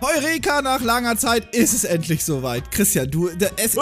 [0.00, 2.70] Eureka, nach langer Zeit ist es endlich soweit.
[2.72, 3.78] Christian, du, es ist.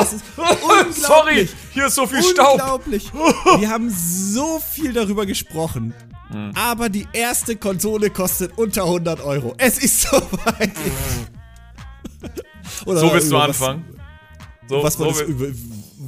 [0.00, 0.24] Es ist
[1.06, 2.52] Sorry, hier ist so viel Staub.
[2.52, 3.12] Unglaublich.
[3.58, 5.92] Wir haben so viel darüber gesprochen.
[6.30, 6.52] Hm.
[6.54, 9.54] Aber die erste Konsole kostet unter 100 Euro.
[9.58, 10.72] Es ist soweit.
[12.86, 13.84] Oder So willst du anfangen.
[14.66, 15.46] So, Was, was, so will- über,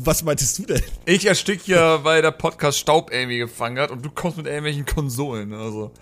[0.04, 0.82] was meintest du denn?
[1.04, 4.86] ich erstick hier, weil der Podcast Staub irgendwie gefangen hat und du kommst mit irgendwelchen
[4.86, 5.52] Konsolen.
[5.52, 5.92] Also,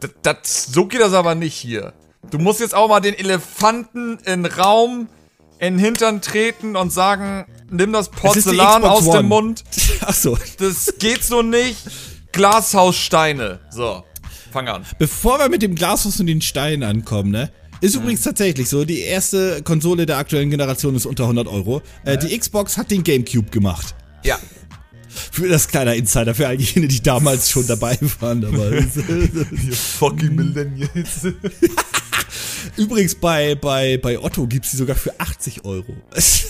[0.00, 1.92] das, das, so geht das aber nicht hier.
[2.30, 5.08] Du musst jetzt auch mal den Elefanten in Raum
[5.58, 9.18] in den Hintern treten und sagen, nimm das Porzellan aus One.
[9.18, 9.64] dem Mund.
[10.00, 10.36] Achso.
[10.58, 11.78] Das geht so nicht.
[12.32, 13.60] Glashaussteine.
[13.70, 14.02] So,
[14.52, 14.84] fang an.
[14.98, 17.52] Bevor wir mit dem Glashaus und den Steinen ankommen, ne?
[17.82, 21.82] Ist übrigens tatsächlich so, die erste Konsole der aktuellen Generation ist unter 100 Euro.
[22.04, 23.96] Äh, die Xbox hat den Gamecube gemacht.
[24.22, 24.38] Ja.
[25.08, 28.40] Für das kleiner Insider, für all jene, die damals schon dabei waren.
[28.40, 28.82] dabei.
[29.72, 31.26] Fucking Millennials.
[32.76, 35.92] übrigens, bei, bei, bei Otto gibt's die sogar für 80 Euro.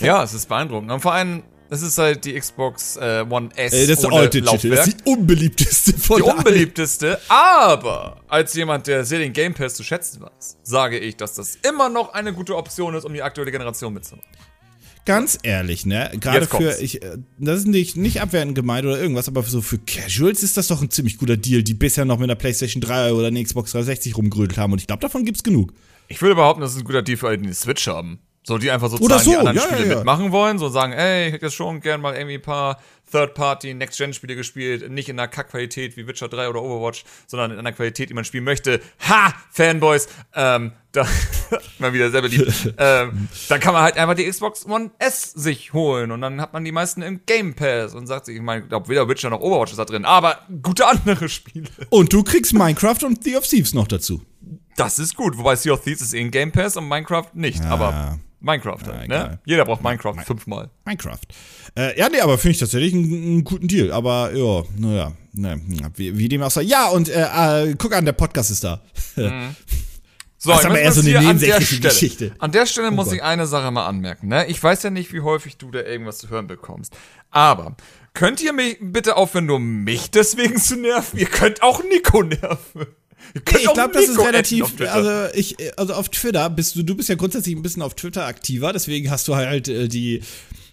[0.03, 0.93] Ja, es ist beeindruckend.
[0.93, 4.28] Und vor allem, es ist halt die Xbox äh, One S Äh, das ist ohne
[4.28, 4.87] Digital, das Laufwerk.
[4.87, 9.83] ist die unbeliebteste von Die unbeliebteste, aber als jemand, der sehr den Game Pass zu
[9.83, 13.50] schätzen weiß, sage ich, dass das immer noch eine gute Option ist, um die aktuelle
[13.50, 14.28] Generation mitzumachen.
[15.05, 16.12] Ganz ehrlich, ne?
[16.20, 19.78] Gerade für, ich, äh, das ist nicht, nicht abwertend gemeint oder irgendwas, aber so für
[19.78, 23.12] Casuals ist das doch ein ziemlich guter Deal, die bisher noch mit einer PlayStation 3
[23.15, 25.73] oder einer Xbox 360 rumgerödelt haben und ich glaube, davon gibt's genug.
[26.09, 28.20] Ich würde behaupten, das ist ein guter Deal für alle, die eine Switch haben.
[28.45, 29.97] So, die einfach sozusagen so, die anderen ja, Spiele ja, ja.
[29.97, 32.81] mitmachen wollen, so sagen, ey, ich hätte jetzt schon gern mal irgendwie ein paar
[33.12, 37.73] Third-Party, Next-Gen-Spiele gespielt, nicht in einer Kackqualität wie Witcher 3 oder Overwatch, sondern in einer
[37.73, 38.81] Qualität, die man spielen möchte.
[39.09, 39.33] Ha!
[39.51, 40.09] Fanboys!
[40.34, 41.07] Ähm, da,
[41.79, 42.75] mal wieder sehr beliebt.
[42.79, 46.53] ähm, dann kann man halt einfach die Xbox One S sich holen und dann hat
[46.53, 49.31] man die meisten im Game Pass und sagt sich, ich meine, ich glaube, weder Witcher
[49.31, 51.69] noch Overwatch ist da drin, aber gute andere Spiele.
[51.91, 54.21] Und du kriegst Minecraft und The of Thieves noch dazu.
[54.77, 57.62] Das ist gut, wobei Sea of Thieves ist eh in Game Pass und Minecraft nicht,
[57.62, 59.38] aber Minecraft halt, ne?
[59.44, 60.69] Jeder braucht Minecraft fünfmal.
[60.84, 61.20] Minecraft.
[61.76, 63.92] Äh, ja, nee, aber finde ich tatsächlich einen, einen guten Deal.
[63.92, 65.60] Aber ja, naja, ne,
[65.94, 66.62] wie, wie dem auch sei.
[66.62, 67.22] Ja, und äh,
[67.70, 68.82] äh, guck an, der Podcast ist da.
[70.44, 72.32] So, Das ist aber eher so eine nebensächliche Geschichte.
[72.41, 73.14] An der Stelle muss Gott.
[73.14, 74.44] ich eine Sache mal anmerken, ne?
[74.47, 76.97] Ich weiß ja nicht, wie häufig du da irgendwas zu hören bekommst.
[77.30, 77.76] Aber
[78.12, 81.16] könnt ihr mich bitte aufhören, nur mich deswegen zu nerven?
[81.20, 82.86] Ihr könnt auch Nico nerven.
[83.34, 87.15] Ich glaube, das ist relativ, also ich, also auf Twitter bist du, du bist ja
[87.15, 90.22] grundsätzlich ein bisschen auf Twitter aktiver, deswegen hast du halt äh, die,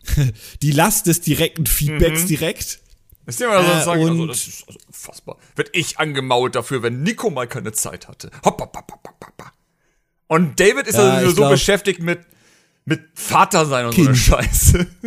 [0.61, 2.27] die Last des direkten Feedbacks Mhm.
[2.27, 2.79] direkt.
[3.25, 5.37] Ist ja mal so äh, sagen, also, das ist also unfassbar.
[5.55, 8.31] Werd ich angemault dafür, wenn Nico mal keine Zeit hatte.
[8.43, 9.51] Hopp, hopp, hopp, hopp, hopp.
[10.27, 12.19] Und David ist Ja, also so glaub- beschäftigt mit,
[12.85, 14.17] mit Vater sein und so eine Kind.
[14.17, 14.87] Scheiße.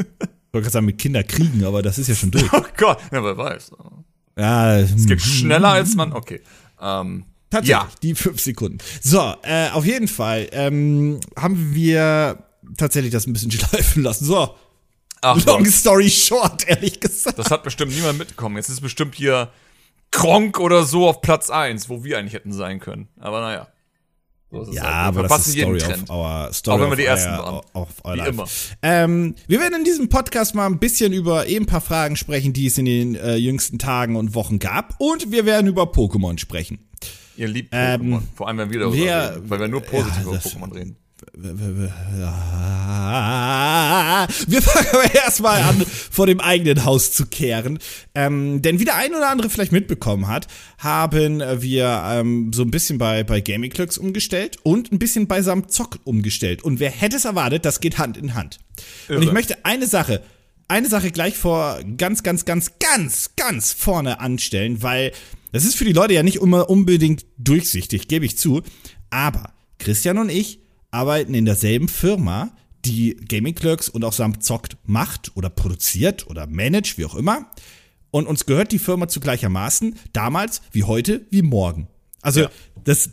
[0.53, 2.45] Ich wollte gerade sagen, mit Kinder kriegen, aber das ist ja schon durch.
[2.53, 3.71] Oh Gott, ja, wer weiß.
[4.39, 6.43] ja, Es geht schneller als man, okay.
[6.79, 8.79] Ähm, Tatsächlich, ja, die fünf Sekunden.
[9.03, 12.45] So, äh, auf jeden Fall ähm, haben wir
[12.79, 14.25] tatsächlich das ein bisschen schleifen lassen.
[14.25, 14.55] So,
[15.21, 17.39] ach long Gott, story short, ehrlich gesagt.
[17.39, 18.57] das hat bestimmt niemand mitbekommen.
[18.57, 19.51] Jetzt ist bestimmt hier
[20.11, 23.09] Kronk oder so auf Platz 1, wo wir eigentlich hätten sein können.
[23.21, 23.69] Aber naja.
[24.51, 24.93] So Ja, halt.
[25.19, 27.61] Aber das ist Story of our Story Auch wenn wir die Ersten waren.
[27.75, 28.31] Of our Wie life.
[28.31, 28.47] immer.
[28.81, 32.55] Ähm, wir werden in diesem Podcast mal ein bisschen über eben ein paar Fragen sprechen,
[32.55, 34.95] die es in den äh, jüngsten Tagen und Wochen gab.
[34.99, 36.79] Und wir werden über Pokémon sprechen.
[37.37, 38.23] Ihr liebt Ähm, Pokémon.
[38.37, 39.51] Vor allem, wenn wir darüber wer- reden.
[39.51, 40.97] Weil wir nur positiv ja, über Pokémon reden.
[44.47, 47.79] Wir fangen aber erstmal an, vor dem eigenen Haus zu kehren.
[48.15, 50.47] Ähm, denn wie der ein oder andere vielleicht mitbekommen hat,
[50.79, 55.43] haben wir ähm, so ein bisschen bei, bei Gaming Clerks umgestellt und ein bisschen bei
[55.43, 56.63] Samzock umgestellt.
[56.63, 58.59] Und wer hätte es erwartet, das geht Hand in Hand.
[59.09, 59.33] Und ich Irre.
[59.33, 60.23] möchte eine Sache,
[60.69, 65.13] eine Sache gleich vor ganz, ganz, ganz, ganz, ganz vorne anstellen, weil
[65.53, 68.63] das ist für die Leute ja nicht immer unbedingt durchsichtig, gebe ich zu.
[69.11, 74.77] Aber Christian und ich arbeiten in derselben Firma, die Gaming Clerks und auch Sam Zockt
[74.85, 77.51] macht oder produziert oder managt, wie auch immer.
[78.11, 81.89] Und uns gehört die Firma zu gleichermaßen, damals wie heute wie morgen.
[82.23, 82.51] Also Ja.
[82.85, 83.11] das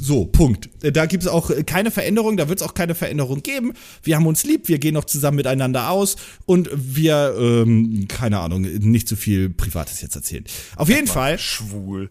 [0.00, 0.70] so Punkt.
[0.80, 3.74] Da gibt es auch keine Veränderung, da wird es auch keine Veränderung geben.
[4.02, 8.62] Wir haben uns lieb, wir gehen noch zusammen miteinander aus und wir ähm, keine Ahnung,
[8.62, 10.44] nicht zu viel Privates jetzt erzählen.
[10.76, 12.10] Auf jeden Fall, Schwul.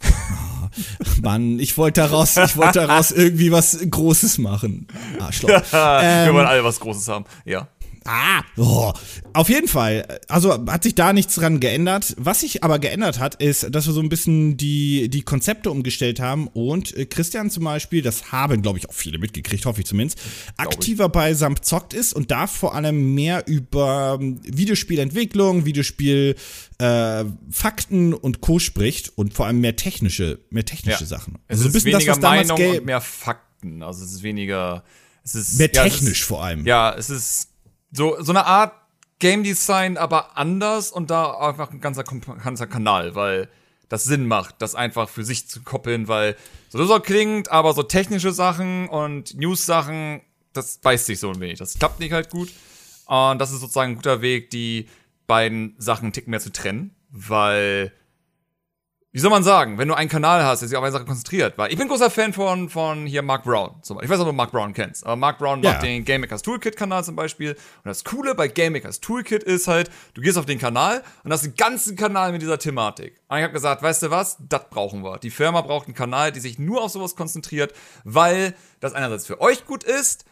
[1.22, 4.86] Mann, ich wollte daraus, ich wollte daraus irgendwie was Großes machen.
[5.18, 5.48] Arschloch.
[5.70, 7.24] wir wollen alle was Großes haben.
[7.44, 7.68] Ja.
[8.06, 8.92] Ah, oh.
[9.32, 10.20] auf jeden Fall.
[10.28, 12.14] Also hat sich da nichts dran geändert.
[12.18, 16.20] Was sich aber geändert hat, ist, dass wir so ein bisschen die, die Konzepte umgestellt
[16.20, 19.86] haben und äh, Christian zum Beispiel, das haben, glaube ich, auch viele mitgekriegt, hoffe ich
[19.86, 20.18] zumindest,
[20.56, 26.36] aktiver bei Samp zockt ist und da vor allem mehr über ähm, Videospielentwicklung, Videospiel
[26.78, 28.58] äh, Fakten und Co.
[28.58, 31.06] spricht und vor allem mehr technische, mehr technische Ja.
[31.06, 31.38] Sachen.
[31.48, 33.82] Es so ist weniger damals Meinung und mehr Fakten.
[33.82, 34.84] Also es ist weniger.
[35.24, 36.64] Es ist mehr ja, technisch Ist, vor allem.
[36.66, 37.48] ja, es ist
[37.96, 38.72] so, so eine Art
[39.18, 43.48] Game Design, aber anders und da einfach ein ganzer, ganzer Kanal, weil
[43.88, 46.36] das Sinn macht, das einfach für sich zu koppeln, weil
[46.68, 50.20] so so klingt, aber so technische Sachen und News-Sachen,
[50.52, 51.58] das beißt sich so ein wenig.
[51.58, 52.52] Das klappt nicht halt gut.
[53.06, 54.88] Und das ist sozusagen ein guter Weg, die
[55.26, 57.92] beiden Sachen einen Tick mehr zu trennen, weil
[59.16, 61.56] wie soll man sagen, wenn du einen Kanal hast, der sich auf eine Sache konzentriert,
[61.56, 63.70] weil ich bin großer Fan von, von hier Mark Brown.
[63.80, 64.04] Zum Beispiel.
[64.04, 65.70] Ich weiß nicht, ob du Mark Brown kennst, aber Mark Brown Ja.
[65.72, 67.52] macht den Game Makers Toolkit Kanal zum Beispiel.
[67.52, 71.32] Und das Coole bei Game Makers Toolkit ist halt, du gehst auf den Kanal und
[71.32, 73.18] hast den ganzen Kanal mit dieser Thematik.
[73.28, 75.16] Und ich habe gesagt, weißt du was, das brauchen wir.
[75.16, 77.72] Die Firma braucht einen Kanal, die sich nur auf sowas konzentriert,
[78.04, 80.26] weil das einerseits für euch gut ist,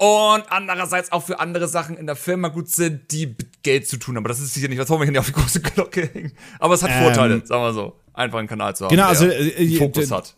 [0.00, 3.96] und andererseits auch für andere Sachen in der Firma gut sind, die mit Geld zu
[3.96, 4.22] tun haben.
[4.22, 6.32] Aber das ist sicher nicht, was wollen wir hier nicht auf die große Glocke hängen.
[6.60, 7.96] Aber es hat Ähm, Vorteile, sagen wir so.
[8.18, 10.34] Einfach einen Kanal zu haben, Genau, der also, äh, äh, Fokus hat.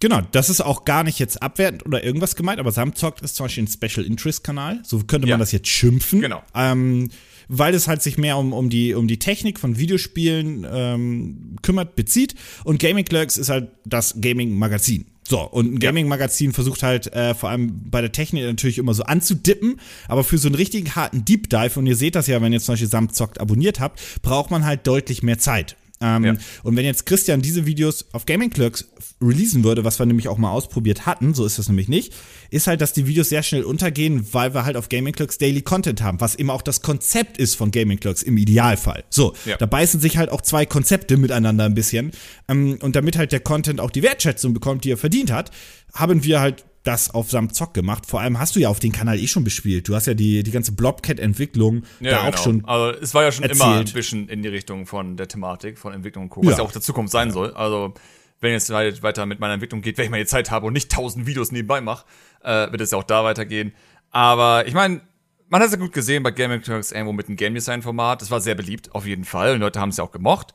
[0.00, 3.44] Genau, das ist auch gar nicht jetzt abwertend oder irgendwas gemeint, aber Samzockt ist zum
[3.44, 5.36] Beispiel ein Special Interest Kanal, so könnte man Ja.
[5.38, 6.20] das jetzt schimpfen.
[6.20, 6.42] Genau.
[6.54, 7.10] Ähm,
[7.48, 11.96] weil es halt sich mehr um, um, die, um die Technik von Videospielen ähm, kümmert,
[11.96, 12.36] bezieht.
[12.62, 15.06] Und Gaming Clerks ist halt das Gaming-Magazin.
[15.28, 19.02] So, und ein Gaming-Magazin versucht halt äh, vor allem bei der Technik natürlich immer so
[19.02, 22.52] anzudippen, aber für so einen richtigen harten Deep Dive, und ihr seht das ja, wenn
[22.52, 25.76] ihr zum Beispiel Samzockt abonniert habt, braucht man halt deutlich mehr Zeit.
[26.02, 26.34] Ähm, Ja.
[26.62, 28.86] Und wenn jetzt Christian diese Videos auf Gaming Clerks
[29.20, 32.14] releasen würde, was wir nämlich auch mal ausprobiert hatten, so ist das nämlich nicht,
[32.50, 35.60] ist halt, dass die Videos sehr schnell untergehen, weil wir halt auf Gaming Clerks Daily
[35.62, 39.04] Content haben, was eben auch das Konzept ist von Gaming Clerks im Idealfall.
[39.10, 39.56] So, Ja.
[39.58, 42.12] da beißen sich halt auch zwei Konzepte miteinander ein bisschen.
[42.48, 45.50] Ähm, und damit halt der Content auch die Wertschätzung bekommt, die er verdient hat,
[45.92, 48.06] haben wir halt das auf Sam Zock gemacht.
[48.06, 49.86] Vor allem hast du ja auf den Kanal eh schon bespielt.
[49.88, 53.44] Du hast ja die, die ganze Blobcat-Entwicklung da auch schon Also es war ja schon
[53.44, 53.88] immer erzählt.
[53.88, 56.58] ein bisschen in die Richtung von der Thematik, von Entwicklung und Co., was Ja.
[56.58, 57.52] ja auch der Zukunft sein soll.
[57.54, 57.94] Also
[58.40, 60.72] wenn es halt weiter mit meiner Entwicklung geht, wenn ich mal die Zeit habe und
[60.72, 62.06] nicht tausend Videos nebenbei mache,
[62.42, 63.74] äh, wird es ja auch da weitergehen.
[64.10, 65.02] Aber ich meine,
[65.50, 68.22] man hat es ja gut gesehen bei Gaming Talks irgendwo mit dem Game Design Format.
[68.22, 69.52] Das war sehr beliebt, auf jeden Fall.
[69.54, 70.54] Und Leute haben es ja auch gemocht.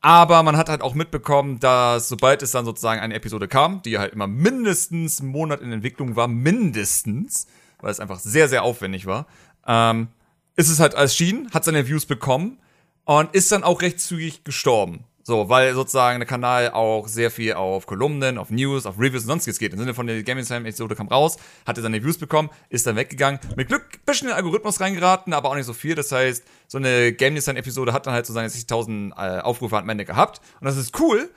[0.00, 3.98] Aber man hat halt auch mitbekommen, dass sobald es dann sozusagen eine Episode kam, die
[3.98, 7.48] halt immer mindestens einen Monat in Entwicklung war, mindestens,
[7.80, 9.26] weil es einfach sehr, sehr aufwendig war,
[9.66, 10.08] ähm,
[10.54, 12.58] ist es halt erschienen, hat seine Views bekommen
[13.04, 15.04] und ist dann auch recht zügig gestorben.
[15.28, 19.28] So, weil sozusagen der Kanal auch sehr viel auf Kolumnen, auf News, auf Reviews und
[19.28, 19.74] sonstiges geht.
[19.74, 21.36] Im Sinne von der Gaming Time Episode kam raus,
[21.66, 23.38] hatte seine Views bekommen, ist dann weggegangen.
[23.54, 25.94] Mit Glück ein bisschen in den Algorithmus reingeraten, aber auch nicht so viel.
[25.94, 29.76] Das heißt, so eine Game Design Episode hat dann halt so seine 60.000 äh, Aufrufe
[29.76, 30.40] am Ende gehabt.
[30.60, 31.28] Und das ist cool,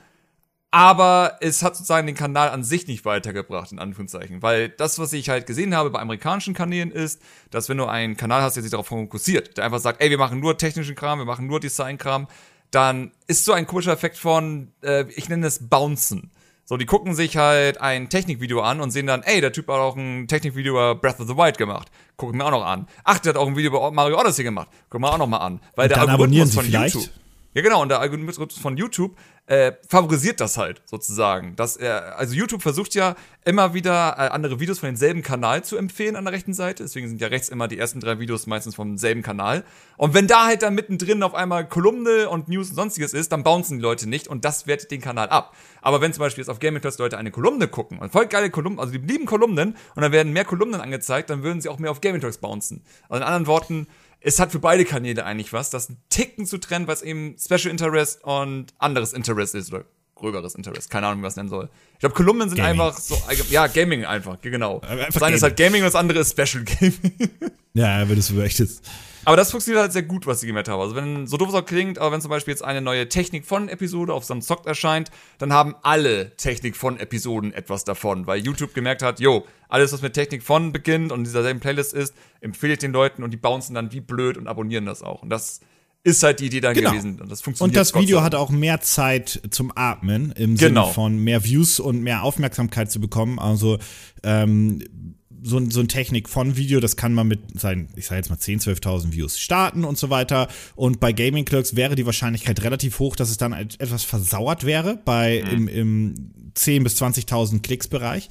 [0.70, 4.40] aber es hat sozusagen den Kanal an sich nicht weitergebracht, in Anführungszeichen.
[4.40, 8.16] Weil das, was ich halt gesehen habe bei amerikanischen Kanälen, ist, dass wenn du einen
[8.16, 11.18] Kanal hast, der sich darauf fokussiert, der einfach sagt, ey, wir machen nur technischen Kram,
[11.18, 12.26] wir machen nur Design-Kram,
[12.72, 16.30] dann ist so ein komischer Effekt von, äh, ich nenne es Bouncen.
[16.64, 19.76] So, die gucken sich halt ein Technikvideo an und sehen dann, ey, der Typ hat
[19.76, 21.90] auch ein Technikvideo über Breath of the Wild gemacht.
[22.16, 22.86] Gucken mir auch noch an.
[23.04, 24.68] Ach, der hat auch ein Video über Mario Odyssey gemacht.
[24.88, 25.60] Gucken wir auch noch mal an.
[25.74, 27.02] Weil der dann abonnieren Algorithmus von.
[27.02, 27.21] YouTube.
[27.54, 29.14] Ja, genau, und der Algorithmus von YouTube
[29.46, 31.54] äh, favorisiert das halt sozusagen.
[31.56, 33.14] Dass er, also YouTube versucht ja
[33.44, 36.84] immer wieder äh, andere Videos von demselben Kanal zu empfehlen an der rechten Seite.
[36.84, 39.64] Deswegen sind ja rechts immer die ersten drei Videos meistens vom selben Kanal.
[39.98, 43.42] Und wenn da halt dann mittendrin auf einmal Kolumne und News und sonstiges ist, dann
[43.42, 45.54] bouncen die Leute nicht und das wertet den Kanal ab.
[45.82, 48.48] Aber wenn zum Beispiel jetzt auf Gaming Plus Leute eine Kolumne gucken und voll geile
[48.48, 51.78] Kolumnen, also die lieben Kolumnen und dann werden mehr Kolumnen angezeigt, dann würden sie auch
[51.78, 52.82] mehr auf Gaming Talks bouncen.
[53.08, 53.88] Also in anderen Worten,
[54.24, 57.70] es hat für beide Kanäle eigentlich was, das ein Ticken zu trennen, es eben Special
[57.70, 60.88] Interest und anderes Interest ist oder gröberes Interest.
[60.88, 61.68] Keine Ahnung, wie man es nennen soll.
[61.94, 62.80] Ich glaube, Kolumnen sind Gaming.
[62.80, 64.80] einfach so, ja, Gaming einfach, genau.
[64.80, 67.30] Einfach das eine ist halt Gaming und das andere ist Special Gaming.
[67.74, 68.88] Ja, wenn du es möchtest.
[69.24, 70.80] Aber das funktioniert halt sehr gut, was sie gemerkt haben.
[70.80, 73.44] Also wenn, so doof es auch klingt, aber wenn zum Beispiel jetzt eine neue Technik
[73.46, 78.74] von Episode auf Samzock erscheint, dann haben alle Technik von Episoden etwas davon, weil YouTube
[78.74, 82.14] gemerkt hat, yo, alles, was mit Technik von beginnt und in dieser selben Playlist ist,
[82.40, 85.22] empfehle ich den Leuten und die bouncen dann wie blöd und abonnieren das auch.
[85.22, 85.60] Und das
[86.04, 86.90] ist halt die Idee dann Genau.
[86.90, 87.20] gewesen.
[87.20, 87.76] Und das Und funktioniert.
[87.76, 90.82] das Gott Video hat auch mehr Zeit zum Atmen im Genau.
[90.82, 93.38] Sinne von mehr Views und mehr Aufmerksamkeit zu bekommen.
[93.38, 93.78] Also
[94.24, 94.82] ähm,
[95.42, 98.30] so, ein- so ein Technik von Video, das kann man mit seinen, ich sage jetzt
[98.30, 100.48] mal 10.000, 12.000 Views starten und so weiter.
[100.76, 104.64] Und bei Gaming Clerks wäre die Wahrscheinlichkeit relativ hoch, dass es dann et- etwas versauert
[104.64, 106.14] wäre bei im, im
[106.54, 108.28] 10.000 bis 20.000 Klicks Bereich.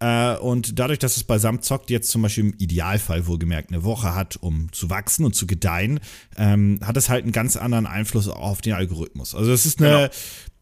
[0.00, 4.14] Äh, und dadurch, dass es bei Samzockt jetzt zum Beispiel im Idealfall wohlgemerkt eine Woche
[4.14, 6.00] hat, um zu wachsen und zu gedeihen,
[6.36, 9.34] ähm, hat es halt einen ganz anderen Einfluss auf den Algorithmus.
[9.36, 10.08] Also es ist eine, genau.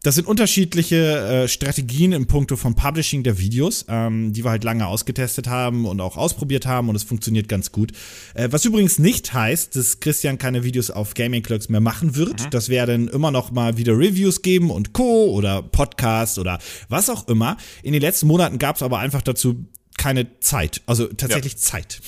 [0.03, 4.65] Das sind unterschiedliche äh, Strategien im Punkto vom Publishing der Videos, ähm, die wir halt
[4.65, 7.93] lange ausgetestet haben und auch ausprobiert haben und es funktioniert ganz gut.
[8.33, 12.43] Äh, was übrigens nicht heißt, dass Christian keine Videos auf Gaming Clerks mehr machen wird.
[12.43, 12.49] Mhm.
[12.49, 15.31] Das werden immer noch mal wieder Reviews geben und Co.
[15.31, 17.55] oder Podcast oder was auch immer.
[17.81, 19.65] In den letzten Monaten gab es aber einfach dazu
[19.97, 21.59] keine Zeit, also tatsächlich ja.
[21.59, 22.01] Zeit.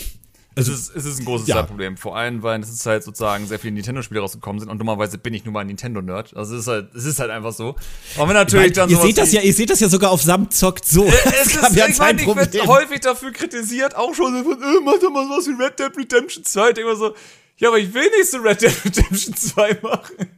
[0.56, 1.56] Also, es, ist, es ist ein großes ja.
[1.56, 1.98] Zeitproblem.
[1.98, 5.34] Vor allem, weil es ist halt sozusagen sehr viele Nintendo-Spiele rausgekommen sind und dummerweise bin
[5.34, 6.36] ich nur mal ein Nintendo-Nerd.
[6.36, 7.76] Also es ist halt, es ist halt einfach so.
[8.16, 10.22] Aber wenn natürlich meine, dann ihr seht das ja, ihr seht das ja sogar auf
[10.22, 11.06] Samzockt so.
[11.06, 11.10] Äh,
[11.42, 14.82] es ist, ja ich meine, ich werde häufig dafür kritisiert, auch schon so von, äh,
[14.84, 16.70] mach doch mal was wie Red Dead Redemption 2.
[16.70, 17.14] Ich denke immer so,
[17.58, 20.30] ja, aber ich will nicht so Red Dead Redemption 2 machen.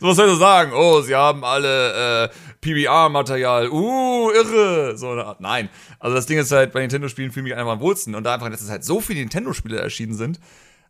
[0.00, 0.72] So, was soll ich sagen?
[0.74, 2.28] Oh, sie haben alle äh,
[2.60, 3.68] PBR-Material.
[3.70, 4.96] Uh, irre.
[4.96, 5.40] So eine Art.
[5.40, 5.68] Nein.
[5.98, 8.14] Also das Ding ist halt, bei Nintendo-Spielen fühle ich mich einfach am wohlsten.
[8.14, 10.40] Und da einfach, dass es halt so viele Nintendo-Spiele erschienen sind,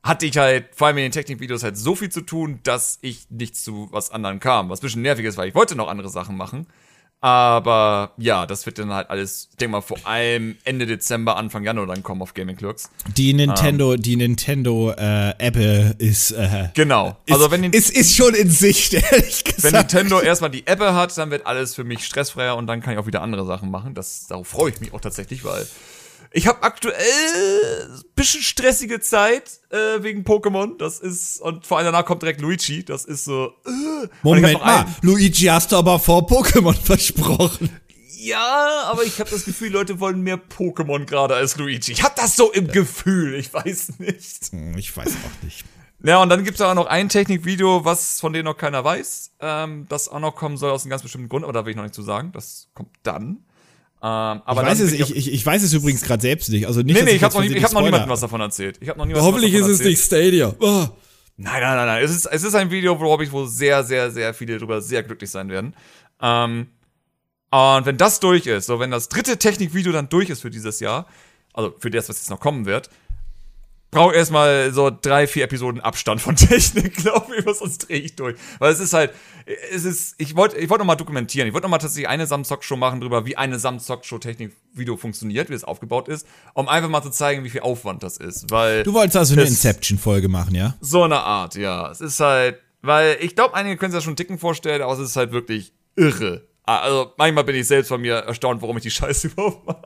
[0.03, 3.31] hatte ich halt, vor allem in den Technikvideos, halt so viel zu tun, dass ich
[3.31, 4.69] nicht zu was anderem kam.
[4.69, 6.67] Was ein bisschen nervig ist, weil ich wollte noch andere Sachen machen.
[7.25, 11.65] Aber ja, das wird dann halt alles, ich denke mal, vor allem Ende Dezember, Anfang
[11.65, 12.91] Januar dann kommen auf Gaming Clerks.
[13.17, 17.17] Die Nintendo, ähm, die Nintendo äh, Apple ist äh, genau.
[17.31, 19.63] Also wenn ist, ist schon in Sicht, ehrlich gesagt.
[19.63, 22.93] Wenn Nintendo erstmal die Apple hat, dann wird alles für mich stressfreier und dann kann
[22.93, 23.95] ich auch wieder andere Sachen machen.
[23.95, 25.67] Das darauf freue ich mich auch tatsächlich, weil
[26.37, 30.77] ich habe aktuell ein bisschen stressige Zeit äh, wegen Pokémon.
[30.79, 32.85] Das ist, und vor allem danach kommt direkt Luigi.
[32.85, 33.53] Das ist so.
[33.65, 34.09] Äh.
[34.25, 37.71] Moment mal, Luigi hast du aber vor Pokémon versprochen.
[38.19, 41.93] Ja, aber ich habe das Gefühl, Leute wollen mehr Pokémon gerade als Luigi.
[41.93, 44.51] Ich habe das so im Gefühl, ich weiß nicht.
[44.51, 45.65] Hm, ich weiß auch nicht.
[46.03, 49.87] Ja, und dann gibt's auch noch ein Technikvideo, was von dem noch keiner weiß, ähm,
[49.89, 51.85] das auch noch kommen soll aus einem ganz bestimmten Grund, aber da will ich noch
[51.85, 52.33] nicht zu sagen.
[52.33, 53.45] Das kommt dann.
[54.07, 56.67] Ähm, aber ich weiß, es, ich, ich, ich weiß es übrigens gerade selbst nicht.
[56.67, 58.77] Also nicht, nee, nee, ich habe noch, ich hab noch niemandem was davon erzählt.
[58.83, 60.55] Ich hab noch Hoffentlich ist es nicht Stadia.
[60.61, 60.87] Oh.
[61.39, 62.05] Nein, nein, nein, nein.
[62.05, 65.03] Es ist, es ist ein Video, worauf ich wohl sehr, sehr, sehr viele drüber sehr
[65.05, 65.75] glücklich sein werden.
[66.21, 66.67] Ähm,
[67.51, 70.81] und wenn das durch ist, so wenn das dritte Technikvideo dann durch ist für dieses
[70.81, 71.07] Jahr,
[71.55, 72.91] also für das, was jetzt noch kommen wird,
[73.95, 78.37] brauche erstmal so drei, vier Episoden Abstand von Technik, glaube ich, sonst drehe ich durch.
[78.59, 79.13] Weil es ist halt,
[79.73, 81.49] es ist, ich wollte ich wollte nochmal dokumentieren.
[81.49, 86.09] Ich wollte nochmal tatsächlich eine Samzock-Show machen drüber, wie eine Samzock-Show-Technik-Video funktioniert, wie es aufgebaut
[86.09, 88.51] ist, um einfach mal zu zeigen, wie viel Aufwand das ist.
[88.51, 90.75] Weil du wolltest also eine Inception-Folge machen, ja?
[90.81, 91.91] So eine Art, ja.
[91.91, 94.99] Es ist halt, weil ich glaube, einige können sich das schon dicken vorstellen, aber es
[94.99, 96.47] ist halt wirklich irre.
[96.67, 99.83] Also manchmal bin ich selbst von mir erstaunt, warum ich die Scheiße überhaupt mache.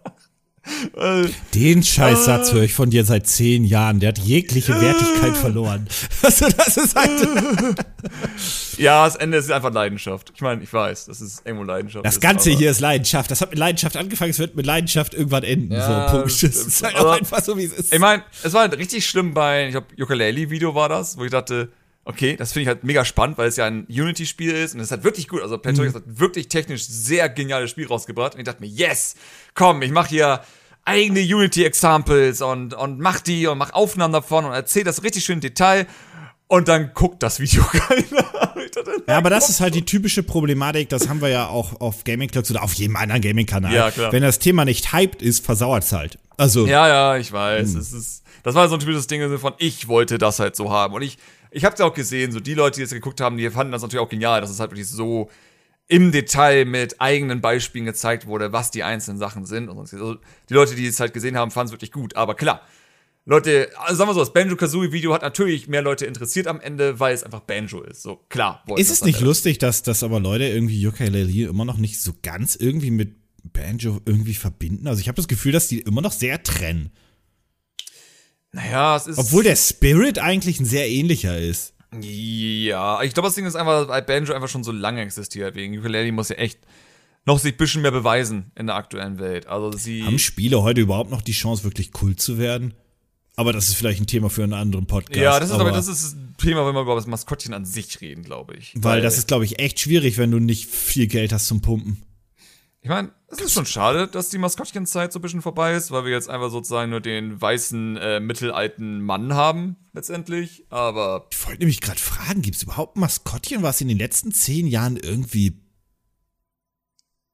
[1.54, 4.00] Den Scheißsatz höre ich von dir seit zehn Jahren.
[4.00, 5.88] Der hat jegliche Wertigkeit verloren.
[6.20, 7.10] Also, das ist halt.
[8.76, 10.32] ja, das Ende ist einfach Leidenschaft.
[10.34, 12.04] Ich meine, ich weiß, das ist irgendwo Leidenschaft.
[12.04, 13.30] Das Ganze ist, hier ist Leidenschaft.
[13.30, 15.72] Das hat mit Leidenschaft angefangen, es wird mit Leidenschaft irgendwann enden.
[15.72, 16.42] Ja, so, Punkt.
[16.42, 17.94] Das ist halt auch einfach so, wie es ist.
[17.94, 21.30] Ich meine, es war halt richtig schlimm bei, ich glaube, Ukulele-Video war das, wo ich
[21.30, 21.70] dachte,
[22.08, 24.90] okay, das finde ich halt mega spannend, weil es ja ein Unity-Spiel ist und es
[24.90, 25.94] hat wirklich gut, also Planetoid mhm.
[25.94, 29.14] hat wirklich technisch sehr geniales Spiel rausgebracht und ich dachte mir, yes,
[29.54, 30.40] komm, ich mache hier
[30.88, 35.34] eigene Unity-Examples und, und mach die und mach Aufnahmen davon und erzähl das richtig schön
[35.34, 35.86] im Detail.
[36.46, 38.56] Und dann guckt das Video keiner.
[39.06, 42.30] ja, aber das ist halt die typische Problematik, das haben wir ja auch auf Gaming
[42.30, 43.74] Clubs oder auf jedem anderen Gaming-Kanal.
[43.74, 44.12] Ja, klar.
[44.12, 46.18] Wenn das Thema nicht hyped ist, versauert es halt.
[46.38, 46.66] Also.
[46.66, 47.74] Ja, ja, ich weiß.
[47.74, 47.80] Hm.
[47.80, 50.94] Es ist, das war so ein typisches Ding von, ich wollte das halt so haben.
[50.94, 51.18] Und ich,
[51.50, 53.82] ich hab's ja auch gesehen, so die Leute, die jetzt geguckt haben, die fanden das
[53.82, 55.28] natürlich auch genial, dass es halt wirklich so
[55.88, 59.68] im Detail mit eigenen Beispielen gezeigt wurde, was die einzelnen Sachen sind.
[59.68, 60.16] Und also
[60.48, 62.14] die Leute, die es halt gesehen haben, fanden es wirklich gut.
[62.14, 62.60] Aber klar,
[63.24, 67.14] Leute, also sagen wir so, das Banjo-Kazooie-Video hat natürlich mehr Leute interessiert am Ende, weil
[67.14, 68.02] es einfach Banjo ist.
[68.02, 68.64] So, klar.
[68.76, 72.54] Ist es nicht lustig, dass, dass aber Leute irgendwie Ukulele immer noch nicht so ganz
[72.54, 74.86] irgendwie mit Banjo irgendwie verbinden?
[74.88, 76.90] Also ich habe das Gefühl, dass die immer noch sehr trennen.
[78.52, 79.18] Naja, es ist.
[79.18, 81.74] Obwohl der Spirit eigentlich ein sehr ähnlicher ist.
[81.92, 85.54] Ja, ich glaube, das Ding ist einfach, weil Banjo einfach schon so lange existiert.
[85.54, 86.58] Wegen Ukulele muss ja echt
[87.24, 89.46] noch sich ein bisschen mehr beweisen in der aktuellen Welt.
[89.46, 90.04] Also sie.
[90.04, 92.74] Haben Spiele heute überhaupt noch die Chance, wirklich cool zu werden?
[93.36, 95.16] Aber das ist vielleicht ein Thema für einen anderen Podcast.
[95.16, 97.64] Ja, das ist aber, aber das ist ein Thema, wenn wir über das Maskottchen an
[97.64, 98.72] sich reden, glaube ich.
[98.74, 101.60] Weil, weil das ist, glaube ich, echt schwierig, wenn du nicht viel Geld hast zum
[101.60, 102.02] Pumpen.
[102.88, 106.06] Ich meine, es ist schon schade, dass die Maskottchenzeit so ein bisschen vorbei ist, weil
[106.06, 110.64] wir jetzt einfach sozusagen nur den weißen, äh, mittelalten Mann haben, letztendlich.
[110.70, 111.26] Aber.
[111.30, 114.66] Ich wollte nämlich gerade fragen, gibt es überhaupt ein Maskottchen, was in den letzten zehn
[114.66, 115.60] Jahren irgendwie.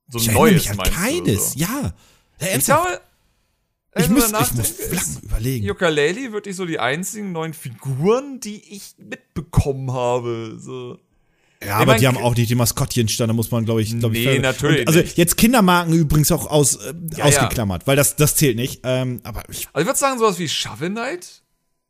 [0.08, 1.61] So ein neues mich an keines, so.
[1.61, 1.94] ja.
[2.40, 3.00] ja ich glaube,
[3.94, 5.66] ich, muss, ich muss lang überlegen.
[5.66, 10.56] Yooka-Laylee wirklich so die einzigen neuen Figuren, die ich mitbekommen habe.
[10.58, 10.99] So.
[11.66, 14.14] Ja, aber die haben auch nicht die Maskottchen stand, da muss man, glaube ich, glaube
[14.14, 14.42] nee, ich.
[14.42, 14.80] natürlich.
[14.80, 15.16] Und, also nicht.
[15.18, 18.80] jetzt Kindermarken übrigens auch aus, äh, Ja, ausgeklammert, weil das, das zählt nicht.
[18.85, 21.42] Ähm, aber ich, Also ich würde sagen, sowas wie Shovel Knight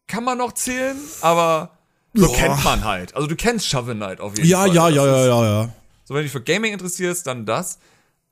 [0.07, 1.79] kann man noch zählen, aber
[2.13, 2.37] so Ja.
[2.37, 3.15] kennt man halt.
[3.17, 4.75] Also du kennst Shovel Knight auf jeden ja, Fall.
[4.75, 5.69] ja, ja, ist- ja, ja, ja.
[6.05, 7.79] So, wenn du dich für Gaming interessierst, dann das.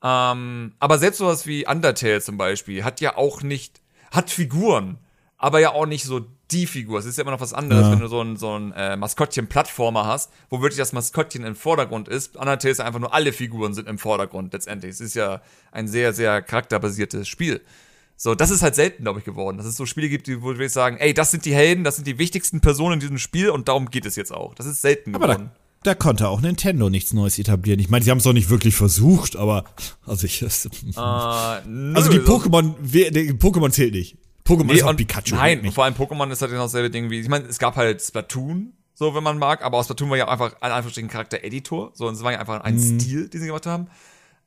[0.03, 3.81] Ähm, aber selbst sowas wie Undertale zum Beispiel hat ja auch nicht,
[4.11, 4.97] hat Figuren,
[5.37, 6.21] aber ja auch nicht so
[6.53, 6.99] die Figur.
[6.99, 7.91] Es ist ja immer noch was anderes, Ja.
[7.91, 12.07] wenn du so ein, so ein äh, Maskottchen-Plattformer hast, wo wirklich das Maskottchen im Vordergrund
[12.07, 12.37] ist.
[12.37, 14.91] Undertale ist einfach nur alle Figuren sind im Vordergrund letztendlich.
[14.91, 15.41] Es ist ja
[15.71, 17.61] ein sehr, sehr charakterbasiertes Spiel.
[18.15, 19.57] So, das ist halt selten, glaube ich, geworden.
[19.57, 21.95] Dass es so Spiele gibt, die, wo wir sagen, ey, das sind die Helden, das
[21.95, 24.53] sind die wichtigsten Personen in diesem Spiel und darum geht es jetzt auch.
[24.53, 25.49] Das ist selten Aber geworden.
[25.83, 27.79] da, da konnte auch Nintendo nichts Neues etablieren.
[27.79, 29.65] Ich meine, sie haben es doch nicht wirklich versucht, aber
[30.05, 30.47] also ich nö,
[31.95, 32.75] Also die Pokémon,
[33.39, 34.15] Pokémon zählt nicht.
[34.45, 35.35] Pokémon Nee, ist und Pikachu.
[35.35, 37.75] Nein, und vor allem Pokémon ist halt genau dasselbe Ding wie, ich meine, es gab
[37.75, 41.91] halt Splatoon, so wenn man mag, aber aus Splatoon war ja einfach ein einfacher Charakter-Editor,
[41.93, 42.99] so, und es war ja einfach ein Mhm.
[42.99, 43.87] Stil, den sie gemacht haben.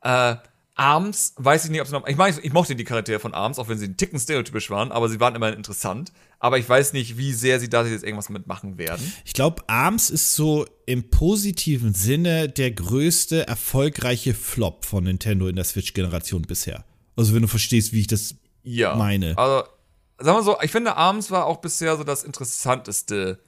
[0.03, 0.35] Äh,
[0.79, 3.57] Arms, weiß ich nicht, ob sie noch, ich meine, ich mochte die Charaktere von Arms,
[3.57, 6.93] auch wenn sie einen Ticken stereotypisch waren, aber sie waren immer interessant, aber ich weiß
[6.93, 9.11] nicht, wie sehr sie da jetzt irgendwas mitmachen werden.
[9.25, 15.55] Ich glaube, ARMS ist so im positiven Sinne der größte erfolgreiche Flop von Nintendo in
[15.55, 16.85] der Switch-Generation bisher.
[17.15, 18.93] Also wenn du verstehst, wie ich das Ja.
[18.95, 19.35] meine.
[19.35, 19.67] Also,
[20.19, 23.39] sagen wir so, ich finde, Arms war auch bisher so das interessanteste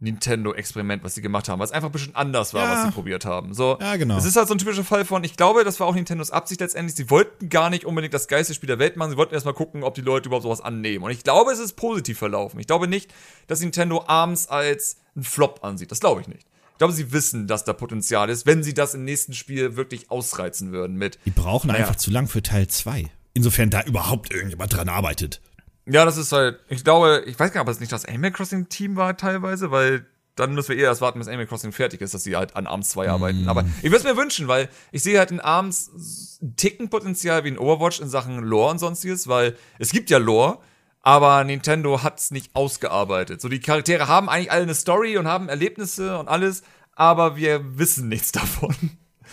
[0.00, 2.72] Nintendo-Experiment, was sie gemacht haben, weil es einfach ein bisschen anders war, Ja.
[2.76, 3.54] was sie probiert haben.
[3.54, 4.18] So, Ja, genau.
[4.18, 6.60] Es ist halt so ein typischer Fall von, ich glaube, das war auch Nintendos Absicht
[6.60, 6.96] letztendlich.
[6.96, 9.82] Sie wollten gar nicht unbedingt das geilste Spiel der Welt machen, sie wollten erstmal gucken,
[9.82, 11.04] ob die Leute überhaupt sowas annehmen.
[11.04, 12.60] Und ich glaube, es ist positiv verlaufen.
[12.60, 13.12] Ich glaube nicht,
[13.46, 15.90] dass Nintendo Arms als einen Flop ansieht.
[15.90, 16.46] Das glaube ich nicht.
[16.72, 20.10] Ich glaube, sie wissen, dass da Potenzial ist, wenn sie das im nächsten Spiel wirklich
[20.10, 21.80] ausreizen würden mit Die brauchen Naja.
[21.80, 23.06] einfach zu lang für Teil 2.
[23.32, 25.40] Insofern da überhaupt irgendjemand dran arbeitet.
[25.86, 28.32] Ja, das ist halt, ich glaube, ich weiß gar nicht, ob es nicht das Animal
[28.32, 32.00] Crossing Team war teilweise, weil dann müssen wir eher erst warten, bis Animal Crossing fertig
[32.00, 33.48] ist, dass sie halt an ARMS 2 arbeiten.
[33.48, 37.44] Aber ich würde es mir wünschen, weil ich sehe halt in ARMS ein Ticken Potenzial
[37.44, 40.58] wie in Overwatch in Sachen Lore und sonstiges, weil es gibt ja Lore,
[41.02, 43.40] aber Nintendo hat es nicht ausgearbeitet.
[43.40, 46.62] So, die Charaktere haben eigentlich alle eine Story und haben Erlebnisse und alles,
[46.94, 48.74] aber wir wissen nichts davon.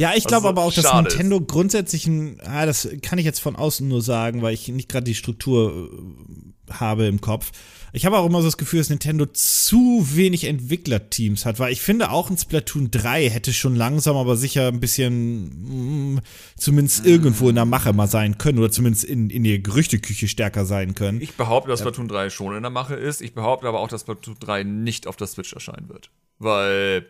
[0.02, 1.14] Ja, ich glaube Also, aber auch, dass schade ist.
[1.14, 4.90] Nintendo grundsätzlich ein, ah, das kann ich jetzt von außen nur sagen, weil ich nicht
[4.90, 5.90] gerade die Struktur
[6.70, 7.52] äh, habe im Kopf.
[7.94, 11.82] Ich habe auch immer so das Gefühl, dass Nintendo zu wenig Entwicklerteams hat, weil ich
[11.82, 16.22] finde auch ein Splatoon 3 hätte schon langsam, aber sicher ein bisschen mh,
[16.58, 20.66] zumindest irgendwo in der Mache mal sein können oder zumindest in, in der Gerüchteküche stärker
[20.66, 21.20] sein können.
[21.22, 23.22] Ich behaupte, dass Splatoon 3 schon in der Mache ist.
[23.22, 26.10] Ich behaupte aber auch, dass Splatoon 3 nicht auf der Switch erscheinen wird.
[26.40, 27.06] Weil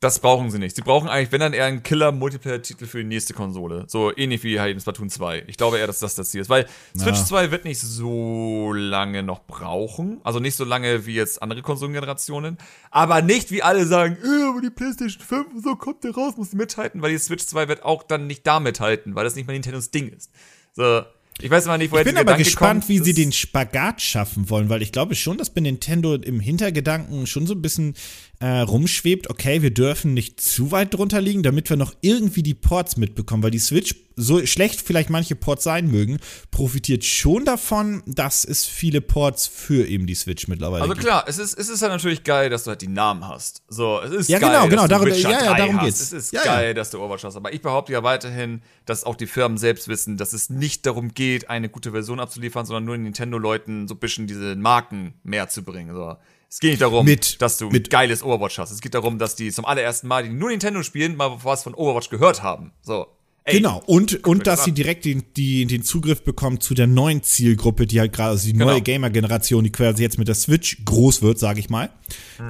[0.00, 0.76] das brauchen sie nicht.
[0.76, 3.84] Sie brauchen eigentlich, wenn dann eher einen Killer-Multiplayer-Titel für die nächste Konsole.
[3.88, 5.44] So ähnlich wie halt in Splatoon 2.
[5.48, 6.48] Ich glaube eher, dass das das Ziel ist.
[6.48, 7.24] Weil Switch Ja.
[7.24, 10.20] 2 wird nicht so lange noch brauchen.
[10.22, 12.58] Also nicht so lange wie jetzt andere Konsolengenerationen.
[12.92, 16.34] Aber nicht wie alle sagen, äh, aber die PlayStation 5 und so kommt der raus,
[16.36, 17.02] muss die mithalten.
[17.02, 19.90] Weil die Switch 2 wird auch dann nicht da mithalten, weil das nicht mal Nintendos
[19.90, 20.30] Ding ist.
[20.74, 21.02] So.
[21.40, 24.00] Ich weiß immer nicht, woher Ich bin aber Gedanke gespannt, kommt, wie sie den Spagat
[24.02, 27.94] schaffen wollen, weil ich glaube schon, dass bei Nintendo im Hintergedanken schon so ein bisschen
[28.40, 32.54] äh, rumschwebt, okay, wir dürfen nicht zu weit drunter liegen, damit wir noch irgendwie die
[32.54, 36.18] Ports mitbekommen, weil die Switch, so schlecht vielleicht manche Ports sein mögen,
[36.52, 41.04] profitiert schon davon, dass es viele Ports für eben die Switch mittlerweile Also gibt.
[41.04, 43.62] klar, es ist, es ist halt natürlich geil, dass du halt die Namen hast.
[43.68, 45.76] So, es ist Ja, geil, genau, genau, dass du darum- Witcher ja, ja, 3 darum
[45.78, 45.84] hast.
[45.84, 46.00] geht's.
[46.00, 46.54] Es ist Ja, ja.
[46.56, 47.36] geil, dass du Overwatch hast.
[47.36, 51.14] Aber ich behaupte ja weiterhin, dass auch die Firmen selbst wissen, dass es nicht darum
[51.14, 55.48] geht, eine gute Version abzuliefern, sondern nur den Nintendo-Leuten so ein bisschen diese Marken mehr
[55.48, 55.94] zu bringen.
[55.94, 56.16] So.
[56.50, 58.70] Es geht nicht darum, Mit- dass du mit- geiles Overwatch hast.
[58.70, 61.74] Es geht darum, dass die zum allerersten Mal, die nur Nintendo spielen, mal was von
[61.74, 62.72] Overwatch gehört haben.
[62.82, 63.06] So.
[63.44, 66.86] Ey, Genau, und, und dass das sie direkt den, die, den Zugriff bekommen zu der
[66.86, 68.66] neuen Zielgruppe, die halt gerade, also die Genau.
[68.66, 71.90] neue Gamer-Generation, die quasi jetzt mit der Switch groß wird, sage ich mal,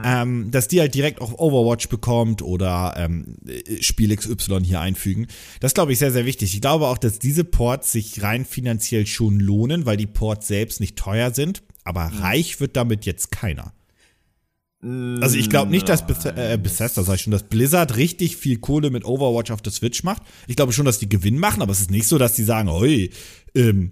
[0.05, 5.29] ähm, dass die halt direkt auch Overwatch bekommt oder ähm, äh, Spiel XY hier einfügen.
[5.61, 6.53] Das glaube ich sehr, sehr wichtig.
[6.55, 10.81] Ich glaube auch, dass diese Ports sich rein finanziell schon lohnen, weil die Ports selbst
[10.81, 13.73] nicht teuer sind, aber reich wird damit jetzt keiner.
[14.81, 18.59] Also ich glaube nicht, dass Beth äh, Bethesda, sag ich schon, dass Blizzard richtig viel
[18.59, 20.23] Kohle mit Overwatch auf der Switch macht.
[20.47, 22.69] Ich glaube schon, dass die Gewinn machen, aber es ist nicht so, dass die sagen,
[22.69, 23.11] oi,
[23.57, 23.91] ähm,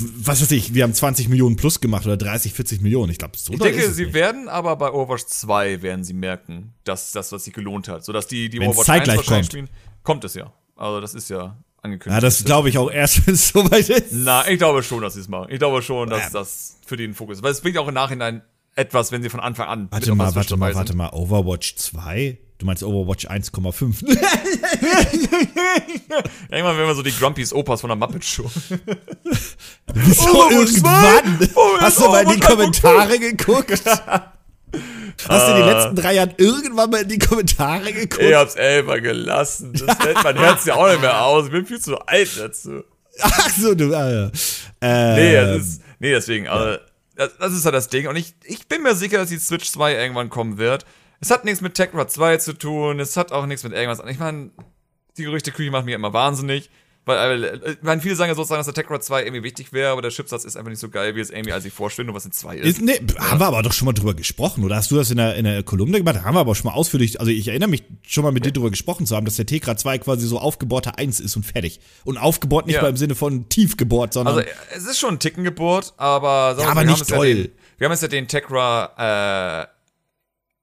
[0.00, 3.10] was weiß ich, wir haben 20 Millionen plus gemacht oder 30, 40 Millionen.
[3.10, 4.14] Ich glaube, so Ich denke, sie nicht.
[4.14, 8.04] werden aber bei Overwatch 2 werden sie merken, dass das, was sich gelohnt hat.
[8.04, 9.68] Sodass die, die Wenn's Overwatch zeitgleich 1 wahrscheinlich kommt.
[9.68, 9.68] spielen.
[10.04, 10.52] Kommt es ja.
[10.76, 12.14] Also das ist ja angekündigt.
[12.14, 14.12] Ja, das glaube ich auch erst, wenn es soweit ist.
[14.12, 15.48] Na, ich glaube schon, dass sie es machen.
[15.50, 16.30] Ich glaube schon, dass Ja.
[16.30, 17.42] das für den Fokus ist.
[17.42, 18.42] Weil es bringt auch im Nachhinein
[18.78, 21.10] etwas, wenn sie von Anfang an Warte mal, warte mal, warte mal.
[21.10, 22.38] Overwatch 2?
[22.58, 24.02] Du meinst Overwatch 1,5?
[26.50, 28.50] Irgendwann werden wir so die Grumpies Opas von der Muppet Show.
[29.92, 31.38] Wieso irgendwann?
[31.38, 31.50] 2?
[31.54, 33.82] Wo ist Hast du mal in die Kommentare geguckt?
[35.28, 38.22] Hast du die letzten drei Jahre irgendwann mal in die Kommentare geguckt?
[38.22, 39.72] Ich hab's elfer gelassen.
[39.72, 41.46] Das hält mein Herz ja auch nicht mehr aus.
[41.46, 42.84] Ich bin viel zu alt dazu.
[43.20, 43.90] Ach so, du.
[43.90, 44.30] Ja.
[44.80, 46.78] äh, Nee, das ist, nee deswegen, also,
[47.18, 48.06] das, das ist halt das Ding.
[48.06, 50.86] Und ich, ich bin mir sicher, dass die Switch 2 irgendwann kommen wird.
[51.20, 54.00] Es hat nichts mit Tegra 2 zu tun, es hat auch nichts mit irgendwas.
[54.08, 54.52] Ich meine,
[55.16, 56.70] die Gerüchteküche macht mich immer wahnsinnig.
[57.08, 59.90] Weil, äh, ich meine, viele sagen ja sozusagen, dass der Tegra 2 irgendwie wichtig wäre,
[59.92, 62.14] aber der Chipsatz ist einfach nicht so geil, wie es irgendwie als ich vorstelle, nur
[62.14, 62.66] was in 2 ist.
[62.66, 65.16] Ist, nee, haben wir aber doch schon mal drüber gesprochen, oder hast du das in
[65.16, 66.16] der, in der Kolumne gemacht?
[66.16, 68.52] Da haben wir aber schon mal ausführlich, also ich erinnere mich schon mal mit dir
[68.52, 71.80] drüber gesprochen zu haben, dass der Tegra 2 quasi so aufgebohrter 1 ist und fertig.
[72.04, 72.82] Und aufgebohrt nicht Ja.
[72.82, 74.36] mal im Sinne von tief gebohrt, sondern.
[74.36, 77.26] Also, es ist schon ein Ticken gebohrt, aber, Ja, aber nicht ja doll.
[77.34, 79.66] den, wir haben jetzt ja den Tegra,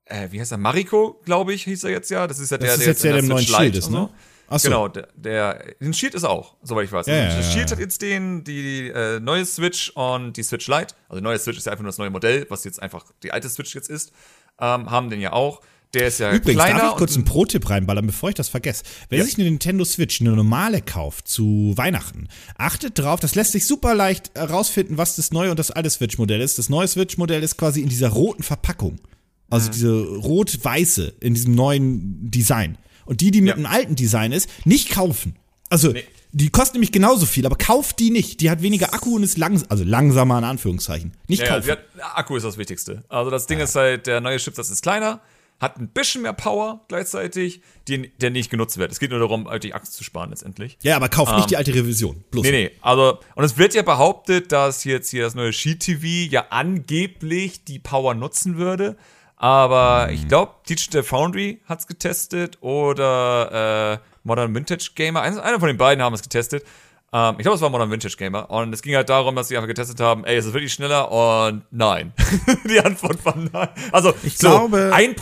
[0.08, 0.60] äh, äh, wie heißt er?
[0.60, 2.28] Mariko, glaube ich, hieß er jetzt ja.
[2.28, 3.90] Das ist ja der, das ist der jetzt der, in der im neuen Lite ist,
[3.90, 4.10] ne?
[4.48, 4.68] Ach so.
[4.70, 7.08] Genau, der, der, den Shield ist auch, soweit ich weiß.
[7.08, 10.94] Ja, Also, ja, Shield hat jetzt den, die äh, neue Switch und die Switch Lite.
[11.10, 13.32] Also, die neue Switch ist ja einfach nur das neue Modell, was jetzt einfach die
[13.32, 14.12] alte Switch jetzt ist.
[14.60, 15.62] Ähm, haben den ja auch.
[15.94, 16.80] Der ist ja Übrigens, kleiner.
[16.80, 18.84] darf ich kurz einen Pro-Tipp reinballern, bevor ich das vergesse?
[19.08, 19.24] Wer Ja.
[19.26, 22.28] sich eine Nintendo Switch, eine normale kauft zu Weihnachten,
[22.58, 26.42] achtet drauf, das lässt sich super leicht herausfinden, was das neue und das alte Switch-Modell
[26.42, 26.58] ist.
[26.58, 28.94] Das neue Switch-Modell ist quasi in dieser roten Verpackung.
[28.94, 29.00] Mhm.
[29.50, 32.78] Also diese rot-weiße in diesem neuen Design.
[33.06, 33.56] Und die, die mit Ja.
[33.56, 35.36] einem alten Design ist, nicht kaufen.
[35.70, 36.04] Also, Nee.
[36.32, 38.42] die kosten nämlich genauso viel, aber kauft die nicht.
[38.42, 41.14] Die hat weniger Akku und ist langs also langsamer in Anführungszeichen.
[41.28, 41.64] Nicht Ja, ja, kaufen.
[41.66, 41.80] sie hat,
[42.16, 43.04] Akku ist das Wichtigste.
[43.10, 45.22] Also das Ding ist halt, der neue Chipsatz ist kleiner,
[45.60, 48.92] hat ein bisschen mehr Power gleichzeitig, die, der nicht genutzt wird.
[48.92, 50.78] Es geht nur darum, halt die Akkus zu sparen letztendlich.
[50.84, 52.24] ja, aber kauft nicht die alte Revision.
[52.32, 52.44] Bloß.
[52.44, 56.06] Nee, nee, also, und es wird ja behauptet, dass jetzt hier das neue Sheet TV
[56.30, 58.98] ja angeblich die Power nutzen würde.
[59.38, 65.22] Aber ich glaube, Digital Foundry hat's getestet oder äh, Modern Vintage Gamer.
[65.22, 66.64] Einer von den beiden haben es getestet.
[67.18, 68.50] Ähm, ich glaube, es war Modern Vintage Gamer.
[68.50, 71.10] Und es ging halt darum, dass sie einfach getestet haben, ey, ist es wirklich schneller?
[71.12, 72.12] Und nein.
[72.70, 73.70] die Antwort war nein.
[73.94, 75.16] Also, ich so glaube- 1%,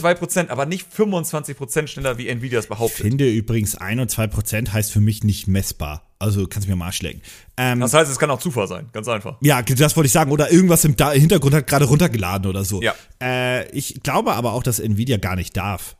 [0.00, 2.98] 2%, aber nicht 25% schneller, wie Nvidia es behauptet.
[3.04, 6.02] finde übrigens 1 und 2 Prozent heißt für mich nicht messbar.
[6.20, 7.20] Also kannst du mir am Arsch lecken.
[7.56, 8.88] Ähm, Das heißt, es kann auch Zufall sein.
[8.92, 9.38] Ganz einfach.
[9.40, 10.30] ja, das wollte ich sagen.
[10.30, 12.80] Oder irgendwas im da Hintergrund hat gerade runtergeladen oder so.
[12.80, 12.94] Ja.
[13.20, 15.96] Äh, ich glaube aber auch, dass Nvidia gar nicht darf.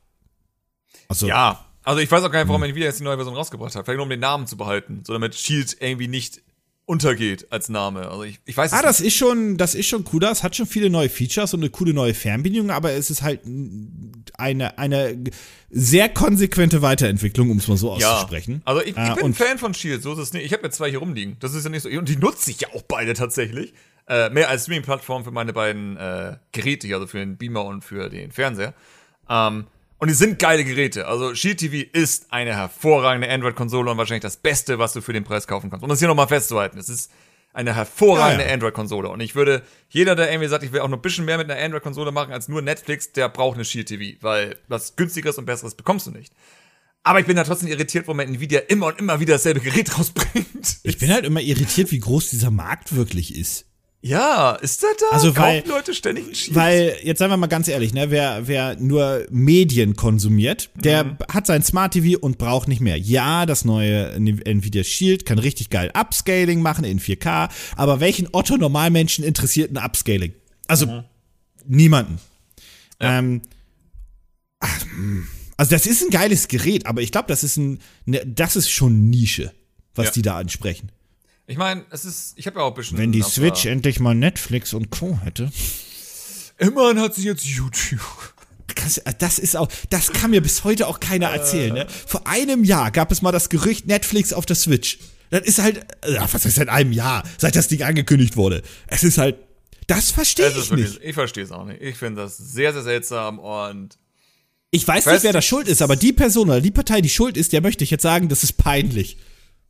[1.09, 3.75] Also, Ja, also ich weiß auch gar nicht, warum Nvidia jetzt die neue Version rausgebracht
[3.75, 3.85] hat.
[3.85, 6.43] Vielleicht nur um den Namen zu behalten, so damit Shield irgendwie nicht
[6.85, 8.09] untergeht als Name.
[8.11, 8.87] Also ich, ich weiß Ah, nicht.
[8.89, 10.21] das ist schon, das ist schon cool.
[10.21, 13.41] Das hat schon viele neue Features und eine coole neue Fernbedienung, aber es ist halt
[14.37, 15.17] eine, eine
[15.71, 18.13] sehr konsequente Weiterentwicklung, um es mal so ja.
[18.15, 18.63] auszusprechen.
[18.65, 20.45] Also ich, ich Äh, bin ein Fan von Shield, so ist es nicht.
[20.45, 21.37] Ich habe mir zwei hier rumliegen.
[21.41, 21.89] Das ist ja nicht so.
[21.89, 23.73] Und die nutze ich ja auch beide tatsächlich.
[24.09, 27.85] Äh, mehr als Streaming-Plattform für meine beiden äh, Geräte, hier, also für den Beamer und
[27.85, 28.75] für den Fernseher.
[29.31, 29.67] Ähm,
[30.03, 31.07] und die sind geile Geräte.
[31.07, 35.23] Also Shield TV ist eine hervorragende Android-Konsole und wahrscheinlich das Beste, was du für den
[35.23, 35.85] Preis kaufen kannst.
[35.85, 36.77] Um das hier nochmal festzuhalten.
[36.77, 37.13] Es ist
[37.53, 38.55] eine hervorragende Ja, ja.
[38.55, 39.09] Android-Konsole.
[39.09, 41.49] Und ich würde, jeder, der irgendwie sagt, ich will auch noch ein bisschen mehr mit
[41.49, 45.45] einer Android-Konsole machen als nur Netflix, der braucht eine Shield TV, weil was günstigeres und
[45.45, 46.33] besseres bekommst du nicht.
[47.05, 49.97] Aber ich bin da trotzdem irritiert, wo man Nvidia immer und immer wieder dasselbe Gerät
[49.99, 50.81] rausbringt.
[50.83, 53.67] ich bin halt immer irritiert, wie groß dieser Markt wirklich ist.
[54.05, 55.07] Ja, ist das da?
[55.15, 56.57] Also, weil- Kaufen Leute ständig einen Shield?
[56.57, 61.17] Weil, jetzt seien wir mal ganz ehrlich, ne, wer, wer nur Medien konsumiert, der Mhm.
[61.33, 62.99] hat sein Smart TV und braucht nicht mehr.
[62.99, 68.57] Ja, das neue Nvidia Shield kann richtig geil Upscaling machen in 4K, aber welchen Otto
[68.57, 70.35] Normalmenschen interessiert ein Upscaling?
[70.67, 71.05] Also, Mhm.
[71.67, 72.19] niemanden.
[72.99, 73.43] Ähm,
[74.59, 75.29] ach, hm.
[75.57, 78.69] also, das ist ein geiles Gerät, aber ich glaube, das ist ein, ne, das ist
[78.71, 79.53] schon Nische,
[79.95, 80.13] was Ja.
[80.13, 80.91] die da ansprechen.
[81.47, 82.99] Ich meine, es ist, ich habe ja auch ein bisschen.
[82.99, 85.19] Wenn die Switch endlich mal Netflix und Co.
[85.23, 85.51] hätte.
[86.59, 88.01] Immerhin hat sie jetzt YouTube.
[88.77, 91.75] Das, das ist auch, das kann mir bis heute auch keiner erzählen.
[91.75, 91.87] Ne?
[92.07, 94.99] Vor einem Jahr gab es mal das Gerücht Netflix auf der Switch.
[95.31, 98.63] Das ist halt, äh, was ist seit einem Jahr, seit das Ding angekündigt wurde.
[98.87, 99.37] Es ist halt,
[99.87, 101.01] das verstehe ich wirklich, nicht.
[101.03, 101.83] ich verstehe es auch nicht.
[101.83, 103.99] Ich finde das sehr, sehr seltsam und
[104.71, 107.09] Ich weiß Weißt nicht, wer da schuld ist, aber die Person oder die Partei, die
[107.09, 109.19] schuld ist, der möchte ich jetzt sagen, das ist peinlich.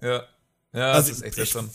[0.01, 0.23] ja.
[0.73, 1.71] Ja, Also, das ist echt ich- seltsam.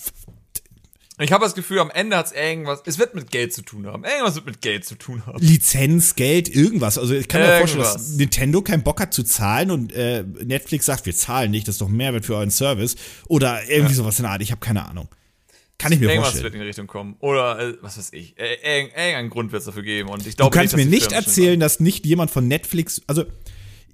[1.20, 3.88] Ich habe das Gefühl, am Ende hat es irgendwas, es wird mit Geld zu tun
[3.88, 4.04] haben.
[4.04, 5.40] Irgendwas wird mit Geld zu tun haben.
[5.44, 7.00] Lizenz, Geld, irgendwas.
[7.00, 8.18] Also ich kann mir vorstellen, dass Irgendwas.
[8.18, 11.82] Nintendo keinen Bock hat zu zahlen und äh, Netflix sagt, wir zahlen nicht, das ist
[11.82, 12.96] doch Mehrwert für euren Service.
[13.28, 15.08] Oder irgendwie sowas in der Art, ich habe keine Ahnung.
[15.80, 16.44] Kann ich mir Irgendwas vorstellen.
[16.44, 17.16] wird in die Richtung kommen.
[17.20, 20.10] Oder, äh, was weiß ich, äh, irgend- irgendeinen Grund wird es dafür geben.
[20.10, 23.26] Und ich Du glaube kannst nicht, mir nicht erzählen, dass nicht jemand von Netflix, also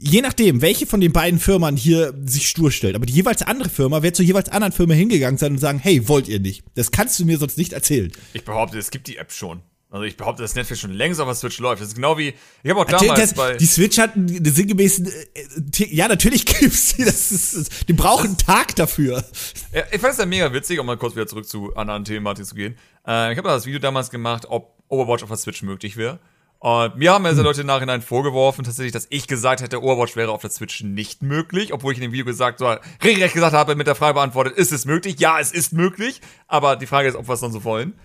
[0.04, 3.70] je nachdem, welche von den beiden Firmen hier sich stur stellt, aber die jeweils andere
[3.70, 6.64] Firma wird zur jeweils anderen Firma hingegangen sein und sagen, hey, wollt ihr nicht?
[6.76, 8.12] Das kannst du mir sonst nicht erzählen.
[8.34, 9.62] Ich behaupte, es gibt die App schon.
[9.90, 11.80] Also ich behaupte, dass Netflix schon längst auf der Switch läuft.
[11.80, 13.56] Das ist genau wie, ich habe auch damals Das, bei...
[13.58, 18.30] die Switch hat einen sinngemäßen, äh, äh, ja, natürlich gibt's die, das ist, die brauchen
[18.30, 19.24] einen Tag dafür.
[19.72, 22.46] Ja, ich fand es ja mega witzig, um mal kurz wieder zurück zu anderen Thematik
[22.46, 22.76] zu gehen.
[23.08, 26.20] Äh, ich habe das Video damals gemacht, ob Overwatch auf der Switch möglich wäre.
[26.64, 27.38] Und mir haben hm.
[27.40, 31.22] Leute im Nachhinein vorgeworfen, tatsächlich, dass ich gesagt hätte, Overwatch wäre auf der Switch nicht
[31.22, 32.74] möglich, obwohl ich in dem Video gesagt, so
[33.04, 35.20] regelrecht gesagt habe, mit der Frage beantwortet, ist es möglich?
[35.20, 38.00] Ja, es ist möglich, aber die Frage ist, ob wir es dann so wollen.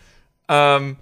[0.49, 0.97] Ähm,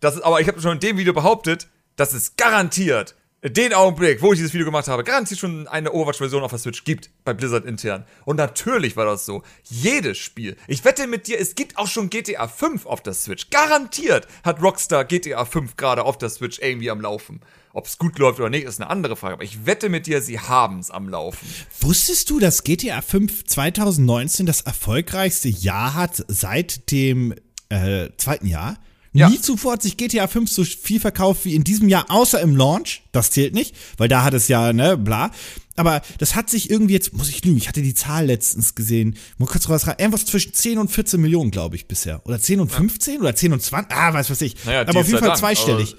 [0.00, 4.22] das ist, aber ich habe schon in dem Video behauptet, dass es garantiert den Augenblick,
[4.22, 7.34] wo ich dieses Video gemacht habe, garantiert schon eine Overwatch-Version auf der Switch gibt, bei
[7.34, 8.04] Blizzard intern.
[8.24, 9.42] Und natürlich war das so.
[9.64, 10.56] Jedes Spiel.
[10.68, 13.50] Ich wette mit dir, es gibt auch schon GTA 5 auf der Switch.
[13.50, 17.40] Garantiert hat Rockstar GTA 5 gerade auf der Switch irgendwie am Laufen.
[17.72, 19.34] Ob es gut läuft oder nicht, ist eine andere Frage.
[19.34, 21.48] Aber ich wette mit dir, sie haben es am Laufen.
[21.80, 27.34] Wusstest du, dass GTA 5 2019 das erfolgreichste Jahr hat seit dem
[27.70, 28.78] äh, zweiten Jahr?
[29.14, 29.28] Ja.
[29.28, 32.56] Nie zuvor hat sich GTA 5 so viel verkauft wie in diesem Jahr, außer im
[32.56, 33.02] Launch.
[33.12, 35.30] Das zählt nicht, weil da hat es ja, ne, bla.
[35.76, 39.16] Aber das hat sich irgendwie jetzt, muss ich lügen, ich hatte die Zahl letztens gesehen,
[39.38, 42.20] muss kurz raus, irgendwas zwischen 10 und 14 Millionen, glaube ich, bisher.
[42.26, 43.20] Oder 10 und 15 ja.
[43.20, 44.64] oder 10 und 20, ah, weiß was ich.
[44.64, 45.96] Naja, aber auf jeden Fall lang, zweistellig.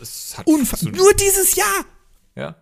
[0.91, 1.85] Nur dieses Jahr!
[2.35, 2.55] Ja.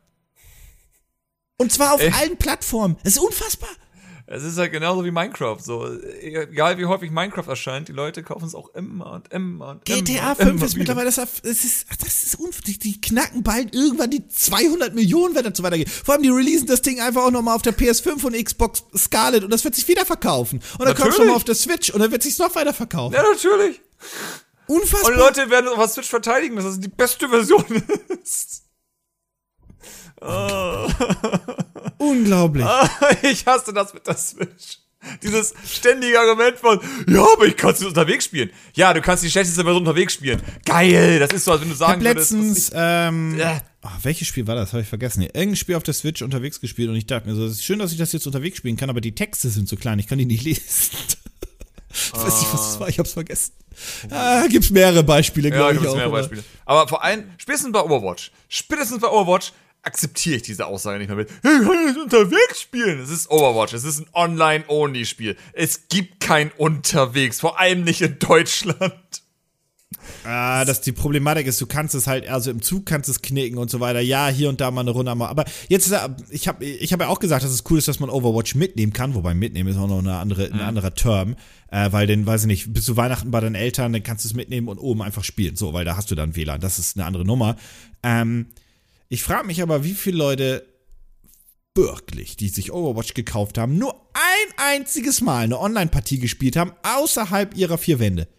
[1.58, 2.12] Und zwar auf Ey.
[2.12, 2.98] allen Plattformen.
[3.04, 3.70] Es ist unfassbar.
[4.34, 5.60] Es ist halt genauso wie Minecraft.
[5.60, 5.86] So,
[6.22, 10.32] egal wie häufig Minecraft erscheint, die Leute kaufen es auch immer und immer und GTA
[10.34, 12.62] immer, 5 ist mittlerweile, das, ist, das ist unfassbar.
[12.62, 15.90] Die knacken bald irgendwann die 200 Millionen, wenn das so weitergeht.
[15.90, 19.44] Vor allem, die releasen das Ding einfach auch nochmal auf der PS5 und Xbox Scarlet
[19.44, 20.62] und das wird sich wieder verkaufen.
[20.80, 23.14] Und dann kommt es nochmal auf der Switch und dann wird sich noch weiter verkaufen.
[23.14, 23.82] Ja, natürlich.
[24.68, 25.12] Unfassbar.
[25.12, 27.66] Und Leute werden auf der Switch verteidigen, dass das die beste Version
[28.24, 28.64] ist.
[30.22, 30.88] Oh.
[32.02, 32.66] Unglaublich.
[33.22, 34.80] ich hasse das mit der Switch.
[35.24, 38.52] Dieses ständige Argument von, ja, aber ich kann es unterwegs spielen.
[38.76, 40.42] Ja, du kannst die schlechteste Version unterwegs spielen.
[40.66, 42.32] Geil, das ist so, als wenn du sagen ich hab würdest.
[42.32, 43.60] letztens, ich, ähm, äh.
[43.84, 44.74] oh, welches Spiel war das?
[44.74, 45.24] Habe ich vergessen.
[45.24, 47.80] Irgendein Spiel auf der Switch unterwegs gespielt und ich dachte mir so, es ist schön,
[47.80, 50.20] dass ich das jetzt unterwegs spielen kann, aber die Texte sind so klein, ich kann
[50.20, 50.62] die nicht lesen.
[51.90, 53.54] ich weiß nicht, was das war, ich hab's vergessen.
[54.12, 55.96] Ah, gibt's mehrere Beispiele, glaube ja, ich auch.
[55.96, 56.44] Mehrere Beispiele.
[56.66, 61.18] Aber vor allem, spätestens bei Overwatch, spätestens bei Overwatch akzeptiere ich diese Aussage nicht mehr
[61.18, 61.30] mit.
[61.30, 63.00] Ich kann jetzt unterwegs spielen.
[63.00, 63.74] Es ist Overwatch.
[63.74, 65.36] Es ist ein Online-Only-Spiel.
[65.54, 67.40] Es gibt kein Unterwegs.
[67.40, 68.94] Vor allem nicht in Deutschland.
[70.24, 73.58] Ah, dass die Problematik ist, du kannst es halt, also im Zug kannst es knicken
[73.58, 74.00] und so weiter.
[74.00, 75.12] Ja, hier und da mal eine Runde.
[75.12, 75.94] Aber jetzt,
[76.30, 78.94] ich habe ich hab ja auch gesagt, dass es cool ist, dass man Overwatch mitnehmen
[78.94, 79.16] kann.
[79.16, 80.62] Wobei mitnehmen ist auch noch eine andere, ein mhm.
[80.62, 81.36] anderer Term.
[81.70, 84.30] Äh, weil dann, weiß ich nicht, bis zu Weihnachten bei deinen Eltern, dann kannst du
[84.30, 85.56] es mitnehmen und oben einfach spielen.
[85.56, 86.62] So, weil da hast du dann WLAN.
[86.62, 87.56] Das ist eine andere Nummer.
[88.04, 88.48] Ähm,
[89.12, 90.66] ich frage mich aber, wie viele Leute
[91.76, 97.58] wirklich, die sich Overwatch gekauft haben, nur ein einziges Mal eine Online-Partie gespielt haben, außerhalb
[97.58, 98.30] ihrer vier Wände.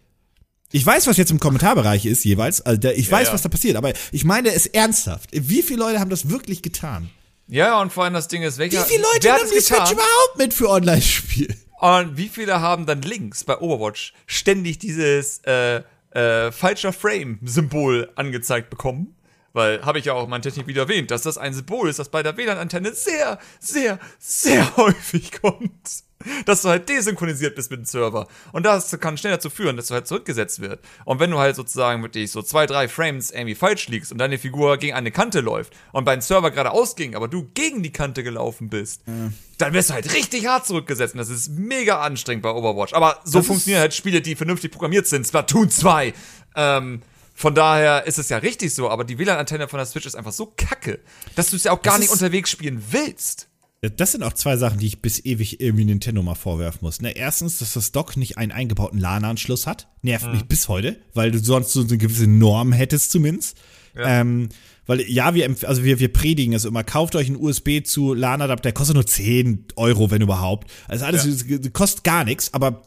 [0.71, 2.61] Ich weiß, was jetzt im Kommentarbereich ist jeweils.
[2.61, 3.33] Also ich weiß, ja.
[3.35, 5.29] was da passiert, aber ich meine es ernsthaft.
[5.31, 7.11] Wie viele Leute haben das wirklich getan?
[7.47, 8.83] Ja, und vor allem das Ding ist, welcher.
[8.83, 11.55] Wie viele Leute nehmen die Switch überhaupt mit für Online-Spiel?
[11.81, 15.83] Und wie viele haben dann links bei Overwatch ständig dieses äh,
[16.15, 19.15] äh, falscher Frame-Symbol angezeigt bekommen?
[19.53, 22.09] Weil, habe ich ja auch in meinem Technikvideo erwähnt, dass das ein Symbol ist, das
[22.09, 26.03] bei der WLAN-Antenne sehr, sehr, sehr häufig kommt.
[26.45, 28.27] Dass du halt desynchronisiert bist mit dem Server.
[28.53, 30.79] Und das kann schnell dazu führen, dass du halt zurückgesetzt wird.
[31.03, 34.37] Und wenn du halt sozusagen wirklich so zwei, drei Frames irgendwie falsch liegst und deine
[34.37, 38.23] Figur gegen eine Kante läuft und beim Server gerade ausging, aber du gegen die Kante
[38.23, 39.33] gelaufen bist, mhm.
[39.57, 41.13] dann wirst du halt richtig hart zurückgesetzt.
[41.13, 42.93] Und das ist mega anstrengend bei Overwatch.
[42.93, 45.27] Aber so das funktionieren halt Spiele, die vernünftig programmiert sind.
[45.27, 46.13] Splatoon 2.
[46.55, 47.01] Ähm,
[47.33, 50.31] von daher ist es ja richtig so, aber die WLAN-Antenne von der Switch ist einfach
[50.31, 50.99] so kacke,
[51.35, 53.49] dass du es ja auch gar nicht unterwegs spielen willst.
[53.97, 57.01] Das sind auch zwei Sachen, die ich bis ewig irgendwie Nintendo mal vorwerfen muss.
[57.01, 59.89] Ne, erstens, dass das Dock nicht einen eingebauten LAN-Anschluss hat.
[60.01, 60.33] Nervt mhm.
[60.33, 63.57] mich bis heute, weil du sonst so eine gewisse Norm hättest zumindest.
[63.93, 64.21] Ja.
[64.21, 64.49] Ähm,
[64.85, 68.63] weil ja, wir, also wir, wir predigen es immer, kauft euch einen USB zu LAN-Adapter,
[68.63, 70.71] der kostet nur 10 Euro, wenn überhaupt.
[70.87, 71.57] Also alles ja.
[71.73, 72.83] kostet gar nichts, aber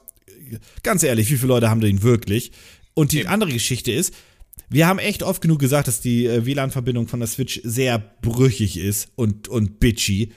[0.83, 2.53] ganz ehrlich, wie viele Leute haben den wirklich?
[2.95, 3.29] Und die Eben.
[3.29, 4.15] andere Geschichte ist,
[4.69, 8.79] wir haben echt oft genug gesagt, dass die äh, WLAN-Verbindung von der Switch sehr brüchig
[8.79, 10.33] ist und, und bitchy.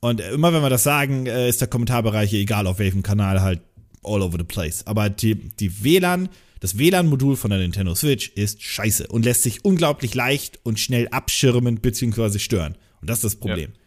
[0.00, 3.62] Und immer wenn wir das sagen, äh, ist der Kommentarbereich, egal auf welchem Kanal, halt
[4.02, 4.86] all over the place.
[4.86, 6.28] Aber die, die WLAN,
[6.60, 11.08] das WLAN-Modul von der Nintendo Switch ist scheiße und lässt sich unglaublich leicht und schnell
[11.08, 12.38] abschirmen bzw.
[12.38, 12.76] stören.
[13.00, 13.72] Und das ist das Problem.
[13.72, 13.79] Ja.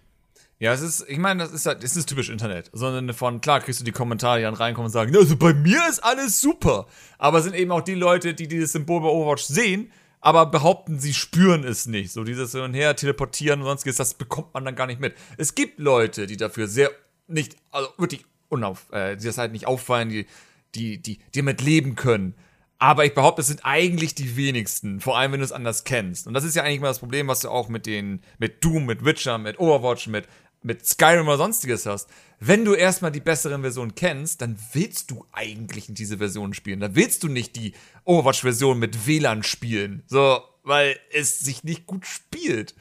[0.64, 2.70] Ja, es ist, ich meine, das ist halt, es ist typisch Internet.
[2.72, 5.82] Sondern von, klar kriegst du die Kommentare, die dann reinkommen und sagen, also bei mir
[5.90, 6.88] ist alles super.
[7.18, 11.14] Aber sind eben auch die Leute, die dieses Symbol bei Overwatch sehen, aber behaupten, sie
[11.14, 12.14] spüren es nicht.
[12.14, 15.16] So dieses Hin und Her teleportieren und sonstiges, das bekommt man dann gar nicht mit.
[15.36, 16.92] Es gibt Leute, die dafür sehr
[17.28, 20.28] nicht, also wirklich unauf, äh, die das halt nicht auffallen, die,
[20.76, 22.36] die, die, die damit leben können.
[22.84, 26.28] Aber ich behaupte, es sind eigentlich die wenigsten, vor allem wenn du es anders kennst.
[26.28, 28.86] Und das ist ja eigentlich mal das Problem, was du auch mit den, mit Doom,
[28.86, 30.28] mit Witcher, mit Overwatch, mit
[30.64, 35.26] mit Skyrim oder sonstiges hast, wenn du erstmal die besseren Versionen kennst, dann willst du
[35.32, 36.80] eigentlich in diese Version spielen.
[36.80, 37.74] Da willst du nicht die
[38.06, 40.04] Overwatch-Version mit WLAN spielen.
[40.08, 42.76] So, weil es sich nicht gut spielt.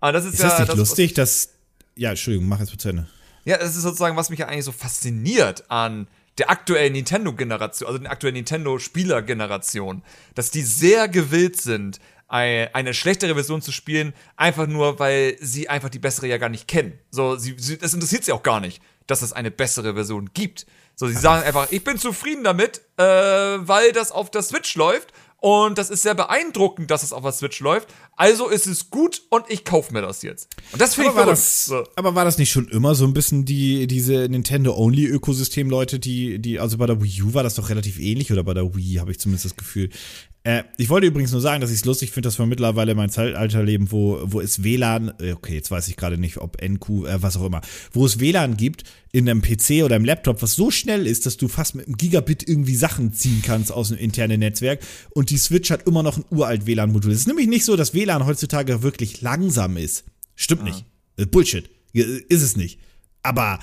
[0.00, 1.50] Aber das ist, Ist ja das nicht das, lustig, dass.
[1.94, 3.06] Ja, Entschuldigung, mach jetzt zu Ende.
[3.44, 6.06] Ja, das ist sozusagen, was mich ja eigentlich so fasziniert an
[6.38, 10.02] der aktuellen Nintendo-Generation, also der aktuellen Nintendo-Spieler-Generation,
[10.34, 12.00] dass die sehr gewillt sind,
[12.32, 16.66] eine schlechtere Version zu spielen, einfach nur, weil sie einfach die bessere ja gar nicht
[16.66, 16.98] kennen.
[17.10, 20.66] So, sie, sie, das interessiert sie auch gar nicht, dass es eine bessere Version gibt.
[20.94, 25.12] So, sie sagen einfach, ich bin zufrieden damit, äh, weil das auf der Switch läuft
[25.42, 27.88] und das ist sehr beeindruckend, dass es auf der Switch läuft.
[28.16, 30.48] Also ist es gut und ich kaufe mir das jetzt.
[30.70, 31.84] Und das finde ich war das, So.
[31.96, 36.78] Aber war das nicht schon immer so ein bisschen die, diese Nintendo-Only-Ökosystem-Leute, die, die, also
[36.78, 39.18] bei der Wii U war das doch relativ ähnlich oder bei der Wii habe ich
[39.18, 39.90] zumindest das Gefühl.
[40.44, 43.10] Äh, ich wollte übrigens nur sagen, dass ich es lustig finde, dass wir mittlerweile mein
[43.10, 47.06] Zeitalter leben, wo, wo es WLAN, äh, okay, jetzt weiß ich gerade nicht, ob NQ,
[47.06, 47.60] äh, was auch immer,
[47.92, 51.36] wo es WLAN gibt in einem PC oder im Laptop, was so schnell ist, dass
[51.36, 55.38] du fast mit einem Gigabit irgendwie Sachen ziehen kannst aus dem internen Netzwerk und die
[55.38, 57.12] Switch hat immer noch ein uralt WLAN-Modul.
[57.12, 60.04] Es ist nämlich nicht so, dass WLAN heutzutage wirklich langsam ist.
[60.34, 60.84] Stimmt nicht.
[61.16, 61.70] Äh, Bullshit.
[61.94, 62.80] Äh, Ist es nicht.
[63.22, 63.60] Aber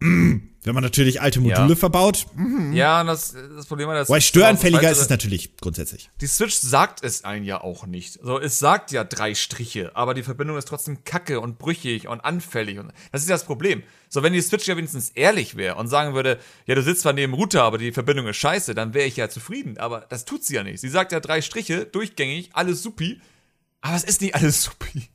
[0.00, 1.74] mh, wenn man natürlich alte Module Ja.
[1.76, 6.10] verbaut, mh, Ja, das, das Problem war, dass wobei störanfälliger ist es natürlich grundsätzlich.
[6.20, 8.18] Die Switch sagt es einem ja auch nicht.
[8.22, 12.20] So, es sagt ja drei Striche, aber die Verbindung ist trotzdem kacke und brüchig und
[12.20, 12.78] anfällig.
[12.78, 13.82] Und das ist ja das Problem.
[14.08, 17.12] So, wenn die Switch ja wenigstens ehrlich wäre und sagen würde, ja, du sitzt zwar
[17.12, 19.78] neben dem Router, aber die Verbindung ist scheiße, dann wäre ich ja zufrieden.
[19.78, 20.80] Aber das tut sie ja nicht.
[20.80, 23.20] Sie sagt ja drei Striche, durchgängig, alles supi.
[23.80, 25.08] Aber es ist nicht alles supi.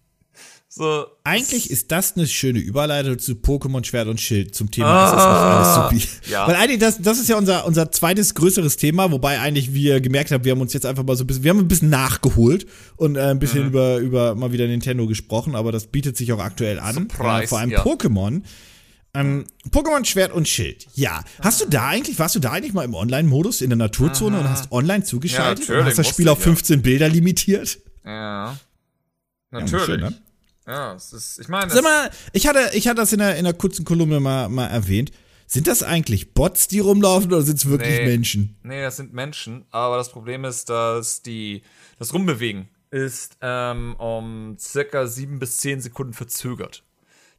[0.78, 1.06] So.
[1.24, 5.26] Eigentlich ist das eine schöne Überleitung zu Pokémon Schwert und Schild zum Thema, es ist
[5.26, 6.32] alles supi.
[6.32, 6.46] ja.
[6.50, 10.32] Weil eigentlich, das, das ist ja unser, unser zweites größeres Thema, wobei eigentlich wir gemerkt
[10.32, 12.66] haben, wir haben uns jetzt einfach mal so ein bisschen, wir haben ein bisschen nachgeholt
[12.98, 13.68] und äh, ein bisschen Mhm.
[13.70, 16.94] über, über mal wieder Nintendo gesprochen, aber das bietet sich auch aktuell an.
[16.94, 17.82] Surprise, äh, vor allem ja.
[17.82, 18.42] Pokémon.
[19.14, 20.88] Ähm, Pokémon Schwert und Schild.
[20.94, 21.24] Ja.
[21.40, 24.50] Hast du da eigentlich, warst du da eigentlich mal im Online-Modus in der Naturzone und
[24.50, 26.52] hast online zugeschaltet Ja, und hast das Spiel auf ich, ja.
[26.52, 27.80] 15 Bilder limitiert?
[28.04, 28.58] Ja.
[29.52, 29.86] Natürlich.
[29.86, 30.14] schön, ne?
[30.68, 33.44] Ja, es ist, ich meine, Sag mal, ich hatte, ich hatte das in der, in
[33.44, 35.12] der kurzen Kolumne mal, mal erwähnt.
[35.48, 38.06] Sind das eigentlich Bots, die rumlaufen oder sind es wirklich Nee.
[38.06, 38.58] Menschen?
[38.64, 41.62] Nee, das sind Menschen, aber das Problem ist, dass die
[42.00, 46.84] das Rumbewegen ist ähm, um circa sieben bis zehn Sekunden verzögert.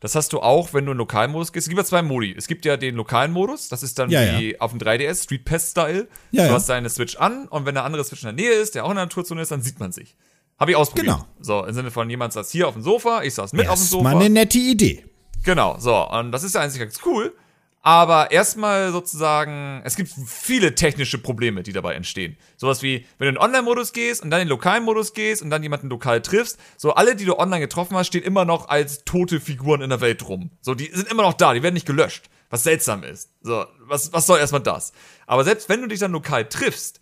[0.01, 1.67] Das hast du auch, wenn du in Lokalmodus gehst.
[1.67, 2.35] Es gibt ja zwei Modi.
[2.37, 5.45] Es gibt ja den lokalen Modus, das ist dann Ja, wie auf dem 3DS, Street
[5.45, 6.07] Pass-Style.
[6.31, 6.55] Ja, du ja.
[6.55, 8.91] hast deine Switch an und wenn eine andere Switch in der Nähe ist, der auch
[8.91, 10.15] in der Naturzone ist, dann sieht man sich.
[10.59, 11.07] Habe ich ausprobiert.
[11.17, 11.27] Genau.
[11.41, 13.71] So, im Sinne von jemand saß hier auf dem Sofa, ich saß mit auf dem
[13.73, 14.03] Das ist Sofa.
[14.05, 15.05] mal eine nette Idee.
[15.45, 16.09] Genau, so.
[16.11, 17.35] Und das ist ja eigentlich ganz cool.
[17.83, 22.37] Aber erstmal sozusagen, es gibt viele technische Probleme, die dabei entstehen.
[22.57, 25.41] Sowas wie, wenn du in den Online-Modus gehst und dann in den lokalen Modus gehst
[25.41, 28.69] und dann jemanden lokal triffst, so alle, die du online getroffen hast, stehen immer noch
[28.69, 30.51] als tote Figuren in der Welt rum.
[30.63, 32.29] So, die sind immer noch da, die werden nicht gelöscht.
[32.51, 33.31] Was seltsam ist.
[33.41, 34.93] So, was, was soll erstmal das?
[35.29, 37.01] Aber selbst wenn du dich dann lokal triffst,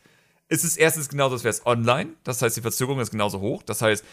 [0.48, 2.10] ist es erstens genauso, als wäre es online.
[2.24, 3.62] Das heißt, die Verzögerung ist genauso hoch.
[3.62, 4.04] Das heißt,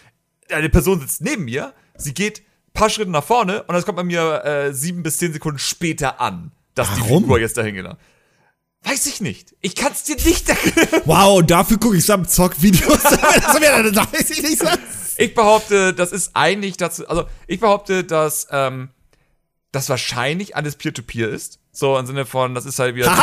[0.50, 3.98] eine Person sitzt neben mir, sie geht ein paar Schritte nach vorne und das kommt
[3.98, 7.24] bei mir äh, sieben bis zehn Sekunden später an, dass die Warum?
[7.24, 8.00] Figur jetzt dahin gelangt.
[8.84, 9.56] Weiß ich nicht.
[9.62, 11.02] Ich kann es dir nicht erklären.
[11.06, 13.04] Wow, dafür gucke ich Sam Zock-Videos.
[15.18, 18.90] ich behaupte, das ist eigentlich dazu, also ich behaupte, dass ähm,
[19.72, 21.60] das wahrscheinlich alles Peer-to-Peer ist.
[21.72, 23.16] So im Sinne von, das ist halt wieder.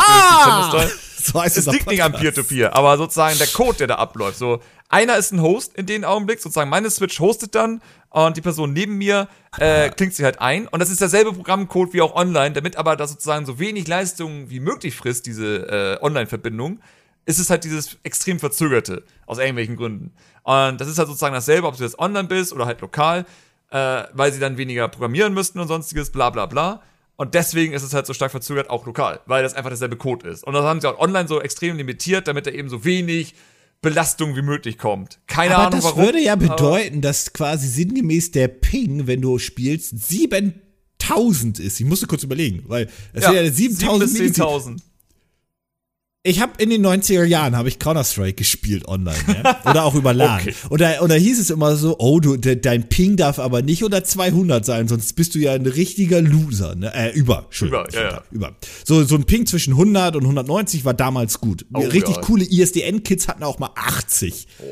[1.21, 2.13] So heißt es liegt nicht am.
[2.13, 4.37] Peer-to-Peer, aber sozusagen der Code, der da abläuft.
[4.37, 8.41] So, einer ist ein Host in dem Augenblick, sozusagen meine Switch hostet dann und die
[8.41, 9.27] Person neben mir
[9.59, 10.67] äh, klingt sie halt ein.
[10.67, 14.49] Und das ist derselbe Programmcode wie auch online, damit aber das sozusagen so wenig Leistung
[14.49, 16.79] wie möglich frisst, diese äh, Online-Verbindung,
[17.25, 20.11] ist es halt dieses extrem verzögerte, aus irgendwelchen Gründen.
[20.43, 23.25] Und das ist halt sozusagen dasselbe, ob du jetzt online bist oder halt lokal,
[23.69, 26.81] äh, weil sie dann weniger programmieren müssten und sonstiges, bla bla bla.
[27.19, 30.29] Und deswegen ist es halt so stark verzögert, auch lokal, weil das einfach derselbe Code
[30.29, 30.45] ist.
[30.45, 33.35] Und das haben sie auch online so extrem limitiert, damit da eben so wenig
[33.81, 35.19] Belastung wie möglich kommt.
[35.27, 36.01] Keine Aber Ahnung das warum.
[36.01, 41.81] würde ja bedeuten, dass quasi sinngemäß der Ping, wenn du spielst, 7000 ist.
[41.81, 44.77] Ich musste kurz überlegen, weil es ja, ja 7 7000 bis Millisekunden.
[44.77, 44.81] 10.000.
[46.29, 49.59] Ich habe in den 90er Jahren habe ich Counter-Strike gespielt online, ja?
[49.67, 50.29] oder auch über LAN.
[50.39, 50.53] Okay.
[50.69, 53.63] Und, da, und da hieß es immer so, oh, du, de, dein Ping darf aber
[53.63, 56.75] nicht unter 200 sein, sonst bist du ja ein richtiger Loser.
[56.75, 56.93] Ne?
[56.93, 57.85] Äh, über, Entschuldigung.
[57.87, 58.23] Über, ja, ja.
[58.31, 58.55] über.
[58.85, 61.65] So, so ein Ping zwischen 100 und 190 war damals gut.
[61.73, 62.21] Oh, Richtig ja.
[62.21, 64.47] coole ISDN-Kids hatten auch mal 80.
[64.59, 64.65] Oh,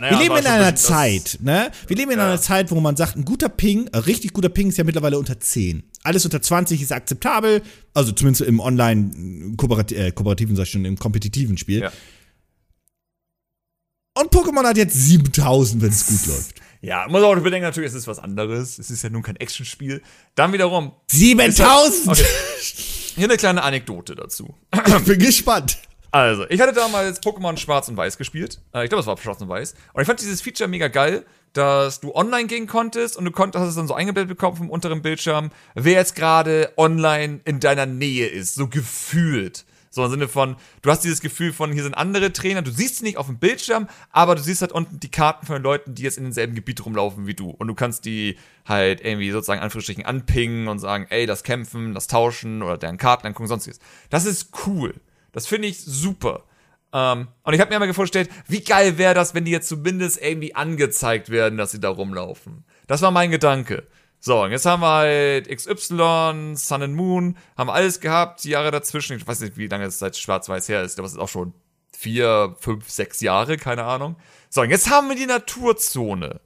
[0.00, 1.70] naja, Wir leben in einer Zeit, ne?
[1.86, 2.26] Wir leben in Ja.
[2.26, 5.18] einer Zeit, wo man sagt, ein guter Ping, ein richtig guter Ping ist ja mittlerweile
[5.18, 5.82] unter 10.
[6.02, 7.62] Alles unter 20 ist akzeptabel,
[7.94, 11.80] also zumindest im online kooperat äh, kooperativen, sag ich schon, im kompetitiven Spiel.
[11.80, 11.92] Ja.
[14.16, 16.54] Und Pokémon hat jetzt 7000, wenn es gut läuft.
[16.82, 18.78] Ja, muss auch bedenken, natürlich, es ist was anderes.
[18.78, 20.02] Es ist ja nun kein Actionspiel.
[20.34, 20.92] Dann wiederum.
[21.10, 22.08] 7000!
[22.08, 22.24] Okay.
[23.16, 24.54] Hier eine kleine Anekdote dazu.
[24.86, 25.78] Ich bin gespannt.
[26.14, 28.60] Also, ich hatte damals Pokémon Schwarz und Weiß gespielt.
[28.72, 29.74] Äh, ich glaube, es war Schwarz und Weiß.
[29.94, 33.60] Und ich fand dieses Feature mega geil, dass du online gehen konntest und du konntest
[33.60, 37.86] hast es dann so eingeblendet bekommen vom unteren Bildschirm, wer jetzt gerade online in deiner
[37.86, 39.64] Nähe ist, so gefühlt.
[39.90, 42.98] So im Sinne von, du hast dieses Gefühl von, hier sind andere Trainer, du siehst
[42.98, 45.96] sie nicht auf dem Bildschirm, aber du siehst halt unten die Karten von den Leuten,
[45.96, 47.50] die jetzt in demselben Gebiet rumlaufen wie du.
[47.50, 52.06] Und du kannst die halt irgendwie sozusagen Anführungsstrichen anpingen und sagen, ey, das Kämpfen, das
[52.06, 53.80] Tauschen oder deren Karten angucken, sonstiges.
[54.10, 54.94] Das ist cool.
[55.34, 56.44] Das finde ich super.
[56.94, 60.22] Ähm, und ich habe mir immer vorgestellt, wie geil wäre das, wenn die jetzt zumindest
[60.22, 62.64] irgendwie angezeigt werden, dass sie da rumlaufen.
[62.86, 63.86] Das war mein Gedanke.
[64.20, 68.70] So, und jetzt haben wir halt XY, Sun and Moon, haben alles gehabt, die Jahre
[68.70, 69.18] dazwischen.
[69.18, 71.52] Ich weiß nicht, wie lange es seit Schwarz-Weiß her ist, aber es ist auch schon
[71.92, 74.16] vier, fünf, sechs Jahre, keine Ahnung.
[74.48, 76.40] So, und jetzt haben wir die Naturzone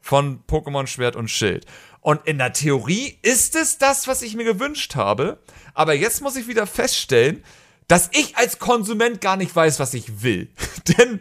[0.00, 1.66] von Pokémon Schwert und Schild.
[2.00, 5.38] Und in der Theorie ist es das, was ich mir gewünscht habe.
[5.72, 7.42] Aber jetzt muss ich wieder feststellen,
[7.88, 10.48] dass ich als Konsument gar nicht weiß, was ich will.
[10.98, 11.20] Denn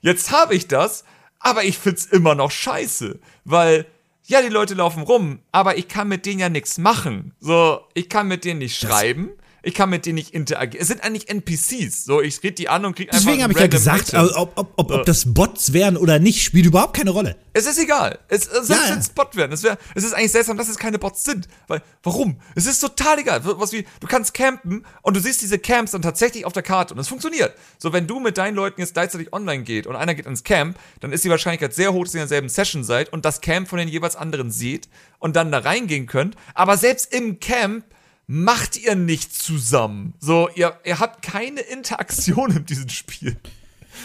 [0.00, 1.04] jetzt habe ich das,
[1.38, 3.18] aber ich find's immer noch scheiße.
[3.44, 3.86] Weil
[4.26, 7.34] ja, die Leute laufen rum, aber ich kann mit denen ja nichts machen.
[7.40, 9.30] So, ich kann mit denen nicht schreiben.
[9.64, 10.82] Ich kann mit denen nicht interagieren.
[10.82, 12.04] Es sind eigentlich NPCs.
[12.04, 14.30] So, ich rede die an und krieg einfach Deswegen habe ich ja gesagt, Item.
[14.36, 17.36] ob, ob, ob, ob das Bots wären oder nicht, spielt überhaupt keine Rolle.
[17.54, 18.18] Es ist egal.
[18.28, 19.22] Es, es Ja, selbst ja.
[19.24, 19.52] Bot werden.
[19.52, 21.48] Es, wär, es ist eigentlich seltsam, dass es keine Bots sind.
[21.66, 22.36] Weil, warum?
[22.54, 23.40] Es ist total egal.
[23.44, 26.92] Was wie, du kannst campen und du siehst diese Camps dann tatsächlich auf der Karte
[26.92, 27.54] und es funktioniert.
[27.78, 30.78] So, wenn du mit deinen Leuten jetzt gleichzeitig online geht und einer geht ins Camp,
[31.00, 33.68] dann ist die Wahrscheinlichkeit sehr hoch, dass ihr in derselben Session seid und das Camp
[33.68, 34.88] von den jeweils anderen seht
[35.18, 36.36] und dann da reingehen könnt.
[36.54, 37.84] Aber selbst im Camp
[38.26, 40.14] macht ihr nicht zusammen.
[40.20, 43.36] So, ihr, ihr habt keine Interaktion in diesem Spiel.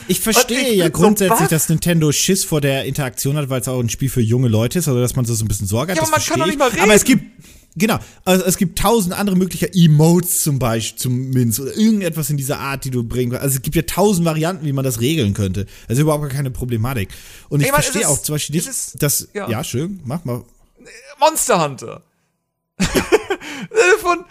[0.08, 1.48] Ich verstehe ich ja so grundsätzlich, baff.
[1.50, 4.80] dass Nintendo Schiss vor der Interaktion hat, weil es auch ein Spiel für junge Leute
[4.80, 5.98] ist, also dass man so ein bisschen Sorge hat.
[5.98, 6.52] Ja, aber man kann doch ich.
[6.52, 6.82] nicht mal reden.
[6.82, 7.24] Aber es gibt,
[7.76, 12.60] genau, also es gibt tausend andere mögliche Emotes zum Beispiel, zumindest, oder irgendetwas in dieser
[12.60, 13.44] Art, die du bringen kannst.
[13.44, 15.66] Also es gibt ja tausend Varianten, wie man das regeln könnte.
[15.88, 17.10] Also überhaupt gar keine Problematik.
[17.50, 19.50] Und ich Ich meine, verstehe auch zum Beispiel nicht, dass, ja.
[19.50, 19.64] ja.
[19.64, 20.44] schön, mach mal.
[21.20, 22.04] Monster Hunter.
[22.78, 22.86] Äh,
[24.02, 24.26] Von,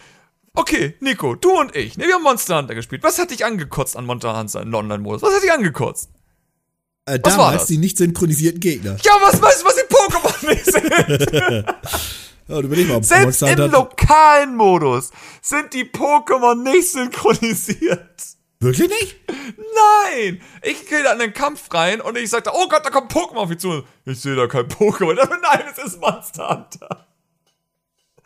[0.55, 3.03] okay, Nico, du und ich, ne, wir haben Monster Hunter gespielt.
[3.03, 5.23] Was hat dich angekotzt an Monster Hunter im Online-Modus?
[5.23, 6.11] Was hat dich angekotzt?
[7.07, 8.97] Äh, Was damals die nicht synchronisierten Gegner.
[9.03, 11.67] Ja, was weißt du, was die Pokémon nicht sind?
[12.49, 15.11] Ja, überleg mal, Selbst Monster im Hunter- lokalen Modus
[15.43, 18.23] sind die Pokémon nicht synchronisiert.
[18.61, 19.17] Wirklich nicht?
[19.57, 20.41] Nein!
[20.63, 23.37] Ich gehe da in den Kampf rein und ich sagte, oh Gott, da kommt Pokémon
[23.37, 23.85] auf mich zu.
[24.05, 25.15] Ich sehe da kein Pokémon.
[25.43, 27.07] Nein, es ist Monster Hunter.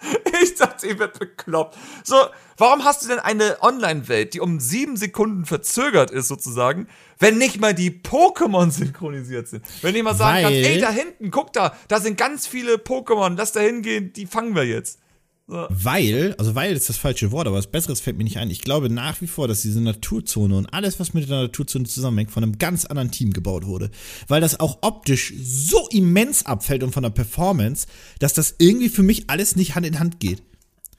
[0.42, 1.76] Ich dachte, ihr werdet bekloppt.
[2.04, 2.16] So,
[2.56, 6.88] warum hast du denn eine Online-Welt, die um sieben Sekunden verzögert ist, sozusagen,
[7.18, 9.64] wenn nicht mal die Pokémon synchronisiert sind?
[9.82, 12.74] Wenn ich mal sagen kann, Weil- ey, da hinten, guck da, da sind ganz viele
[12.74, 14.98] Pokémon, lass da hingehen, die fangen wir jetzt.
[15.46, 18.50] Weil, also weil ist das falsche Wort, aber was Besseres fällt mir nicht ein.
[18.50, 22.30] Ich glaube nach wie vor, dass diese Naturzone und alles, was mit der Naturzone zusammenhängt,
[22.30, 23.90] von einem ganz anderen Team gebaut wurde.
[24.28, 27.86] Weil das auch optisch so immens abfällt und von der Performance,
[28.18, 30.42] dass das irgendwie für mich alles nicht Hand in Hand geht.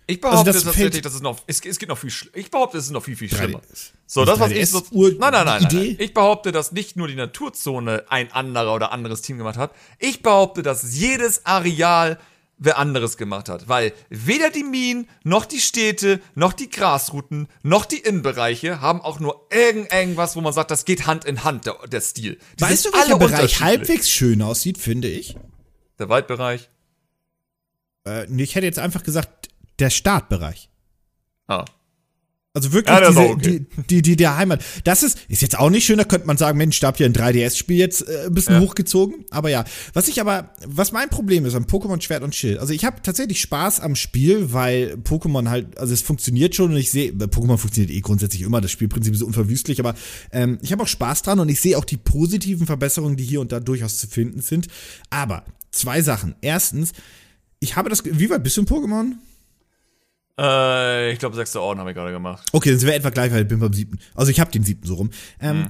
[0.05, 2.85] Ich behaupte das tatsächlich, dass es noch, es, es geht noch viel, ich behaupte, es
[2.85, 3.61] ist noch viel, viel 3D schlimmer.
[3.71, 5.95] ist- So, das, was ich 3DS so, nein, nein, nein, nein.
[5.97, 9.71] Ich behaupte, dass nicht nur die Naturzone ein anderer oder anderes Team gemacht hat.
[9.99, 12.19] Ich behaupte, dass jedes Areal
[12.63, 13.67] wer anderes gemacht hat.
[13.67, 19.19] Weil weder die Minen, noch die Städte, noch die Grasrouten, noch die Innenbereiche haben auch
[19.19, 22.39] nur irgend, irgendwas, wo man sagt, das geht Hand in Hand, der, der Stil.
[22.57, 25.35] Die weißt du, welcher Bereich halbwegs schön aussieht, finde ich?
[25.99, 26.69] Der Waldbereich.
[28.07, 29.49] Äh, ich hätte jetzt einfach gesagt,
[29.79, 30.69] der Startbereich.
[31.47, 31.65] Ah.
[32.55, 33.65] Also wirklich Ja, diese, okay.
[33.77, 34.63] die, die, die der Heimat.
[34.83, 37.07] Das ist, ist jetzt auch nicht schön, da könnte man sagen, Mensch, da habt ihr
[37.07, 38.61] ein 3DS-Spiel jetzt äh, ein bisschen Ja.
[38.61, 39.25] hochgezogen.
[39.31, 42.71] Aber ja, was ich aber, was mein Problem ist am Pokémon Schwert und Schild, also
[42.71, 46.91] ich habe tatsächlich Spaß am Spiel, weil Pokémon halt, also es funktioniert schon und ich
[46.91, 49.95] sehe, Pokémon funktioniert eh grundsätzlich immer, das Spielprinzip ist unverwüstlich, aber
[50.31, 53.41] ähm, ich habe auch Spaß dran und ich sehe auch die positiven Verbesserungen, die hier
[53.41, 54.67] und da durchaus zu finden sind.
[55.09, 56.35] Aber zwei Sachen.
[56.41, 56.91] Erstens,
[57.59, 59.13] ich habe das, wie weit bist du in Pokémon?
[60.39, 62.45] Äh, ich glaube, sechste Orden habe ich gerade gemacht.
[62.51, 63.99] Okay, dann sind wir etwa gleich, weil ich bin beim siebten.
[64.15, 65.11] Also ich habe den siebten so rum.
[65.39, 65.67] Ähm,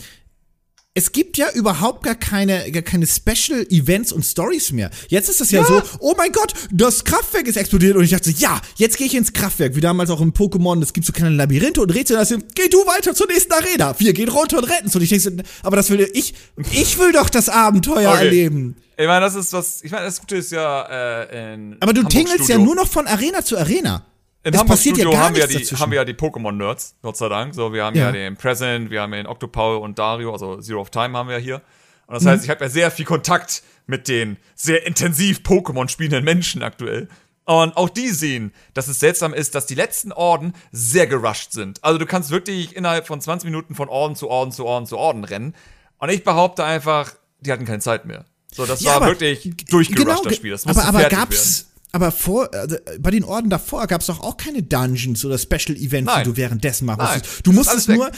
[0.96, 4.92] Es gibt ja überhaupt gar keine, gar keine Special Events und Stories mehr.
[5.10, 8.30] Jetzt ist das ja, so, oh mein Gott, das Kraftwerk ist explodiert und ich dachte
[8.30, 11.36] ja, jetzt gehe ich ins Kraftwerk, wie damals auch im Pokémon, es gibt so kleine
[11.36, 14.88] Labyrinthe und Rätsel, da geh du weiter zur nächsten Arena, wir gehen runter und retten
[14.94, 16.36] und ich denke aber das will ich,
[16.72, 18.26] ich will doch das Abenteuer Okay.
[18.26, 18.76] erleben.
[18.96, 20.84] Ich meine, das ist was, ich meine, das Gute ist ja,
[21.24, 24.06] äh, in Aber du Hamburg tingelst ja Studio- nur noch von Arena zu Arena.
[24.46, 25.80] In es Hamburg passiert ja Studio gar haben wir, die, dazwischen.
[25.80, 27.56] haben wir ja die Pokémon-Nerds, Gott sei Dank.
[27.56, 28.12] So, wir haben ja, Ja.
[28.12, 31.62] den Present, wir haben den Octopaul und Dario, also Zero of Time haben wir hier.
[32.08, 32.16] Und Mhm.
[32.16, 36.62] das heißt, ich habe ja sehr viel Kontakt mit den sehr intensiv Pokémon spielenden Menschen
[36.62, 37.08] aktuell.
[37.46, 41.84] Und auch die sehen, dass es seltsam ist, dass die letzten Orden sehr gerusht sind.
[41.84, 44.98] Also du kannst wirklich innerhalb von 20 Minuten von Orden zu Orden zu Orden zu
[44.98, 45.54] Orden rennen.
[46.00, 48.26] Und ich behaupte einfach, die hatten keine Zeit mehr.
[48.54, 50.52] So, das Ja, war wirklich durchgerusht, Genau, das Spiel.
[50.52, 51.60] Das musste aber, aber fertig gab's.
[51.66, 51.73] werden.
[51.94, 55.78] Aber vor, also bei den Orden davor gab es doch auch keine Dungeons oder Special
[55.78, 56.24] Events, Nein.
[56.24, 57.46] die du währenddessen machen musstest.
[57.46, 58.12] Du musstest nur.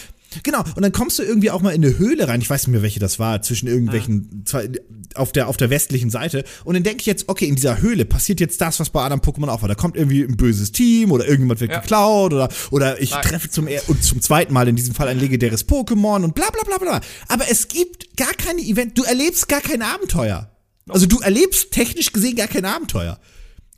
[0.43, 2.41] Genau, und dann kommst du irgendwie auch mal in eine Höhle rein.
[2.41, 4.45] Ich weiß nicht mehr, welche das war, zwischen irgendwelchen, Ah.
[4.49, 4.69] zwei,
[5.13, 6.43] auf, der, auf der westlichen Seite.
[6.65, 9.21] Und dann denke ich jetzt, okay, in dieser Höhle passiert jetzt das, was bei anderen
[9.21, 9.69] Pokémon auch war.
[9.69, 11.79] Da kommt irgendwie ein böses Team oder irgendjemand wird Ja.
[11.79, 13.21] geklaut oder, oder ich Nein.
[13.23, 16.63] treffe zum, und zum zweiten Mal in diesem Fall ein legendäres Pokémon und bla bla
[16.65, 17.01] bla bla.
[17.29, 20.49] Aber es gibt gar keine Event, du erlebst gar kein Abenteuer.
[20.89, 23.19] Also du erlebst technisch gesehen gar kein Abenteuer.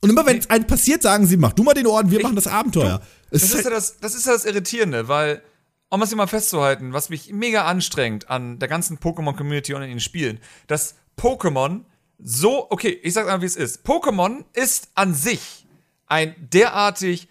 [0.02, 2.36] Und immer wenn es einem passiert, sagen sie, mach du mal den Orden, wir machen
[2.36, 3.02] das Abenteuer.
[3.30, 5.41] Es Das ist ist, ja halt, das, das ist ja das Irritierende, weil,
[5.89, 9.89] um es hier mal festzuhalten, was mich mega anstrengt an der ganzen Pokémon-Community und in
[9.89, 11.82] den Spielen, dass Pokémon
[12.20, 13.86] so, okay, ich sag mal, wie es ist.
[13.86, 15.68] Pokémon ist an sich
[16.08, 17.28] ein derartig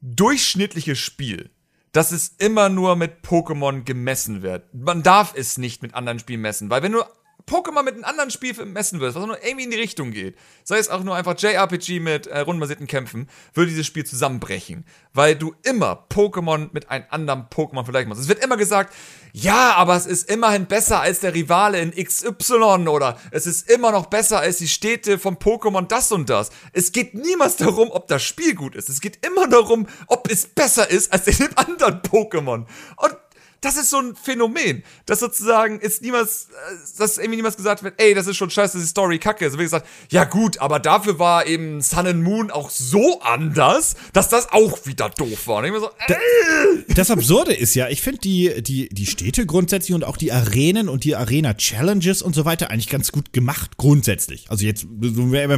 [0.00, 1.50] durchschnittliches Spiel,
[1.92, 4.72] dass es immer nur mit Pokémon gemessen wird.
[4.74, 7.02] Man darf es nicht mit anderen Spielen messen, weil wenn du
[7.50, 10.78] Pokémon mit einem anderen Spiel messen würdest, was nur irgendwie in die Richtung geht, sei
[10.78, 14.84] es auch nur einfach JRPG mit äh, rundenbasierten Kämpfen, würde dieses Spiel zusammenbrechen.
[15.12, 18.20] Weil du immer Pokémon mit einem anderen Pokémon vergleichen musst.
[18.20, 18.94] Es wird immer gesagt,
[19.32, 23.90] ja, aber es ist immerhin besser als der Rivale in XY oder es ist immer
[23.90, 26.50] noch besser als die Städte von Pokémon das und das.
[26.72, 28.88] Es geht niemals darum, ob das Spiel gut ist.
[28.88, 32.66] Es geht immer darum, ob es besser ist als in dem anderen Pokémon.
[32.96, 33.16] Und
[33.60, 37.94] das ist so ein Phänomen, dass sozusagen ist niemals, äh, dass irgendwie niemals gesagt wird,
[37.98, 39.46] ey, das ist schon scheiße, die Story kacke.
[39.46, 43.96] Es wird gesagt, ja gut, aber dafür war eben Sun and Moon auch so anders,
[44.12, 45.58] dass das auch wieder doof war.
[45.58, 49.46] Und ich mir so, äh, das Absurde ist ja, ich finde die, die, die Städte
[49.46, 53.76] grundsätzlich und auch die Arenen und die Arena-Challenges und so weiter eigentlich ganz gut gemacht,
[53.76, 54.46] grundsätzlich.
[54.48, 54.86] Also jetzt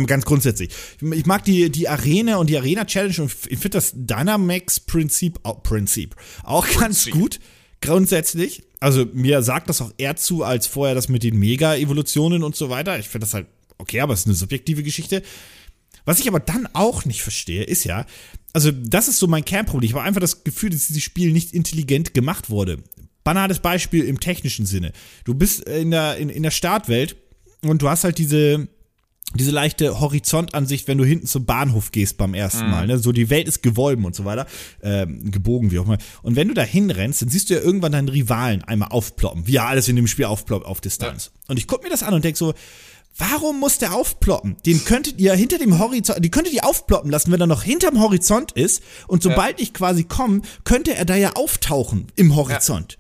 [0.06, 0.70] ganz grundsätzlich.
[1.00, 6.16] Ich mag die, die Arena und die Arena-Challenge und ich finde das Dynamax-Prinzip auch, Prinzip
[6.42, 7.12] auch ganz Prinzip.
[7.14, 7.38] gut.
[7.82, 8.62] Grundsätzlich.
[8.80, 12.70] Also mir sagt das auch eher zu, als vorher das mit den Mega-Evolutionen und so
[12.70, 12.98] weiter.
[12.98, 13.46] Ich finde das halt
[13.78, 15.22] okay, aber es ist eine subjektive Geschichte.
[16.04, 18.06] Was ich aber dann auch nicht verstehe, ist ja,
[18.52, 19.88] also das ist so mein Kernproblem.
[19.88, 22.82] Ich habe einfach das Gefühl, dass dieses Spiel nicht intelligent gemacht wurde.
[23.24, 24.92] Banales Beispiel im technischen Sinne.
[25.24, 27.16] Du bist in der, in, in der Startwelt
[27.62, 28.68] und du hast halt diese,
[29.34, 32.86] diese leichte Horizontansicht, wenn du hinten zum Bahnhof gehst beim ersten Mal.
[32.86, 32.98] Ne?
[32.98, 34.46] So die Welt ist gewolben und so weiter,
[34.82, 35.98] ähm, gebogen wie auch immer.
[36.22, 39.52] Und wenn du da hinrennst, dann siehst du ja irgendwann deinen Rivalen einmal aufploppen, wie
[39.52, 41.30] ja alles in dem Spiel aufploppt auf Distanz.
[41.48, 42.54] Und ich guck mir das an und denk so,
[43.18, 44.56] Warum muss der aufploppen?
[44.64, 48.00] Den könntet ihr hinter dem Horizont, die könntet ihr aufploppen lassen, wenn er noch hinterm
[48.00, 48.82] Horizont ist.
[49.06, 52.96] Und sobald ich quasi komme, könnte er da ja auftauchen im Horizont.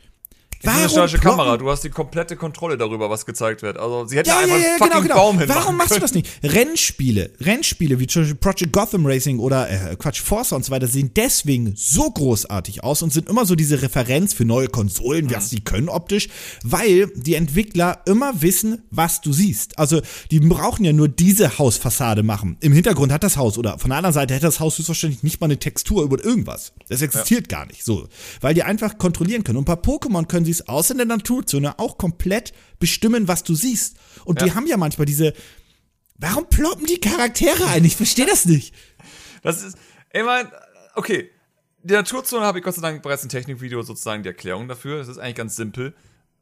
[0.64, 3.76] Eine statische Kamera, du hast die komplette Kontrolle darüber, was gezeigt wird.
[3.78, 5.14] Also sie hätten Ja, ja, einfach ja, einen genau, fucking genau.
[5.16, 6.28] Baum hinmachen Warum machst du das nicht?
[6.42, 10.86] Rennspiele, Rennspiele wie zum Beispiel Project Gotham Racing oder äh, Quatsch, Forza und so weiter
[10.86, 15.50] sehen deswegen so großartig aus und sind immer so diese Referenz für neue Konsolen, was
[15.50, 16.28] sie können optisch,
[16.62, 19.78] weil die Entwickler immer wissen, was du siehst.
[19.78, 20.00] Also
[20.30, 22.56] die brauchen ja nur diese Hausfassade machen.
[22.60, 25.40] Im Hintergrund hat das Haus oder von der anderen Seite hätte das Haus höchstwahrscheinlich nicht
[25.40, 26.72] mal eine Textur über irgendwas.
[26.88, 28.08] Das existiert gar nicht so,
[28.40, 29.58] weil die einfach kontrollieren können.
[29.58, 33.54] Und bei Pokémon können sie es außer in der Naturzone auch komplett bestimmen, was du
[33.54, 33.96] siehst.
[34.24, 34.54] Und die Ja.
[34.54, 35.32] haben ja manchmal diese.
[36.18, 37.84] Warum ploppen die Charaktere ein?
[37.84, 38.74] Ich verstehe das nicht.
[39.42, 39.76] Das ist,
[40.12, 40.46] ich mein,
[40.94, 41.30] okay.
[41.84, 45.00] Die Naturzone habe ich Gott sei Dank bereits ein Technikvideo sozusagen die Erklärung dafür.
[45.00, 45.94] Es ist eigentlich ganz simpel.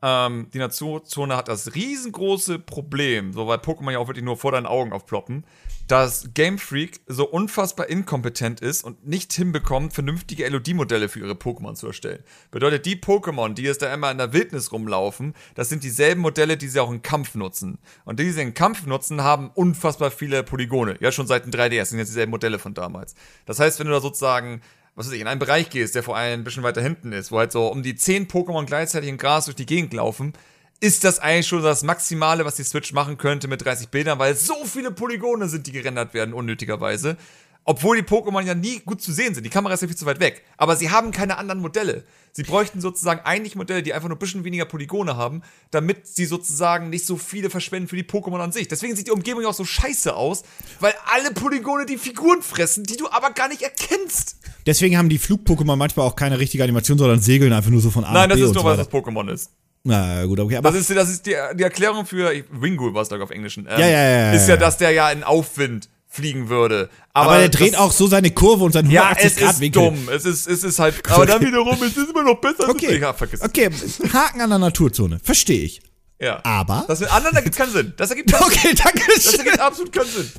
[0.03, 4.53] Ähm, die Naturzone hat das riesengroße Problem, so weil Pokémon ja auch wirklich nur vor
[4.53, 5.45] deinen Augen aufploppen,
[5.91, 11.75] dass Game Freak so unfassbar inkompetent ist und nicht hinbekommt, vernünftige LOD-Modelle für ihre Pokémon
[11.75, 12.23] zu erstellen.
[12.53, 16.57] Bedeutet, die Pokémon, die jetzt da immer in der Wildnis rumlaufen, das sind dieselben Modelle,
[16.57, 17.79] die sie auch im Kampf nutzen.
[18.05, 20.97] Und die, die sie im Kampf nutzen, haben unfassbar viele Polygone.
[21.01, 23.17] Ja, schon seit dem 3DS sind jetzt dieselben Modelle von damals.
[23.47, 24.61] Das heißt, wenn du da sozusagen
[24.97, 27.33] was weiß ich, in einen Bereich gehst, der vor allem ein bisschen weiter hinten ist,
[27.33, 30.35] wo halt so um die 10 Pokémon gleichzeitig im Gras durch die Gegend laufen,
[30.81, 34.35] ist das eigentlich schon das Maximale, was die Switch machen könnte mit 30 Bildern, weil
[34.35, 37.17] so viele Polygone sind, die gerendert werden, unnötigerweise.
[37.65, 39.45] Obwohl die Pokémon ja nie gut zu sehen sind.
[39.45, 40.43] Die Kamera ist ja viel zu weit weg.
[40.57, 42.05] Aber sie haben keine anderen Modelle.
[42.33, 46.25] Sie bräuchten sozusagen eigentlich Modelle, die einfach nur ein bisschen weniger Polygone haben, damit sie
[46.25, 48.67] sozusagen nicht so viele verschwenden für die Pokémon an sich.
[48.67, 50.43] Deswegen sieht die Umgebung auch so scheiße aus,
[50.81, 54.37] weil alle Polygone die Figuren fressen, die du aber gar nicht erkennst.
[54.65, 58.05] Deswegen haben die Flug-Pokémon manchmal auch keine richtige Animation, sondern segeln einfach nur so von
[58.05, 59.51] A Nein, das ist nur, so was das Pokémon ist.
[59.85, 60.57] Na gut, okay.
[60.57, 63.31] Aber Das ist, das ist die, die Erklärung für Wingull, war es glaube ich auf
[63.31, 63.67] Englischen.
[63.69, 64.61] Ähm, Ja, ja, ja, ja, Ist ja, ja.
[64.61, 66.91] dass der ja in Aufwind fliegen würde.
[67.15, 69.55] Aber, aber der dreht das, auch so seine Kurve und seinen Ja, 180 es Grad
[69.55, 69.83] ist Winkel.
[69.85, 70.09] dumm.
[70.13, 71.09] Es ist, es ist halt.
[71.11, 72.65] Aber dann wiederum, es ist immer noch besser.
[72.65, 72.95] als Okay.
[72.97, 73.47] es- Ja, vergiss es.
[73.47, 73.71] okay,
[74.13, 75.19] Haken an der Naturzone.
[75.23, 75.81] Verstehe ich.
[76.21, 76.41] Ja.
[76.45, 76.85] Aber.
[76.89, 77.95] Das mit anderen, da gibt keinen Sinn.
[77.97, 78.59] Das ergibt keinen Sinn.
[78.59, 79.39] Okay, danke Das schön.
[79.41, 80.31] ergibt absolut keinen Sinn.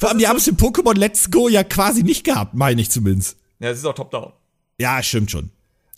[0.00, 2.90] Vor allem, die haben es in Pokémon Let's Go ja quasi nicht gehabt, meine ich
[2.90, 3.36] zumindest.
[3.60, 4.32] Ja, es ist auch top-down.
[4.80, 5.50] Ja, stimmt schon.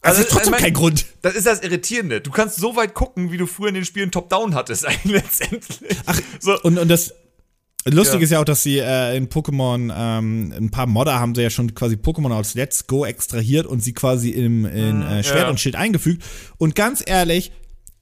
[0.03, 1.07] Also, ist trotzdem ich mein, kein Grund.
[1.23, 2.21] Das ist das Irritierende.
[2.21, 5.97] Du kannst so weit gucken, wie du früher in den Spielen Top-Down hattest, eigentlich letztendlich.
[6.07, 6.61] Ach, so.
[6.63, 7.13] und, und das
[7.87, 8.25] Lustig ja.
[8.25, 11.49] ist ja auch, dass sie äh, in Pokémon, ähm, ein paar Modder haben sie ja
[11.49, 15.49] schon quasi Pokémon aus Let's Go extrahiert und sie quasi im, in äh, Schwert ja.
[15.49, 16.23] und Schild eingefügt.
[16.59, 17.53] Und ganz ehrlich,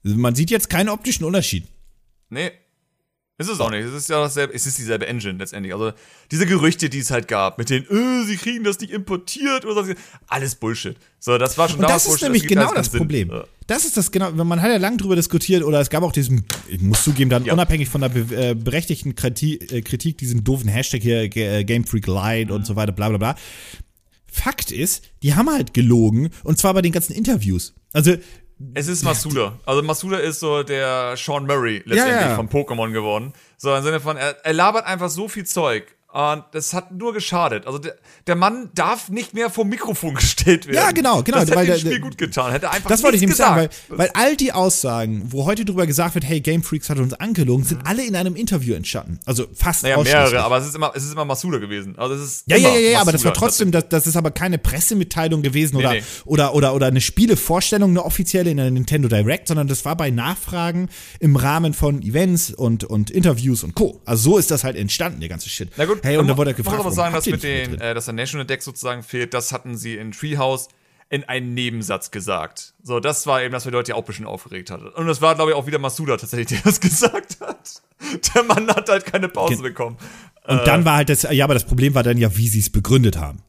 [0.03, 1.65] man sieht jetzt keinen optischen Unterschied.
[2.29, 2.51] Nee,
[3.39, 3.85] ist es auch nicht.
[3.85, 5.73] Es ist ja dasselbe, es ist dieselbe Engine letztendlich.
[5.73, 5.93] Also
[6.29, 9.85] diese Gerüchte, die es halt gab, mit den, äh, sie kriegen das nicht importiert oder
[9.85, 9.93] so,
[10.27, 10.97] alles Bullshit.
[11.19, 13.29] So, das war schon Und das ist Bullshit, nämlich das genau das Problem.
[13.29, 13.45] Ja.
[13.65, 16.43] Das ist das genau, man hat ja lange drüber diskutiert oder es gab auch diesen,
[16.67, 17.53] ich muss zugeben, dann ja.
[17.53, 22.07] unabhängig von der äh, berechtigten Kritik, äh, Kritik, diesen doofen Hashtag hier, äh, Game Freak
[22.07, 22.55] Light mhm.
[22.55, 23.35] und so weiter, bla bla bla.
[24.31, 27.73] Fakt ist, die haben halt gelogen und zwar bei den ganzen Interviews.
[27.93, 28.15] Also
[28.73, 29.57] es ist Masuda.
[29.65, 32.35] Also Masuda ist so der Sean Murray letztendlich ja, ja.
[32.35, 33.33] von Pokémon geworden.
[33.57, 37.13] So im Sinne von, er, er labert einfach so viel Zeug und das hat nur
[37.13, 37.67] geschadet.
[37.67, 37.95] Also der,
[38.25, 40.75] der Mann darf nicht mehr vor Mikrofon gestellt werden.
[40.75, 41.37] Ja, genau, genau.
[41.37, 42.51] Das hätte weil dem Spiel gut getan.
[42.51, 45.85] Hätte einfach Das wollte ich nämlich sagen, weil, weil all die Aussagen, wo heute drüber
[45.85, 49.19] gesagt wird, hey, Game Freaks hat uns angelogen, sind alle in einem Interview entstanden.
[49.25, 51.95] Also fast Naja, mehrere, aber es ist immer, es ist immer Masuda gewesen.
[51.99, 54.31] Also es ist ja, ja, ja, ja, aber das war trotzdem, das, das ist aber
[54.31, 56.03] keine Pressemitteilung gewesen nee, oder, nee.
[56.25, 60.09] oder, oder, oder eine Spielevorstellung, eine offizielle in der Nintendo Direct, sondern das war bei
[60.09, 60.89] Nachfragen
[61.19, 64.01] im Rahmen von Events und, und Interviews und Co.
[64.05, 65.69] Also so ist das halt entstanden, der ganze Shit.
[65.77, 67.93] Na gut, hey, und da wurde er gefragt, muss aber sagen, dass mit den, äh,
[67.93, 70.69] dass der National Deck sozusagen fehlt, das hatten sie in Treehouse
[71.09, 72.73] in einen Nebensatz gesagt.
[72.83, 74.87] So, das war eben, dass wir Leute ja auch ein bisschen aufgeregt hatten.
[74.87, 77.81] Und das war, glaube ich, auch wieder Masuda tatsächlich, der das gesagt hat.
[78.33, 79.97] Der Mann hat halt keine Pause Ge bekommen.
[80.47, 82.59] Und äh, dann war halt das, ja, aber das Problem war dann ja, wie sie
[82.59, 83.41] es begründet haben.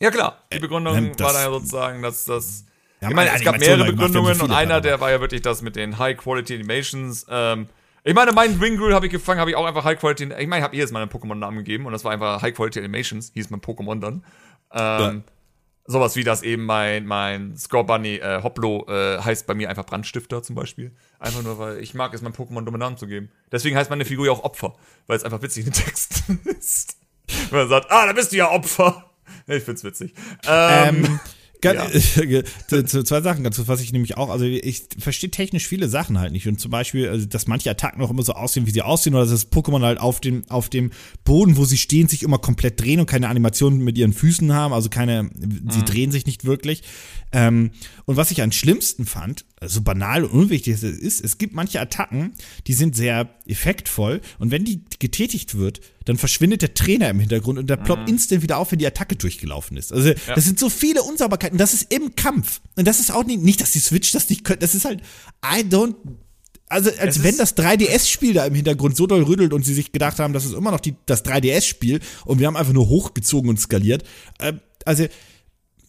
[0.00, 0.42] Ja, klar.
[0.52, 2.64] Die äh, Begründung äh, war dann ja sozusagen, dass das.
[3.00, 5.76] Ja, ich meine, es gab mehrere Begründungen und einer, der war ja wirklich das mit
[5.76, 7.26] den High-Quality Animations.
[7.30, 7.68] Ähm,
[8.04, 10.24] ich meine, meinen Ringrel habe ich gefangen, habe ich auch einfach High Quality.
[10.38, 12.78] Ich meine, ich habe jedes Mal einen Pokémon-Namen gegeben und das war einfach High Quality
[12.78, 14.24] Animations, hieß mein Pokémon dann.
[14.72, 15.22] Ähm, ja.
[15.86, 19.84] Sowas wie das eben mein, mein Score Bunny äh, Hoplo äh, heißt bei mir einfach
[19.84, 20.92] Brandstifter zum Beispiel.
[21.18, 23.30] Einfach nur, weil ich mag es, meinem Pokémon dumme Namen zu geben.
[23.50, 24.76] Deswegen heißt meine Figur ja auch Opfer,
[25.06, 26.96] weil es einfach witzig in den Texten ist.
[27.50, 29.10] Wenn man sagt, ah, da bist du ja Opfer.
[29.46, 30.14] Ich find's witzig.
[30.46, 31.20] Ähm, ähm
[31.60, 32.44] Ganz, ja.
[33.04, 36.48] zwei Sachen ganz was ich nämlich auch, also ich verstehe technisch viele Sachen halt nicht.
[36.48, 39.24] Und zum Beispiel, also, dass manche Attacken auch immer so aussehen, wie sie aussehen, oder
[39.24, 40.90] dass das Pokémon halt auf dem, auf dem
[41.24, 44.72] Boden, wo sie stehen, sich immer komplett drehen und keine Animationen mit ihren Füßen haben,
[44.72, 45.70] also keine, mhm.
[45.70, 46.82] sie drehen sich nicht wirklich.
[47.32, 47.72] Ähm,
[48.06, 51.52] und was ich am schlimmsten fand, so also banal und unwichtig es ist, es gibt
[51.52, 52.32] manche Attacken,
[52.66, 57.58] die sind sehr effektvoll und wenn die getätigt wird, dann verschwindet der Trainer im Hintergrund
[57.58, 58.14] und der ploppt mhm.
[58.14, 59.92] instant wieder auf, wenn die Attacke durchgelaufen ist.
[59.92, 60.34] Also, ja.
[60.34, 61.58] das sind so viele Unsauberkeiten.
[61.58, 62.62] Das ist im Kampf.
[62.76, 64.60] Und das ist auch nicht, nicht dass die Switch das nicht können.
[64.60, 65.02] Das ist halt,
[65.44, 65.94] I don't,
[66.66, 69.92] also als es wenn das 3DS-Spiel da im Hintergrund so doll rüttelt und sie sich
[69.92, 73.50] gedacht haben, das ist immer noch die, das 3DS-Spiel und wir haben einfach nur hochgezogen
[73.50, 74.04] und skaliert.
[74.38, 74.54] Äh,
[74.86, 75.06] also,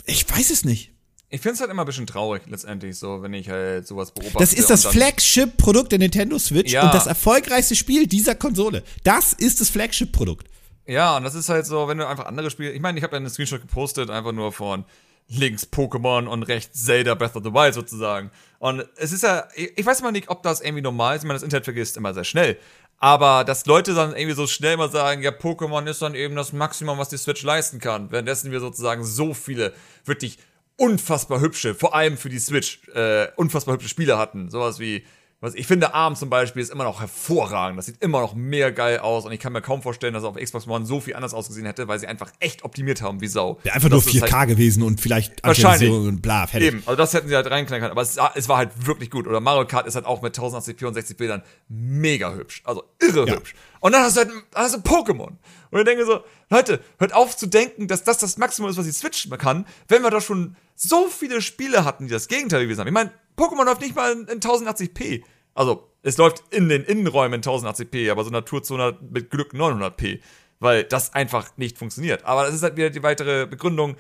[0.06, 0.92] ich weiß es nicht.
[1.34, 4.38] Ich finde es halt immer ein bisschen traurig, letztendlich, so, wenn ich halt sowas beobachte.
[4.40, 6.84] Das ist das Flagship-Produkt der Nintendo Switch ja.
[6.84, 8.84] und das erfolgreichste Spiel dieser Konsole.
[9.06, 10.48] Das ist das Flagship-Produkt.
[10.86, 12.72] Ja, und das ist halt so, wenn du einfach andere Spiele.
[12.72, 14.84] Ich meine, ich habe ja einen Screenshot gepostet, einfach nur von
[15.30, 18.30] links Pokémon und rechts Zelda Breath of the Wild sozusagen.
[18.60, 21.22] Und es ist ja, ich weiß mal nicht, ob das irgendwie normal ist.
[21.22, 22.58] Ich meine, das Internet vergisst immer sehr schnell.
[22.98, 26.52] Aber dass Leute dann irgendwie so schnell mal sagen, ja, Pokémon ist dann eben das
[26.52, 28.12] Maximum, was die Switch leisten kann.
[28.12, 29.74] Währenddessen wir sozusagen so viele
[30.06, 30.38] wirklich
[30.78, 34.50] unfassbar hübsche, vor allem für die Switch, äh, unfassbar hübsche Spiele hatten.
[34.50, 35.06] Sowas wie,
[35.42, 37.80] was ich finde, ARM zum Beispiel ist immer noch hervorragend.
[37.80, 40.30] Das sieht immer noch mehr geil aus und ich kann mir kaum vorstellen, dass es
[40.30, 43.28] auf Xbox One so viel anders ausgesehen hätte, weil sie einfach echt optimiert haben, wie
[43.28, 43.58] Sau.
[43.64, 46.68] Wäre einfach nur 4K halt gewesen und vielleicht wahrscheinlich und bla, fertig.
[46.68, 49.26] Eben, also das hätten sie halt reinknallen können, aber es, es, war halt wirklich gut.
[49.26, 52.62] Oder Mario Kart ist halt auch mit 1080p und 60 Bildern mega hübsch.
[52.64, 53.34] Also irre ja.
[53.34, 53.56] hübsch.
[53.80, 55.38] Und dann hast du halt hast du Pokémon.
[55.72, 58.86] Und ich denke so, Leute, hört auf zu denken, dass das das Maximum ist, was
[58.86, 62.80] die Switch kann, wenn wir doch schon so viele Spiele hatten, die das Gegenteil gewesen
[62.80, 62.88] haben.
[62.88, 65.24] Ich meine, Pokémon läuft nicht mal in, in 1080p.
[65.54, 70.20] Also, es läuft in den Innenräumen in 1080p, aber so Naturzone mit Glück 900p.
[70.60, 72.26] Weil das einfach nicht funktioniert.
[72.26, 73.96] Aber das ist halt wieder die weitere Begründung,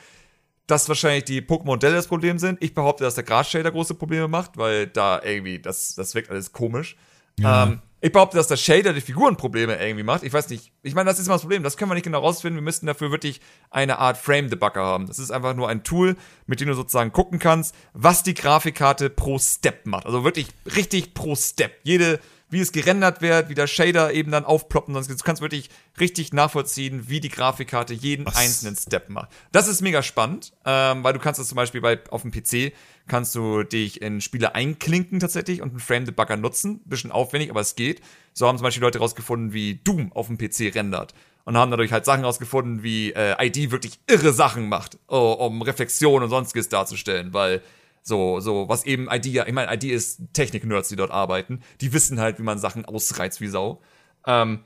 [0.67, 2.61] dass wahrscheinlich die Pokémon-Modelle das Problem sind.
[2.63, 6.51] Ich behaupte, dass der Gras-Shader große Probleme macht, weil da irgendwie, das, das wirkt alles
[6.51, 6.95] komisch.
[7.39, 7.63] Ja.
[7.63, 10.23] Ähm, ich behaupte, dass der Shader die Figurenprobleme irgendwie macht.
[10.23, 10.71] Ich weiß nicht.
[10.81, 11.61] Ich meine, das ist immer das Problem.
[11.61, 12.57] Das können wir nicht genau rausfinden.
[12.57, 15.05] Wir müssten dafür wirklich eine Art Frame-Debugger haben.
[15.05, 16.17] Das ist einfach nur ein Tool,
[16.47, 20.07] mit dem du sozusagen gucken kannst, was die Grafikkarte pro Step macht.
[20.07, 21.73] Also wirklich richtig pro Step.
[21.83, 22.19] Jede
[22.51, 26.33] wie es gerendert wird, wie der Shader eben dann aufploppt und du kannst wirklich richtig
[26.33, 28.35] nachvollziehen, wie die Grafikkarte jeden Was?
[28.35, 29.29] einzelnen Step macht.
[29.53, 32.73] Das ist mega spannend, ähm, weil du kannst das zum Beispiel bei, auf dem PC,
[33.07, 36.81] kannst du dich in Spiele einklinken tatsächlich und einen Frame-Debugger nutzen.
[36.85, 38.01] Bisschen aufwendig, aber es geht.
[38.33, 41.13] So haben zum Beispiel Leute rausgefunden, wie Doom auf dem PC rendert.
[41.45, 45.61] Und haben dadurch halt Sachen rausgefunden, wie äh, ID wirklich irre Sachen macht, oh, um
[45.61, 47.61] Reflexion und sonstiges darzustellen, weil
[48.03, 51.93] so, so, was eben ID ja, ich meine, ID ist Technik-Nerds, die dort arbeiten, die
[51.93, 53.81] wissen halt, wie man Sachen ausreizt wie Sau.
[54.25, 54.63] Ähm,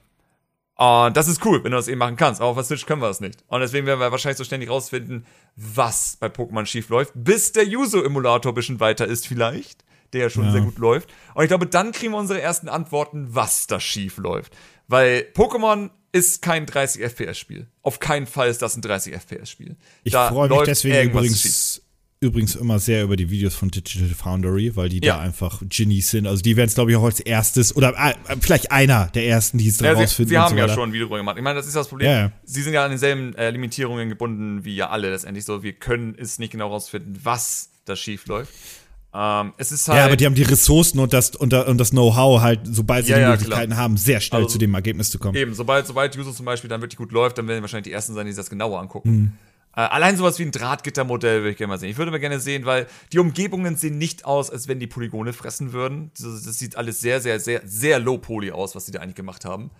[0.77, 2.41] und das ist cool, wenn du das eben machen kannst.
[2.41, 3.43] Aber auf der Switch können wir das nicht.
[3.47, 5.25] Und deswegen werden wir wahrscheinlich so ständig rausfinden,
[5.55, 10.29] was bei Pokémon schief läuft, bis der Yuzu-Emulator ein bisschen weiter ist vielleicht, der ja
[10.29, 10.51] schon ja.
[10.51, 11.13] sehr gut läuft.
[11.33, 14.55] Und ich glaube, dann kriegen wir unsere ersten Antworten, was da schief läuft.
[14.87, 17.67] Weil Pokémon ist kein 30 FPS-Spiel.
[17.81, 19.77] Auf keinen Fall ist das ein 30 FPS-Spiel.
[20.03, 21.84] Ich freue mich deswegen übrigens schief
[22.19, 25.15] übrigens immer sehr über die Videos von Digital Foundry, weil die ja.
[25.15, 26.27] da einfach Genies sind.
[26.27, 29.57] Also die werden es, glaube ich, auch als erstes oder äh, vielleicht einer der ersten,
[29.57, 30.29] die es da ja, rausfinden.
[30.29, 31.37] Sie, sie haben so ja schon ein Video drüber gemacht.
[31.37, 32.09] Ich meine, das ist das Problem.
[32.09, 35.61] Ja, sie sind ja an denselben äh, Limitierungen gebunden wie ja alle letztendlich so.
[35.61, 38.51] Wir können es nicht genau rausfinden, was da schief läuft.
[39.17, 41.91] Ähm, es ist halt, ja, aber die haben die Ressourcen und das, und, und das
[41.91, 43.83] Know-how halt, sobald sie die Möglichkeiten klar.
[43.83, 45.37] haben, sehr schnell also, zu dem Ergebnis zu kommen.
[45.37, 48.13] Eben, sobald, sobald User zum Beispiel dann wirklich gut läuft, dann werden wahrscheinlich die ersten
[48.13, 49.09] sein, die sich das genauer angucken.
[49.09, 49.31] Mhm.
[49.75, 51.89] Äh, allein sowas wie ein Drahtgittermodell würde ich gerne mal sehen.
[51.89, 55.33] Ich würde mal gerne sehen, weil die Umgebungen sehen nicht aus, als wenn die Polygone
[55.33, 56.11] fressen würden.
[56.19, 59.15] Das, das sieht alles sehr, sehr, sehr, sehr low poly aus, was sie da eigentlich
[59.15, 59.71] gemacht haben.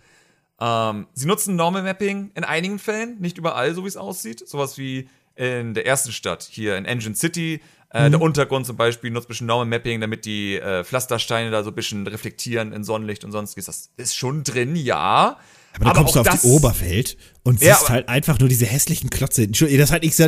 [0.60, 4.48] Ähm, sie nutzen Normal Mapping in einigen Fällen, nicht überall, so wie es aussieht.
[4.48, 7.62] Sowas wie in der ersten Stadt, hier in Engine City.
[7.91, 8.12] Äh, mhm.
[8.12, 11.72] Der Untergrund zum Beispiel nutzt ein bisschen Normal Mapping, damit die äh, Pflastersteine da so
[11.72, 13.66] ein bisschen reflektieren in Sonnenlicht und sonstiges.
[13.66, 15.38] Das ist schon drin, ja.
[15.76, 19.10] Aber dann kommst du auf die Oberwelt und siehst ja, halt einfach nur diese hässlichen
[19.10, 19.44] Klotze.
[19.44, 20.20] Entschuldigung, das halt ich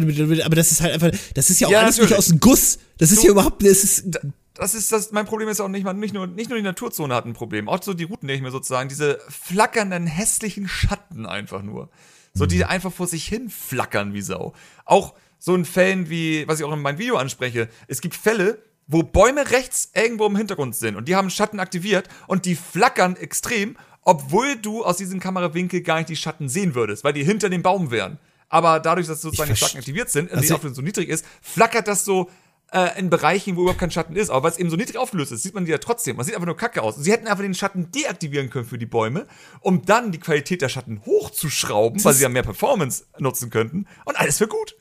[0.45, 2.79] aber das ist halt einfach, das ist ja auch ja, alles nicht aus dem Guss.
[2.97, 4.19] Das ist ja überhaupt, das ist.
[4.53, 7.25] Das ist das, mein Problem ist auch nicht, nicht nur, nicht nur die Naturzone hat
[7.25, 11.61] ein Problem, auch so die Routen, die ich mir sozusagen, diese flackernden, hässlichen Schatten einfach
[11.61, 11.89] nur.
[12.33, 12.63] So, die mhm.
[12.63, 14.53] einfach vor sich hin flackern wie Sau.
[14.83, 18.63] Auch so in Fällen wie, was ich auch in meinem Video anspreche, es gibt Fälle,
[18.87, 23.15] wo Bäume rechts irgendwo im Hintergrund sind und die haben Schatten aktiviert und die flackern
[23.15, 23.77] extrem
[24.07, 27.61] obwohl du aus diesem Kamerawinkel gar nicht die Schatten sehen würdest, weil die hinter dem
[27.61, 28.19] Baum wären.
[28.47, 31.89] Aber dadurch, dass sozusagen die Schatten aktiviert sind, also die Auflösung so niedrig ist, flackert
[31.89, 32.29] das so
[32.71, 34.29] äh, in Bereichen, wo überhaupt kein Schatten ist.
[34.29, 36.15] Aber weil es eben so niedrig aufgelöst ist, sieht man die ja trotzdem.
[36.15, 36.95] Man sieht einfach nur kacke aus.
[36.95, 39.27] sie hätten einfach den Schatten deaktivieren können für die Bäume,
[39.59, 43.87] um dann die Qualität der Schatten hochzuschrauben, weil sie ja mehr Performance nutzen könnten.
[44.05, 44.77] Und alles für gut.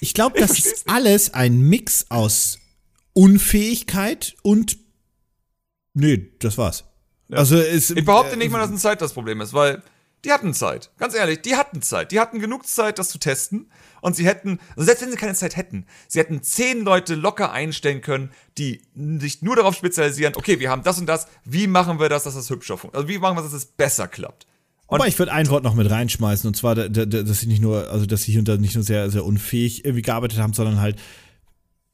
[0.00, 2.58] Ich glaube, das ist alles ein Mix aus
[3.12, 4.78] Unfähigkeit und.
[5.92, 6.89] Nee, das war's.
[7.30, 7.38] Ja.
[7.38, 9.82] Also es, ich behaupte nicht mal, dass eine Zeit das Problem ist, weil
[10.24, 10.90] die hatten Zeit.
[10.98, 12.12] Ganz ehrlich, die hatten Zeit.
[12.12, 13.70] Die hatten genug Zeit, das zu testen.
[14.02, 17.52] Und sie hätten, also selbst wenn sie keine Zeit hätten, sie hätten zehn Leute locker
[17.52, 22.00] einstellen können, die sich nur darauf spezialisieren, okay, wir haben das und das, wie machen
[22.00, 22.96] wir das, dass das hübscher funktioniert?
[22.96, 24.46] Also wie machen wir das, dass es besser klappt?
[24.86, 27.90] Und Aber ich würde ein Wort noch mit reinschmeißen, und zwar, dass sie nicht nur,
[27.90, 30.80] also dass sie hier und da nicht nur sehr, sehr unfähig irgendwie gearbeitet haben, sondern
[30.80, 30.98] halt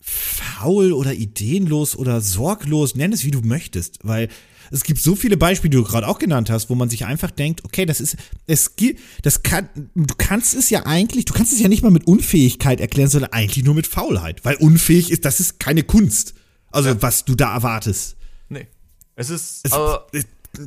[0.01, 4.29] faul oder ideenlos oder sorglos, nenn es wie du möchtest, weil
[4.71, 7.31] es gibt so viele Beispiele, die du gerade auch genannt hast, wo man sich einfach
[7.31, 11.53] denkt, okay, das ist, es gibt, das kann, du kannst es ja eigentlich, du kannst
[11.53, 15.25] es ja nicht mal mit Unfähigkeit erklären, sondern eigentlich nur mit Faulheit, weil unfähig ist,
[15.25, 16.35] das ist keine Kunst.
[16.71, 17.03] Also, ja.
[17.03, 18.17] was du da erwartest.
[18.49, 18.67] Nee.
[19.15, 20.07] Es ist, es, aber,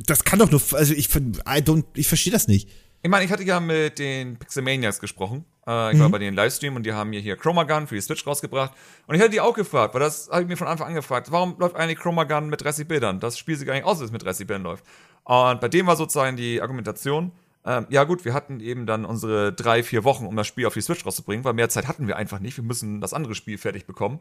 [0.06, 2.68] das kann doch nur, also ich, I don't, ich verstehe das nicht.
[3.02, 5.44] Ich meine, ich hatte ja mit den Pixelmanias gesprochen.
[5.70, 6.02] Äh, ich mhm.
[6.02, 8.72] war bei denen Livestream und die haben mir hier Chromagun für die Switch rausgebracht.
[9.06, 11.30] Und ich hatte die auch gefragt, weil das habe ich mir von Anfang an gefragt.
[11.30, 13.20] Warum läuft eigentlich Chromagun mit 30 Bildern?
[13.20, 14.84] Das Spiel sieht gar nicht aus, als es mit 30 Bildern läuft.
[15.24, 17.30] Und bei dem war sozusagen die Argumentation,
[17.64, 20.74] ähm, ja gut, wir hatten eben dann unsere drei, vier Wochen, um das Spiel auf
[20.74, 22.56] die Switch rauszubringen, weil mehr Zeit hatten wir einfach nicht.
[22.56, 24.20] Wir müssen das andere Spiel fertig bekommen.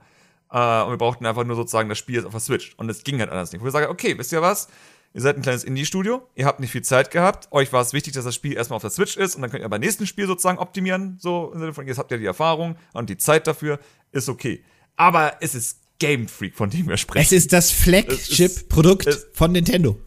[0.52, 2.76] Äh, und wir brauchten einfach nur sozusagen das Spiel jetzt auf der Switch.
[2.78, 3.62] Und es ging halt anders nicht.
[3.62, 4.68] Wo ich sage, okay, wisst ihr was?
[5.14, 8.14] Ihr seid ein kleines Indie-Studio, ihr habt nicht viel Zeit gehabt, euch war es wichtig,
[8.14, 10.28] dass das Spiel erstmal auf der Switch ist und dann könnt ihr beim nächsten Spiel
[10.28, 13.80] sozusagen optimieren, so im Sinne von, jetzt habt ihr die Erfahrung und die Zeit dafür,
[14.12, 14.64] ist okay.
[14.95, 17.26] Aber es ist Game Freak, von dem wir sprechen.
[17.26, 19.97] Es ist das Flagship-Produkt von Nintendo.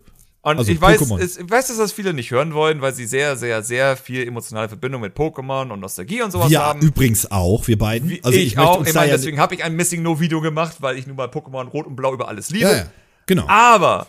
[0.44, 3.06] Und also ich, weiß, es, ich weiß, dass das viele nicht hören wollen, weil sie
[3.06, 6.80] sehr, sehr, sehr viel emotionale Verbindung mit Pokémon und Nostalgie und sowas wir haben.
[6.80, 8.10] Ja, übrigens auch, wir beiden.
[8.10, 8.84] Wie, also ich, ich auch.
[8.84, 11.68] Ich meine, deswegen habe ich ein Missing No Video gemacht, weil ich nun mal Pokémon
[11.68, 12.64] Rot und Blau über alles liebe.
[12.64, 12.86] Ja, ja,
[13.26, 13.46] genau.
[13.46, 14.08] Aber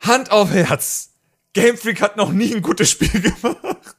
[0.00, 1.10] Hand auf Herz.
[1.52, 3.96] Game Freak hat noch nie ein gutes Spiel gemacht.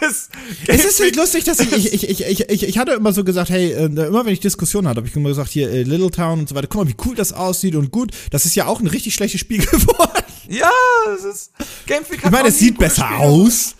[0.00, 0.28] Das
[0.68, 3.50] es ist halt lustig, dass ich, ich, ich, ich, ich, ich hatte immer so gesagt,
[3.50, 6.40] hey, äh, immer wenn ich Diskussionen hatte, habe ich immer gesagt, hier, äh, Little Town
[6.40, 8.12] und so weiter, guck mal, wie cool das aussieht und gut.
[8.30, 10.22] Das ist ja auch ein richtig schlechtes Spiel geworden.
[10.48, 10.70] Ja,
[11.12, 11.52] es ist,
[11.86, 13.74] Game Freak hat Ich meine, es sieht besser Spiel aus.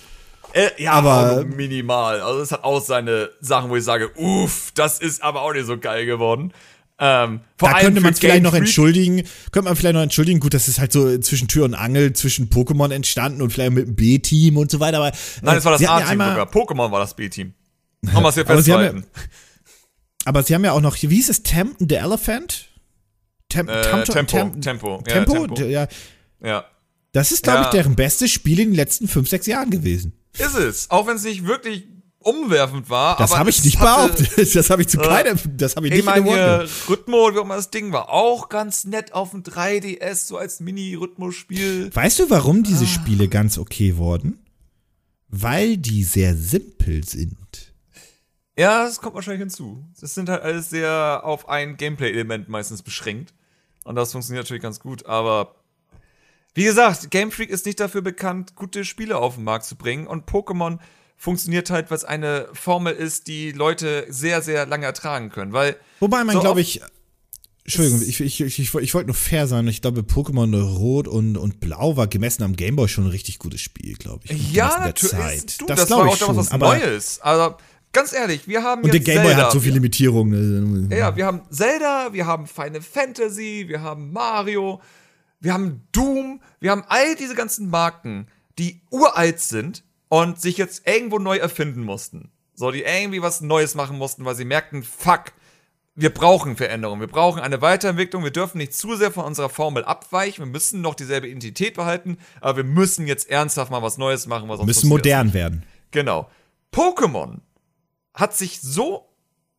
[0.52, 2.20] Äh, ja, aber minimal.
[2.20, 5.66] Also es hat auch seine Sachen, wo ich sage, uff, das ist aber auch nicht
[5.66, 6.52] so geil geworden.
[6.98, 10.68] Ähm, vor da könnte man vielleicht noch entschuldigen, könnte man vielleicht noch entschuldigen, gut, das
[10.68, 14.56] ist halt so zwischen Tür und Angel, zwischen Pokémon entstanden und vielleicht mit dem B-Team
[14.56, 15.08] und so weiter, aber.
[15.08, 16.50] Äh, Nein, das war das A-Team sogar.
[16.50, 17.52] Pokémon war das B-Team.
[18.12, 19.04] Haben wir es hier festhalten.
[20.24, 22.68] aber sie haben ja auch noch, wie hieß es, Tempton the Elephant?
[23.48, 25.24] Tem äh, Tempo, Tempo, Tempo, Tempo, ja.
[25.24, 25.62] Tempo.
[25.64, 25.88] ja.
[26.42, 26.64] ja.
[27.12, 27.64] Das ist, glaube ja.
[27.66, 30.12] ich, deren bestes Spiel in den letzten fünf, sechs Jahren gewesen.
[30.36, 30.90] Ist es.
[30.90, 31.86] Auch wenn es nicht wirklich
[32.24, 33.16] umwerfend war.
[33.16, 34.54] Das habe ich nicht hatte- behauptet.
[34.54, 37.38] Das habe ich zu Äh, keinem, das habe ich Ich nicht meine, hier Rhythmo, wie
[37.38, 41.90] auch immer das Ding war, auch ganz nett auf dem 3DS, so als Mini-Rhythmus-Spiel.
[41.94, 42.62] Weißt du, warum Ah.
[42.66, 44.38] diese Spiele ganz okay wurden?
[45.28, 47.36] Weil die sehr simpel sind.
[48.56, 49.84] Ja, das kommt wahrscheinlich hinzu.
[50.00, 53.34] Das sind halt alles sehr auf ein Gameplay-Element meistens beschränkt.
[53.84, 55.56] Und das funktioniert natürlich ganz gut, aber
[56.54, 60.06] wie gesagt, Game Freak ist nicht dafür bekannt, gute Spiele auf den Markt zu bringen.
[60.06, 60.78] Und Pokémon
[61.16, 65.52] funktioniert halt, es eine Formel ist, die Leute sehr, sehr lange ertragen können.
[65.52, 66.82] Weil Wobei man, So glaube ich,
[67.64, 69.66] Entschuldigung, ich, ich, ich, ich, wollte nur fair sein.
[69.68, 73.62] Ich glaube, Pokémon Rot und, und Blau war gemessen am Gameboy schon ein richtig gutes
[73.62, 74.52] Spiel, glaube ich.
[74.52, 75.56] Ja, der natürlich.
[75.56, 76.36] Du, das das, war auch schon.
[76.36, 77.20] was Neues.
[77.22, 77.56] Also,
[77.94, 79.44] ganz ehrlich, wir haben und der jetzt Gameboy Zelda.
[79.44, 80.90] hat so viele Limitierungen.
[80.90, 84.82] Ja, ja, wir haben Zelda, wir haben Final Fantasy, wir haben Mario,
[85.40, 88.26] wir haben Doom, wir haben all diese ganzen Marken,
[88.58, 89.84] die uralt sind
[90.14, 92.30] und sich jetzt irgendwo neu erfinden mussten.
[92.54, 95.32] So, die irgendwie was Neues machen mussten, weil sie merkten, fuck,
[95.96, 99.84] wir brauchen Veränderung, wir brauchen eine Weiterentwicklung, wir dürfen nicht zu sehr von unserer Formel
[99.84, 104.28] abweichen, wir müssen noch dieselbe Identität behalten, aber wir müssen jetzt ernsthaft mal was Neues
[104.28, 105.64] machen, was uns Müssen modern werden.
[105.90, 106.30] Genau.
[106.72, 107.38] Pokémon
[108.14, 109.08] hat sich so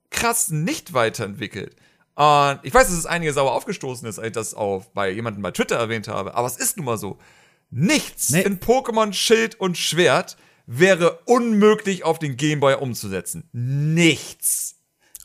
[0.09, 1.75] krass nicht weiterentwickelt.
[2.15, 5.43] Und ich weiß, dass es einige sauer aufgestoßen ist, als ich das auch bei jemandem
[5.43, 7.17] bei Twitter erwähnt habe, aber es ist nun mal so.
[7.71, 8.43] Nichts Nee.
[8.43, 13.49] in Pokémon Schild und Schwert wäre unmöglich auf den Gameboy umzusetzen.
[13.51, 14.74] Nichts.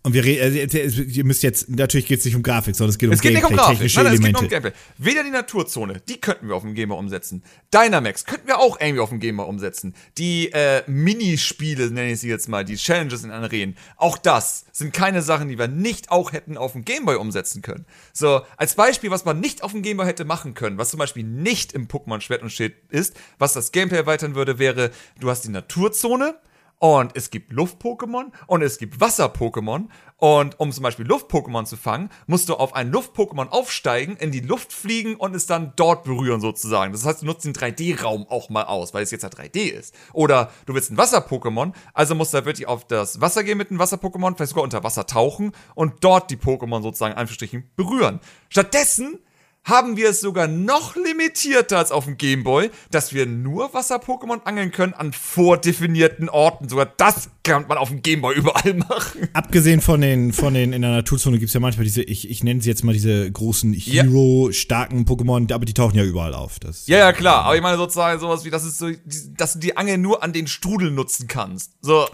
[0.03, 2.99] Und wir reden, also, ihr müsst jetzt, natürlich geht es nicht um Grafik, sondern es
[2.99, 4.73] geht um Es geht nicht um Gameplay, Grafik, nein, nein, es geht nur um Gameplay.
[4.97, 7.43] Weder die Naturzone, die könnten wir auf dem Gamer umsetzen.
[7.75, 9.95] Dynamax könnten wir auch irgendwie auf dem Gamer umsetzen.
[10.17, 14.95] Die äh, Minispiele, nenne ich sie jetzt mal, die Challenges in Arenen, auch das sind
[14.95, 17.85] keine Sachen, die wir nicht auch hätten auf dem Gameboy umsetzen können.
[18.15, 21.25] So, als Beispiel, was man nicht auf dem Gameboy hätte machen können, was zum Beispiel
[21.25, 25.45] nicht im Pokémon Schwert und Schild ist, was das Gameplay erweitern würde, wäre, du hast
[25.45, 26.37] die Naturzone,
[26.81, 29.89] und es gibt Luft-Pokémon und es gibt Wasser-Pokémon.
[30.17, 34.41] Und um zum Beispiel Luft-Pokémon zu fangen, musst du auf ein Luft-Pokémon aufsteigen, in die
[34.41, 36.93] Luft fliegen und es dann dort berühren sozusagen.
[36.93, 39.95] Das heißt, du nutzt den 3D-Raum auch mal aus, weil es jetzt ja 3D ist.
[40.15, 43.69] Oder du willst ein Wasser-Pokémon, also musst du da wirklich auf das Wasser gehen mit
[43.71, 48.21] einem Wasser-Pokémon, vielleicht sogar unter Wasser tauchen und dort die Pokémon sozusagen Anführungsstrichen berühren.
[48.49, 49.19] Stattdessen
[49.63, 54.71] haben wir es sogar noch limitierter als auf dem Gameboy, dass wir nur Wasser-Pokémon angeln
[54.73, 56.69] können an vordefinierten Orten.
[56.69, 59.29] Sogar das kann man auf dem Gameboy überall machen.
[59.35, 62.43] Abgesehen von den, von den, in der Naturzone gibt es ja manchmal diese, ich, ich
[62.43, 63.75] nenne sie jetzt mal diese großen.
[63.75, 66.59] Hero-starken Pokémon, aber die tauchen ja überall auf.
[66.59, 67.45] Das, Ja, ja, klar.
[67.45, 68.91] Aber ich meine sozusagen sowas wie, dass, es so,
[69.37, 71.73] dass du die Angel nur an den Strudel nutzen kannst.
[71.83, 72.09] So,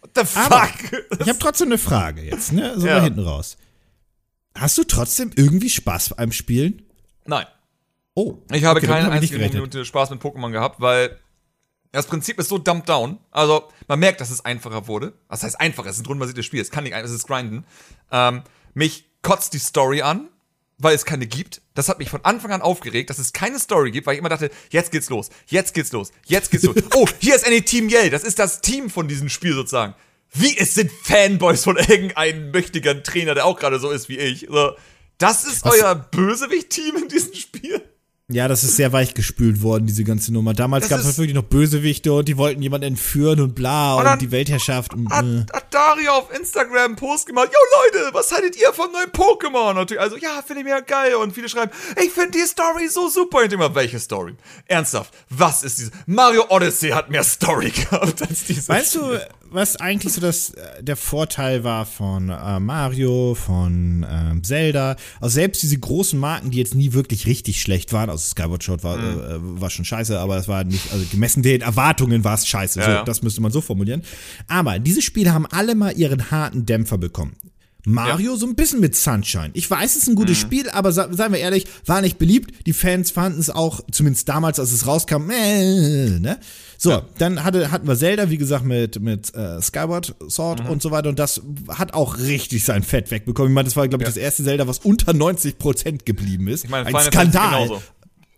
[0.00, 1.04] what the Aber fuck?
[1.20, 2.74] ich habe trotzdem eine Frage jetzt, ne?
[2.76, 2.94] So Ja.
[2.96, 3.56] mal hinten raus.
[4.60, 6.82] Hast du trotzdem irgendwie Spaß beim Spielen?
[7.24, 7.46] Nein.
[8.12, 8.36] Oh.
[8.52, 9.38] Ich habe okay, keine hab einzige.
[9.38, 11.16] Minute Spaß mit Pokémon gehabt, weil
[11.92, 13.18] das Prinzip ist so dumped down.
[13.30, 15.14] Also, man merkt, dass es einfacher wurde.
[15.28, 15.88] Was heißt einfacher?
[15.88, 16.60] Es ist ein rundenbasiertes Spiel.
[16.60, 17.64] Es kann nicht einfach, es ist grinden.
[18.12, 18.42] Ähm,
[18.74, 20.28] mich kotzt die Story an,
[20.76, 21.62] weil es keine gibt.
[21.72, 24.28] Das hat mich von Anfang an aufgeregt, dass es keine Story gibt, weil ich immer
[24.28, 26.76] dachte, jetzt geht's los, jetzt geht's los, jetzt geht's los.
[26.94, 28.10] Oh, hier ist eine Team Yell.
[28.10, 29.94] Das ist das Team von diesem Spiel sozusagen.
[30.32, 34.46] Wie es sind Fanboys von irgendeinem mächtigen Trainer, der auch gerade so ist wie ich.
[34.50, 34.72] So,
[35.18, 37.82] das ist Was- euer Bösewicht-Team in diesem Spiel.
[38.32, 40.54] Ja, das ist sehr weich gespült worden, diese ganze Nummer.
[40.54, 44.04] Damals gab es ist- wirklich noch Bösewichte und die wollten jemanden entführen und bla und,
[44.04, 44.94] dann die Weltherrschaft.
[44.94, 45.44] Und, hat, äh.
[45.52, 47.58] hat Dario auf Instagram einen Post gemacht, yo
[47.98, 49.74] Leute, was haltet ihr von neuen Pokémon?
[49.74, 51.16] Natürlich, also ja, finde ich mega geil.
[51.16, 53.38] Und viele schreiben, ich finde die Story so super.
[53.38, 54.34] Und ich denke mal, welche Story?
[54.66, 55.90] Ernsthaft, was ist diese?
[56.06, 58.68] Mario Odyssey hat mehr Story gehabt als diese.
[58.68, 59.18] Weißt du,
[59.50, 64.96] was eigentlich so das, äh, der Vorteil war von äh, Mario, von ähm, Zelda?
[65.20, 68.84] Also selbst diese großen Marken, die jetzt nie wirklich richtig schlecht waren, also Skyward Sword
[68.84, 69.56] war, Mhm.
[69.56, 72.80] äh, war schon scheiße, aber es war nicht, also gemessen den Erwartungen war es scheiße.
[72.80, 73.04] Ja, so, ja.
[73.04, 74.02] das müsste man so formulieren.
[74.48, 77.36] Aber diese Spiele haben alle mal ihren harten Dämpfer bekommen.
[77.86, 79.50] Mario so ein bisschen mit Sunshine.
[79.54, 80.40] Ich weiß, es ist ein gutes Mhm.
[80.42, 82.66] Spiel, aber seien wir ehrlich, war nicht beliebt.
[82.66, 86.38] Die Fans fanden es auch, zumindest damals, als es rauskam, äh, ne?
[86.82, 90.70] So, dann hatte, hatten wir Zelda, wie gesagt, mit, mit äh, Skyward Sword Mhm.
[90.70, 93.52] und so weiter und das hat auch richtig sein Fett wegbekommen.
[93.52, 94.14] Ich meine, das war, glaube ich, Ja.
[94.14, 96.64] das erste Zelda, was unter 90% geblieben ist.
[96.64, 97.66] ich meine, ein Final Skandal.
[97.66, 97.82] Final Ein-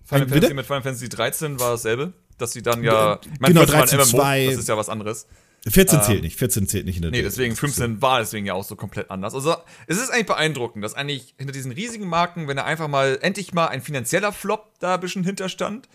[0.06, 0.54] Fantasy bitte?
[0.54, 3.86] mit Final Fantasy 13 war dasselbe, dass sie dann ja, ich Genau, das war ein
[3.88, 4.46] 13, MMO, 2.
[4.46, 5.26] das ist ja was anderes.
[5.68, 8.54] 14 zählt nicht, 14 zählt nicht in der Ähm, Nee, deswegen 15 war deswegen ja
[8.54, 9.32] auch so komplett anders.
[9.36, 9.54] Also,
[9.86, 13.54] es ist eigentlich beeindruckend, dass eigentlich hinter diesen riesigen Marken, wenn da einfach mal endlich
[13.54, 15.88] mal ein finanzieller Flop da ein bisschen hinterstand,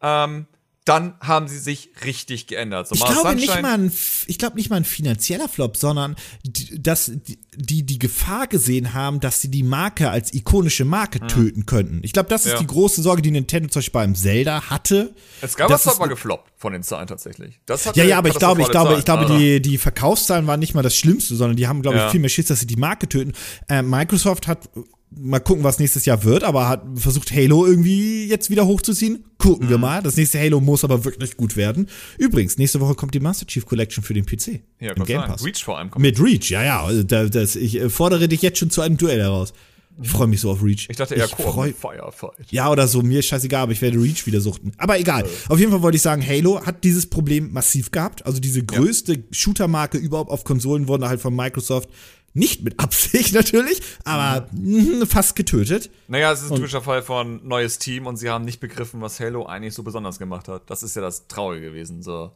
[0.00, 0.46] ähm,
[0.88, 2.88] dann haben sie sich richtig geändert.
[2.88, 3.92] So, Ich glaube Sunshine- nicht mal ein,
[4.26, 7.12] ich glaube nicht mal ein finanzieller Flop, sondern die- dass
[7.56, 12.00] die die Gefahr gesehen haben, dass sie die Marke als ikonische Marke töten könnten.
[12.02, 12.56] Ich glaube, das ist Hm.
[12.56, 12.60] Ja.
[12.60, 15.14] die große Sorge, die Nintendo zum Beispiel beim Zelda hatte.
[15.40, 17.60] Es gab Das aber ne- gefloppt von den Zahlen tatsächlich.
[17.66, 19.38] Das Ja, ja, aber ich glaube, ich glaube, ich glaube, Zahlen.
[19.40, 22.10] die, die Verkaufszahlen waren nicht mal das Schlimmste, sondern die haben, glaube ich, Ja.
[22.10, 23.32] viel mehr Schiss, dass sie die Marke töten.
[23.68, 24.68] Äh, Microsoft hat,
[25.10, 29.24] mal gucken, was nächstes Jahr wird, aber hat versucht, Halo irgendwie jetzt wieder hochzuziehen.
[29.38, 29.70] Gucken Mhm.
[29.70, 30.02] wir mal.
[30.02, 31.88] Das nächste Halo muss aber wirklich gut werden.
[32.18, 34.60] Übrigens, nächste Woche kommt die Master Chief Collection für den PC.
[34.80, 35.20] ja, im Game.
[35.22, 35.44] Pass.
[35.44, 36.02] Reach vor allem kommt.
[36.02, 36.82] Mit Reach, ja, ja.
[36.82, 39.52] Also Da, das, ich äh, fordere dich jetzt schon zu einem Duell heraus.
[40.00, 40.86] Ich freue mich so auf Reach.
[40.88, 42.52] Ich dachte eher ich freu, Firefight.
[42.52, 44.70] ja, oder so, mir ist scheißegal, aber ich werde Reach wieder suchten.
[44.78, 45.24] Aber egal.
[45.48, 48.24] Auf jeden Fall wollte ich sagen, Halo hat dieses Problem massiv gehabt.
[48.24, 51.88] Also diese größte Shooter-Marke überhaupt auf Konsolen wurde halt von Microsoft
[52.34, 55.90] nicht mit Absicht natürlich, aber mh, fast getötet.
[56.08, 59.18] Naja, es ist ein typischer Fall von neues Team und sie haben nicht begriffen, was
[59.20, 60.70] Halo eigentlich so besonders gemacht hat.
[60.70, 62.02] Das ist ja das Traurige gewesen.
[62.02, 62.32] So.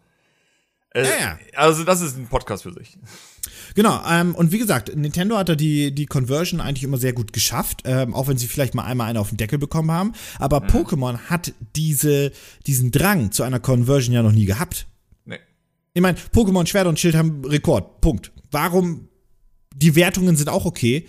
[0.95, 1.39] Äh, Ja, ja.
[1.55, 2.99] Also, das ist ein Podcast für sich.
[3.75, 7.33] Genau, ähm, und wie gesagt, Nintendo hat da die, die Conversion eigentlich immer sehr gut
[7.33, 10.13] geschafft, ähm, auch wenn sie vielleicht mal einmal eine auf den Deckel bekommen haben.
[10.39, 12.33] Aber Pokémon hat diese,
[12.67, 14.87] diesen Drang zu einer Conversion ja noch nie gehabt.
[15.25, 15.39] Nee.
[15.95, 18.01] Ich meine, Pokémon Schwert und Schild haben Rekord.
[18.01, 18.33] Punkt.
[18.51, 19.09] Warum?
[19.75, 21.09] Die Wertungen sind auch okay.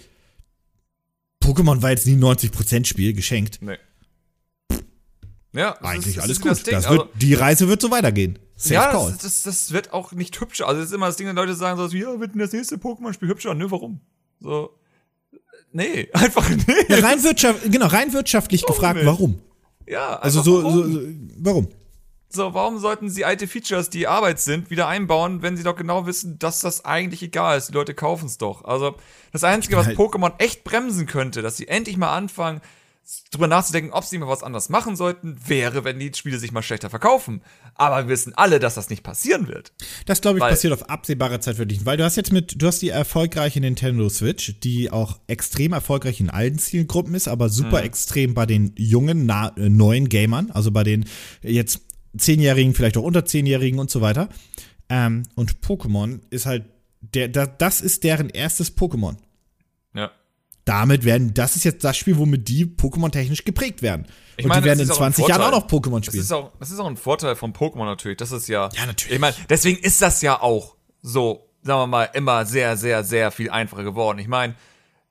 [1.44, 3.60] Pokémon war jetzt nie ein 90% Spiel, geschenkt.
[3.62, 3.78] Nee.
[5.54, 6.52] Ja, Eigentlich ist- alles gut.
[6.52, 6.74] Das Ding.
[6.74, 8.40] Das also, wird, die Reise wird so weitergehen.
[8.56, 10.68] Safe ja, das, das, das wird auch nicht hübscher.
[10.68, 12.76] Also, das ist immer das Ding, wenn Leute sagen so, ja, wird denn das nächste
[12.78, 13.54] Pokémon-Spiel hübscher?
[13.54, 14.00] Nö, warum?
[14.40, 14.78] So.
[15.72, 16.74] Nee, einfach nee.
[16.88, 19.06] ja, rein, wirtschaft, genau, rein wirtschaftlich gefragt, nicht?
[19.06, 19.42] warum?
[19.88, 20.94] Ja, Also so, warum?
[20.94, 21.08] so, so,
[21.40, 21.68] warum?
[22.36, 26.08] So, warum sollten sie alte Features, die Arbeit sind, wieder einbauen, wenn sie doch genau
[26.08, 27.70] wissen, dass das eigentlich egal ist?
[27.70, 28.64] Die Leute kaufen es doch.
[28.66, 28.96] Also,
[29.32, 32.62] das Einzige, was Pokémon echt bremsen könnte, dass sie endlich mal anfangen,
[33.32, 36.64] drüber nachzudenken, ob sie mal was anderes machen sollten, wäre, wenn die Spiele sich mal
[36.64, 37.44] schlechter verkaufen.
[37.76, 39.74] Aber wir wissen alle, dass das nicht passieren wird.
[40.06, 41.80] Das glaube ich Weil- passiert auf absehbare Zeit wirklich.
[41.80, 41.86] nicht.
[41.86, 46.20] Weil du hast jetzt mit, du hast die erfolgreiche Nintendo Switch, die auch extrem erfolgreich
[46.22, 47.86] in allen Zielgruppen ist, aber super Mhm.
[47.86, 51.06] extrem bei den jungen, na, äh, neuen Gamern, also bei den
[51.42, 51.82] jetzt
[52.18, 54.30] Zehnjährigen, vielleicht auch unter Zehnjährigen und so weiter.
[54.90, 56.66] Ähm, und Pokémon ist halt,
[57.02, 59.18] der, da, das ist deren erstes Pokémon.
[59.94, 60.12] Ja.
[60.66, 64.08] Damit werden, das ist jetzt das Spiel, womit die Pokémon technisch geprägt werden.
[64.38, 65.98] Ich und meine, die werden das in ist auch ein 20 Jahren auch noch Pokémon
[66.00, 66.24] Das spielen.
[66.24, 68.18] ist, auch, das ist auch ein Vorteil von Pokémon natürlich.
[68.18, 68.70] Das ist ja.
[68.74, 69.14] Ja, natürlich.
[69.16, 73.32] Ich meine, deswegen ist das ja auch so, sagen wir mal, immer sehr, sehr, sehr
[73.32, 74.20] viel einfacher geworden.
[74.20, 74.56] Ich meine,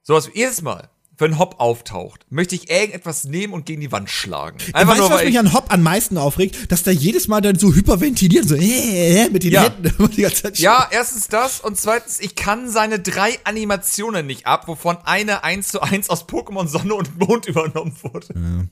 [0.02, 0.88] sowas wie jedes Mal,
[1.18, 4.58] wenn Hop auftaucht, möchte ich irgendetwas nehmen und gegen die Wand schlagen.
[4.72, 6.72] Einfach weißt nur, du, was mich ich, an Hop am meisten aufregt?
[6.72, 9.64] Dass da jedes Mal dann so hyperventilieren, so äh, äh, mit den Ja.
[9.64, 10.58] Händen die ganze Zeit.
[10.58, 15.68] Ja, erstens das und zweitens, ich kann seine drei Animationen nicht ab, wovon eine eins
[15.68, 18.68] zu eins aus Pokémon Sonne und Mond übernommen wurde.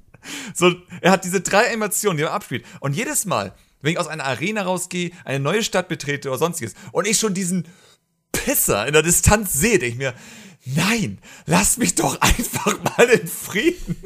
[0.54, 2.64] So, er hat diese drei Animationen, die er abspielt.
[2.80, 6.74] Und jedes Mal, wenn ich aus einer Arena rausgehe, eine neue Stadt betrete oder sonstiges
[6.92, 7.66] und ich schon diesen
[8.32, 10.14] Pisser in der Distanz sehe, denke ich mir,
[10.64, 13.96] nein, lass mich doch einfach mal in Frieden.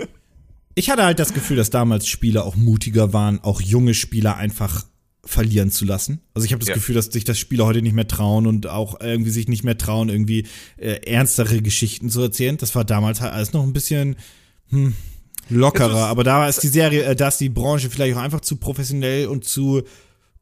[0.75, 4.85] Ich hatte halt das Gefühl, dass damals Spieler auch mutiger waren, auch junge Spieler einfach
[5.25, 6.21] verlieren zu lassen.
[6.35, 6.75] Also ich habe das Ja.
[6.75, 9.79] Gefühl, dass sich das Spieler heute nicht mehr trauen und auch irgendwie sich nicht mehr
[9.79, 10.47] trauen, irgendwie
[10.77, 12.57] äh, ernstere Geschichten zu erzählen.
[12.57, 14.17] Das war damals halt alles noch ein bisschen
[14.69, 14.95] hm,
[15.49, 16.07] lockerer.
[16.07, 19.29] Aber da ist die Serie, äh, da ist die Branche vielleicht auch einfach zu professionell
[19.29, 19.83] und zu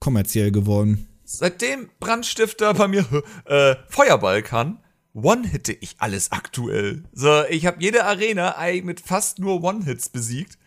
[0.00, 1.06] kommerziell geworden.
[1.24, 3.06] Seitdem Brandstifter bei mir
[3.44, 4.78] äh, Feuerball kann,
[5.14, 7.04] one-hitte ich alles aktuell.
[7.12, 10.58] So, ich habe jede Arena mit fast nur One-Hits besiegt,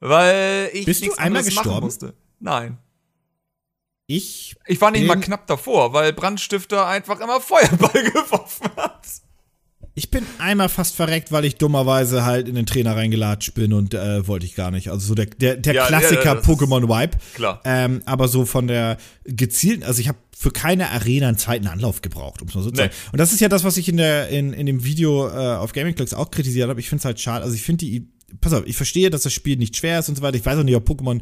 [0.00, 1.86] weil ich Bist du nichts einmal anderes machen gestorben?
[1.86, 2.14] musste.
[2.40, 2.78] Nein.
[4.06, 9.06] Ich Ich war nicht mal knapp davor, weil Brandstifter einfach immer Feuerball geworfen hat.
[9.98, 13.94] Ich bin einmal fast verreckt, weil ich dummerweise halt in den Trainer reingelatscht bin und
[13.94, 14.90] äh, wollte ich gar nicht.
[14.90, 17.18] Also so der, der, der Ja, Klassiker ja, das ist- Pokémon-Wipe.
[17.34, 17.60] Klar.
[17.64, 22.00] Ähm, aber so von der gezielten, also ich habe für keine Arena einen zweiten Anlauf
[22.00, 22.82] gebraucht, um es mal so zu Nee.
[22.88, 22.94] sagen.
[23.12, 25.72] Und das ist ja das, was ich in, der, in, in dem Video äh, auf
[25.72, 26.78] Gaming Clocks auch kritisiert habe.
[26.78, 27.42] Ich finde es halt schade.
[27.44, 28.06] Also ich finde die,
[28.40, 30.36] pass auf, ich verstehe, dass das Spiel nicht schwer ist und so weiter.
[30.36, 31.20] Ich weiß auch nicht, ob Pokémon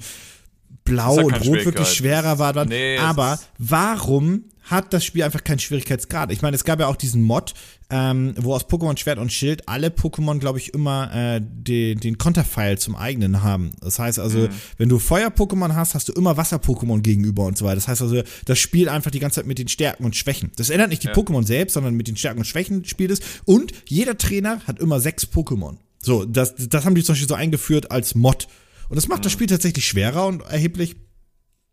[0.87, 2.69] Blau und Rot wirklich schwerer war dann.
[2.69, 6.33] Nee, aber warum hat das Spiel einfach keinen Schwierigkeitsgrad?
[6.33, 7.55] Ich meine, es gab ja auch diesen Mod,
[7.89, 12.19] ähm, wo aus Pokémon Schwert und Schild alle Pokémon, glaube ich, immer äh, den, den
[12.19, 13.71] Konterpfeil zum eigenen haben.
[13.81, 14.49] Das heißt also, Mhm.
[14.79, 17.77] wenn du Feuer-Pokémon hast, hast du immer Wasser-Pokémon gegenüber und so weiter.
[17.77, 20.51] Das heißt also, das spielt einfach die ganze Zeit mit den Stärken und Schwächen.
[20.57, 23.21] Das ändert nicht die Pokémon selbst, sondern mit den Stärken und Schwächen spielt es.
[23.45, 25.77] Und jeder Trainer hat immer sechs Pokémon.
[26.03, 28.49] So, das, das haben die zum Beispiel so eingeführt als Mod.
[28.89, 30.97] Und das macht das Spiel tatsächlich schwerer und erheblich,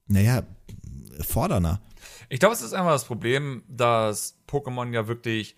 [0.07, 0.43] naja,
[1.22, 1.82] fordernder.
[2.30, 5.55] Ich glaube, es ist einfach das Problem, dass Pokémon ja wirklich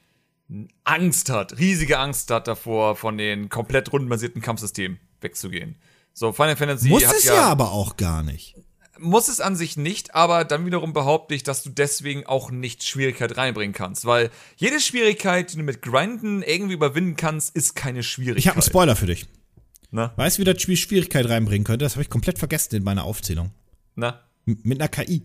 [0.83, 5.75] Angst hat, riesige Angst hat davor, von den komplett rundenbasierten Kampfsystemen wegzugehen.
[6.13, 8.55] So, Final Fantasy Muss es ja, ja aber auch gar nicht.
[8.99, 12.83] muss es an sich nicht, aber dann wiederum behaupte ich, dass du deswegen auch nicht
[12.83, 18.03] Schwierigkeit reinbringen kannst, weil jede Schwierigkeit, die du mit Grinden irgendwie überwinden kannst, ist keine
[18.03, 18.39] Schwierigkeit.
[18.39, 19.27] Ich habe einen Spoiler für dich.
[19.95, 20.11] Na?
[20.17, 21.85] Weißt du, wie das Spiel Schwierigkeit reinbringen könnte?
[21.85, 23.51] Das habe ich komplett vergessen in meiner Aufzählung.
[23.95, 24.19] Na?
[24.45, 25.23] M- Mit einer KI.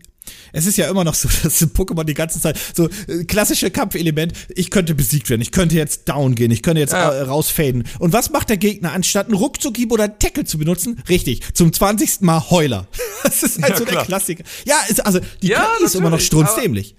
[0.52, 4.32] Es ist ja immer noch so, dass Pokémon die ganze Zeit so äh, klassische Kampfelement,
[4.50, 7.10] ich könnte besiegt werden, ich könnte jetzt down gehen, ich könnte jetzt Ja.
[7.10, 7.82] äh, rausfaden.
[7.98, 11.02] Und was macht der Gegner, anstatt einen Ruckzuckhieb oder einen Tackle zu benutzen?
[11.08, 12.20] Richtig, zum 20.
[12.20, 12.86] Mal Heuler.
[13.24, 14.04] Das ist halt Ja, so der klar.
[14.06, 14.44] Klassiker.
[14.64, 16.94] Ja, ist, also die Ja, KI ist immer noch strunzdämlich.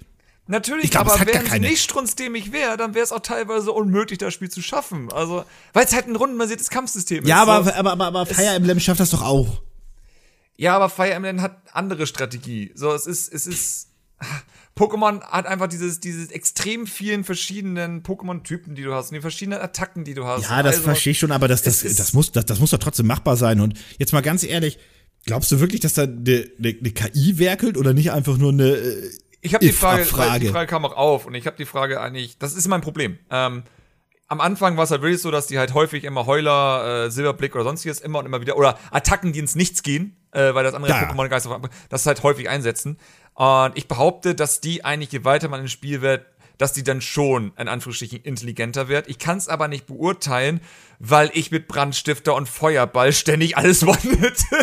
[0.48, 4.18] Natürlich, Ich glaub, aber wenn sie nicht strunzdämig wäre, dann wäre es auch teilweise unmöglich,
[4.18, 5.12] das Spiel zu schaffen.
[5.12, 7.48] Also, weil es halt ein rundenbasiertes Kampfsystem Ja, ist.
[7.48, 7.70] aber, so.
[7.72, 9.62] aber, aber, aber Fire Emblem schafft das doch auch.
[10.56, 12.72] Ja, aber Fire Emblem hat andere Strategie.
[12.74, 13.88] So, es ist, es ist.
[14.76, 19.60] Pokémon hat einfach dieses, dieses extrem vielen verschiedenen Pokémon-Typen, die du hast, und die verschiedenen
[19.60, 20.44] Attacken, die du hast.
[20.48, 22.78] Ja, das Also, verstehe ich schon, aber das, das, das, muss, das, das muss doch
[22.78, 23.60] trotzdem machbar sein.
[23.60, 24.78] Und jetzt mal ganz ehrlich,
[25.26, 28.70] glaubst du wirklich, dass da eine, eine, eine KI werkelt oder nicht einfach nur eine
[28.70, 29.10] äh,
[29.42, 32.00] Ich habe die Frage, weil die Frage kam auch auf und ich habe die Frage
[32.00, 33.18] eigentlich, das ist mein Problem.
[33.28, 33.64] Ähm,
[34.28, 37.54] am Anfang war es halt wirklich so, dass die halt häufig immer Heuler, äh, Silberblick
[37.54, 40.72] oder sonstiges immer und immer wieder, oder Attacken, die ins Nichts gehen, äh, weil das
[40.72, 41.02] andere Ja.
[41.02, 41.48] Pokémon Geist
[41.90, 42.98] das halt häufig einsetzen.
[43.34, 46.24] Und ich behaupte, dass die eigentlich, je weiter man ins Spiel wird,
[46.62, 49.08] dass die dann schon, in Anführungsstrichen, intelligenter wird.
[49.08, 50.60] Ich kann es aber nicht beurteilen,
[51.00, 53.98] weil ich mit Brandstifter und Feuerball ständig alles one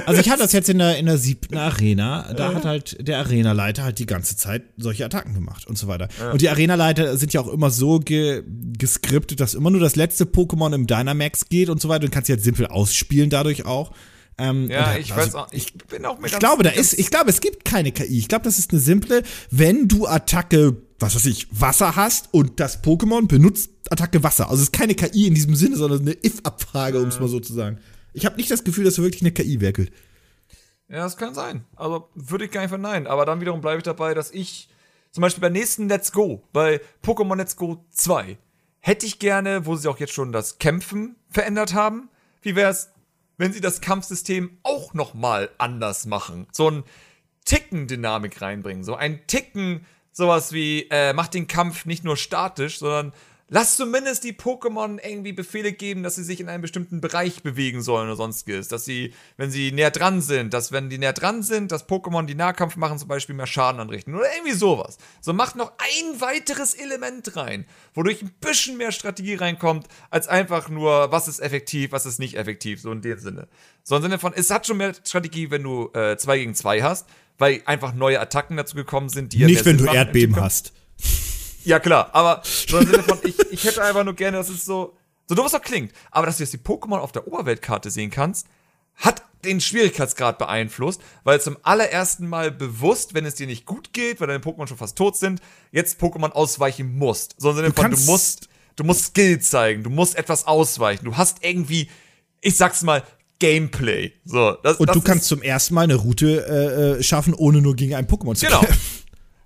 [0.06, 3.18] Also ich hatte das jetzt in der, in der siebten Arena, da hat halt der
[3.18, 6.08] Arenaleiter halt die ganze Zeit solche Attacken gemacht und so weiter.
[6.32, 8.44] Und die Arenaleiter sind ja auch immer so ge,
[8.78, 12.06] geskriptet, dass immer nur das letzte Pokémon im Dynamax geht und so weiter.
[12.06, 13.92] Du kannst sie halt simpel ausspielen dadurch auch.
[14.40, 17.10] Ähm, Ja, ich also weiß auch, ich bin auch mir Ich glaube, da ist, ich
[17.12, 18.18] glaube, es gibt keine KI.
[18.18, 22.60] Ich glaube, das ist eine simple, wenn du Attacke, was weiß ich, Wasser hast und
[22.60, 24.46] das Pokémon benutzt Attacke Wasser.
[24.50, 27.40] Also es ist keine KI in diesem Sinne, sondern eine If-Abfrage, um es mal so
[27.40, 27.80] zu sagen.
[28.14, 29.92] Ich habe nicht das Gefühl, dass wirklich eine KI werkelt.
[30.88, 31.66] Ja, das kann sein.
[31.76, 33.08] Also würde ich gar nicht verneinen.
[33.08, 34.70] Aber dann wiederum bleibe ich dabei, dass ich
[35.12, 38.38] zum Beispiel beim nächsten Let's Go, bei Pokémon Let's Go 2,
[38.80, 42.10] hätte ich gerne, wo sie auch jetzt schon das Kämpfen verändert haben,
[42.42, 42.90] wie wäre es,
[43.40, 46.46] wenn sie das Kampfsystem auch noch mal anders machen?
[46.52, 46.84] So ein
[47.46, 52.78] Ticken Dynamik reinbringen, so ein Ticken sowas wie äh, macht den Kampf nicht nur statisch,
[52.80, 53.14] sondern
[53.50, 57.82] lass zumindest die Pokémon irgendwie Befehle geben, dass sie sich in einem bestimmten Bereich bewegen
[57.82, 61.44] sollen oder sonstiges, dass sie, wenn sie näher dran sind, dass wenn die näher dran
[61.44, 64.98] sind, dass Pokémon, die Nahkampf machen, zum Beispiel mehr Schaden anrichten oder irgendwie sowas.
[65.22, 70.70] So macht noch ein weiteres Element rein, wodurch ein bisschen mehr Strategie reinkommt, als einfach
[70.70, 73.48] nur, was ist effektiv, was ist nicht effektiv, so in dem Sinne.
[73.84, 76.82] So im Sinne von, es hat schon mehr Strategie, wenn du äh, 2 gegen 2
[76.82, 80.74] hast, weil einfach neue Attacken dazu gekommen sind, die ja Nicht, wenn du Erdbeben hast.
[81.66, 84.64] Ja, klar, aber so im Sinne von, ich, ich hätte einfach nur gerne, dass es
[84.66, 84.98] so,
[85.28, 88.10] so doof es auch klingt, aber dass du jetzt die Pokémon auf der Oberweltkarte sehen
[88.12, 88.48] kannst,
[88.96, 94.20] hat den Schwierigkeitsgrad beeinflusst, weil zum allerersten Mal bewusst, wenn es dir nicht gut geht,
[94.20, 95.42] weil deine Pokémon schon fast tot sind,
[95.72, 97.36] jetzt Pokémon ausweichen musst.
[97.38, 101.16] So im Sinne von, du musst, du musst Skill zeigen, du musst etwas ausweichen, du
[101.16, 101.90] hast irgendwie,
[102.42, 103.04] ich sag's mal,
[103.40, 104.12] Gameplay.
[104.26, 107.62] So, das, Und das du kannst zum ersten Mal eine Route äh, äh, schaffen, ohne
[107.62, 108.60] nur gegen ein Pokémon zu Genau.
[108.60, 108.80] kämpfen.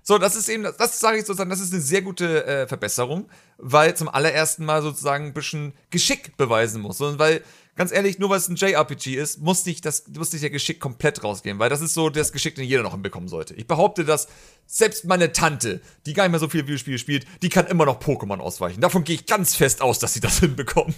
[0.06, 2.68] So, das ist eben, das, das sage ich sozusagen, das ist eine sehr gute äh,
[2.68, 3.26] Verbesserung,
[3.56, 7.00] weil zum allerersten Mal sozusagen ein bisschen Geschick beweisen muss.
[7.00, 7.42] Und weil,
[7.74, 10.78] ganz ehrlich, nur weil es ein JRPG ist, muss nicht, das, muss nicht der Geschick
[10.78, 13.54] komplett rausgehen, weil das ist so das Geschick, den jeder noch hinbekommen sollte.
[13.54, 14.28] Ich behaupte, dass
[14.66, 17.98] selbst meine Tante, die gar nicht mehr so viel Videospiele spielt, die kann immer noch
[17.98, 18.82] Pokémon ausweichen.
[18.82, 20.94] Davon gehe ich ganz fest aus, dass sie das hinbekommt.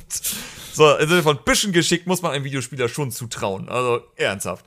[0.72, 3.68] So, Sinne von bisschen Geschick muss man einem Videospieler schon zutrauen.
[3.68, 4.66] Also, ernsthaft.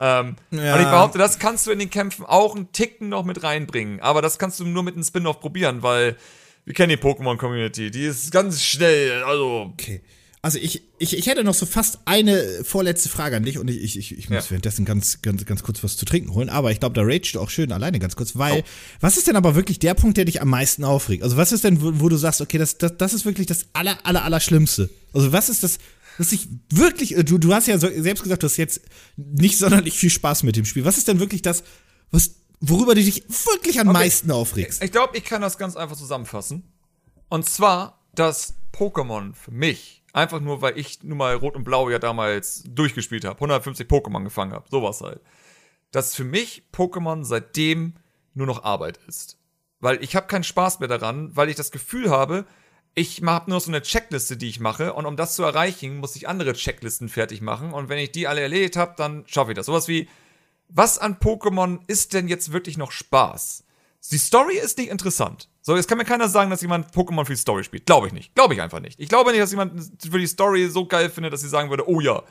[0.00, 0.74] Ähm, Ja.
[0.74, 4.00] Und ich behaupte, das kannst du in den Kämpfen auch einen Ticken noch mit reinbringen.
[4.00, 6.16] Aber das kannst du nur mit einem Spin-off probieren, weil
[6.64, 7.90] wir kennen die Pokémon-Community.
[7.90, 9.70] Die ist ganz schnell, also.
[9.72, 10.02] Okay.
[10.42, 13.82] Also ich, ich, ich hätte noch so fast eine vorletzte Frage an dich und ich,
[13.82, 14.50] ich, ich, ich muss Ja.
[14.52, 17.40] währenddessen ganz, ganz, ganz kurz was zu trinken holen, aber ich glaube, da ragest du
[17.40, 18.38] auch schön alleine ganz kurz, Oh.
[18.38, 18.62] weil
[19.00, 21.24] was ist denn aber wirklich der Punkt, der dich am meisten aufregt?
[21.24, 23.66] Also was ist denn, wo, wo du sagst, okay, das, das, das ist wirklich das
[23.72, 24.88] aller, aller, aller Schlimmste?
[25.12, 25.78] Also was ist das,
[26.18, 28.80] was ich wirklich, äh, du, du hast ja selbst gesagt, du hast jetzt
[29.16, 30.84] nicht sonderlich viel Spaß mit dem Spiel.
[30.84, 31.62] Was ist denn wirklich das,
[32.10, 34.82] was, worüber du dich wirklich am meisten aufregst?
[34.82, 36.72] Ich glaube, ich kann das ganz einfach zusammenfassen.
[37.28, 41.90] Und zwar, dass Pokémon für mich, einfach nur, weil ich nun mal Rot und Blau
[41.90, 45.20] ja damals durchgespielt habe, 150 Pokémon gefangen habe, sowas halt,
[45.90, 47.94] dass für mich Pokémon seitdem
[48.34, 49.38] nur noch Arbeit ist.
[49.80, 52.46] Weil ich habe keinen Spaß mehr daran, weil ich das Gefühl habe,
[52.98, 56.16] ich habe nur so eine Checkliste, die ich mache und um das zu erreichen, muss
[56.16, 59.56] ich andere Checklisten fertig machen und wenn ich die alle erledigt habe, dann schaffe ich
[59.56, 59.66] das.
[59.66, 60.08] Sowas wie,
[60.70, 63.64] was an Pokémon ist denn jetzt wirklich noch Spaß?
[64.10, 65.50] Die Story ist nicht interessant.
[65.60, 67.84] So, jetzt kann mir keiner sagen, dass jemand Pokémon für die Story spielt.
[67.84, 68.34] Glaube ich nicht.
[68.34, 68.98] Glaube ich einfach nicht.
[68.98, 71.86] Ich glaube nicht, dass jemand für die Story so geil findet, dass sie sagen würde,
[71.88, 72.22] oh ja,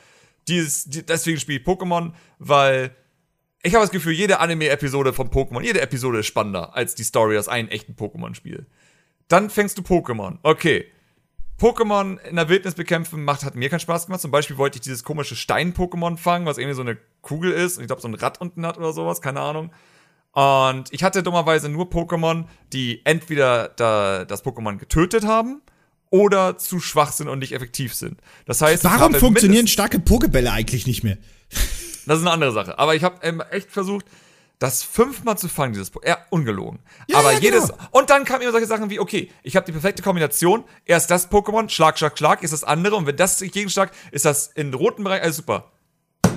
[0.48, 2.96] die ist, die, deswegen spiele ich Pokémon, weil
[3.62, 7.38] ich habe das Gefühl, jede Anime-Episode von Pokémon, jede Episode ist spannender als die Story
[7.38, 8.66] aus einem echten Pokémon-Spiel.
[9.28, 10.38] Dann fängst du Pokémon.
[10.42, 10.86] Okay.
[11.58, 14.20] Pokémon in der Wildnis bekämpfen macht, hat mir keinen Spaß gemacht.
[14.20, 17.84] Zum Beispiel wollte ich dieses komische Stein-Pokémon fangen, was irgendwie so eine Kugel ist und
[17.84, 19.72] ich glaube so ein Rad unten hat oder sowas, keine Ahnung.
[20.32, 22.44] Und ich hatte dummerweise nur Pokémon,
[22.74, 25.62] die entweder da, das Pokémon getötet haben
[26.10, 28.20] oder zu schwach sind und nicht effektiv sind.
[28.44, 31.16] Das heißt, Warum funktionieren starke Pokebälle eigentlich nicht mehr?
[32.06, 32.78] das ist eine andere Sache.
[32.78, 34.04] Aber ich habe ähm, echt versucht,
[34.58, 36.08] das fünfmal zu fangen, dieses Pokémon.
[36.08, 36.78] Ja, ungelogen.
[37.08, 37.68] Ja, aber ja, jedes.
[37.68, 37.78] genau.
[37.90, 40.64] Und dann kamen immer solche Sachen wie, okay, ich habe die perfekte Kombination.
[40.84, 42.96] Erst das Pokémon, Schlag, Schlag, Schlag, ist das andere.
[42.96, 45.72] Und wenn das Gegenschlag, ist das im roten Bereich, alles super.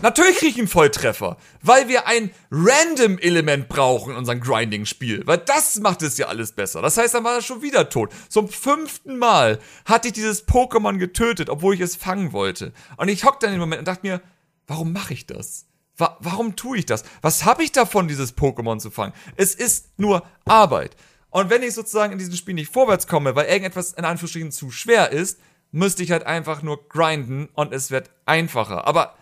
[0.01, 5.23] Natürlich kriege ich einen Volltreffer, weil wir ein Random-Element brauchen in unserem Grinding-Spiel.
[5.25, 6.81] Weil das macht es ja alles besser.
[6.81, 8.11] Das heißt, dann war er schon wieder tot.
[8.29, 12.71] Zum fünften Mal hatte ich dieses Pokémon getötet, obwohl ich es fangen wollte.
[12.95, 14.21] Und ich hockte dann in dem Moment und dachte mir,
[14.67, 15.68] warum mache ich das?
[15.99, 17.03] Wa warum tue ich das?
[17.21, 19.13] Was habe ich davon, dieses Pokémon zu fangen?
[19.35, 20.95] Es ist nur Arbeit.
[21.29, 24.71] Und wenn ich sozusagen in diesem Spiel nicht vorwärts komme, weil irgendetwas in Anführungsstrichen zu
[24.71, 25.39] schwer ist,
[25.71, 28.87] müsste ich halt einfach nur grinden und es wird einfacher.
[28.87, 29.15] Aber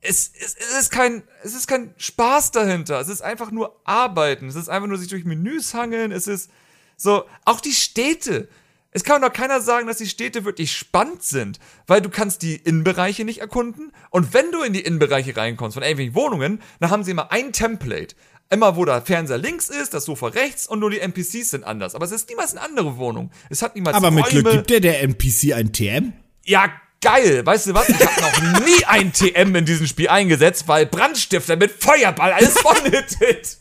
[0.00, 3.00] es, es, es, ist kein, es ist kein Spaß dahinter.
[3.00, 4.48] Es ist einfach nur Arbeiten.
[4.48, 6.12] Es ist einfach nur sich durch Menüs hangeln.
[6.12, 6.50] Es ist
[6.96, 8.48] so, auch die Städte.
[8.94, 12.56] Es kann doch keiner sagen, dass die Städte wirklich spannend sind, weil du kannst die
[12.56, 13.90] Innenbereiche nicht erkunden.
[14.10, 17.52] Und wenn du in die Innenbereiche reinkommst von irgendwelchen Wohnungen, dann haben sie immer ein
[17.52, 18.14] Template.
[18.50, 21.94] Immer wo der Fernseher links ist, das Sofa rechts und nur die NPCs sind anders.
[21.94, 23.30] Aber es ist niemals eine andere Wohnung.
[23.48, 24.42] Es hat niemals Aber mit Räume.
[24.42, 26.12] Glück gibt der der NPC ein TM?
[26.44, 26.70] Ja,
[27.00, 27.46] geil.
[27.46, 27.88] Weißt du was?
[27.88, 32.58] Ich habe noch nie ein TM in diesem Spiel eingesetzt, weil Brandstifter mit Feuerball alles
[32.58, 33.56] von-hittet.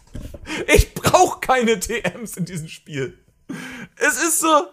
[0.67, 3.17] Ich brauche keine TMs in diesem Spiel.
[3.95, 4.65] Es ist so,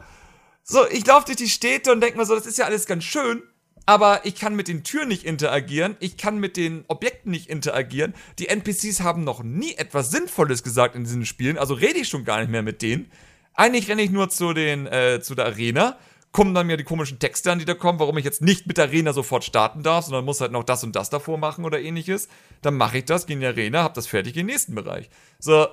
[0.70, 3.02] so, ich laufe durch die Städte und denke mir so, das ist ja alles ganz
[3.02, 3.42] schön,
[3.86, 8.12] aber ich kann mit den Türen nicht interagieren, ich kann mit den Objekten nicht interagieren.
[8.38, 12.26] Die NPCs haben noch nie etwas Sinnvolles gesagt in diesen Spielen, also rede ich schon
[12.26, 13.10] gar nicht mehr mit denen.
[13.54, 15.96] Eigentlich renne ich nur zu den, äh, zu der Arena,
[16.32, 18.76] kommen dann mir die komischen Texte an, die da kommen, warum ich jetzt nicht mit
[18.76, 21.80] der Arena sofort starten darf, sondern muss halt noch das und das davor machen oder
[21.80, 22.28] ähnliches.
[22.60, 24.74] Dann mache ich das, gehe in die Arena, hab das fertig, gehe in den nächsten
[24.74, 25.08] Bereich.
[25.38, 25.66] So,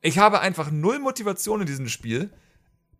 [0.00, 2.30] ich habe einfach null Motivation in diesem Spiel,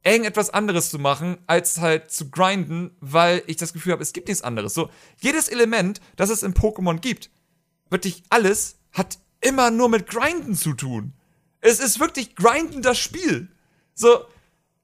[0.04, 4.28] irgendetwas anderes zu machen, als halt zu grinden, weil ich das Gefühl habe, es gibt
[4.28, 4.74] nichts anderes.
[4.74, 7.30] So, jedes Element, das es in Pokémon gibt,
[7.90, 11.12] wirklich alles, hat immer nur mit Grinden zu tun.
[11.60, 13.48] Es ist wirklich grinden das Spiel.
[13.94, 14.24] So,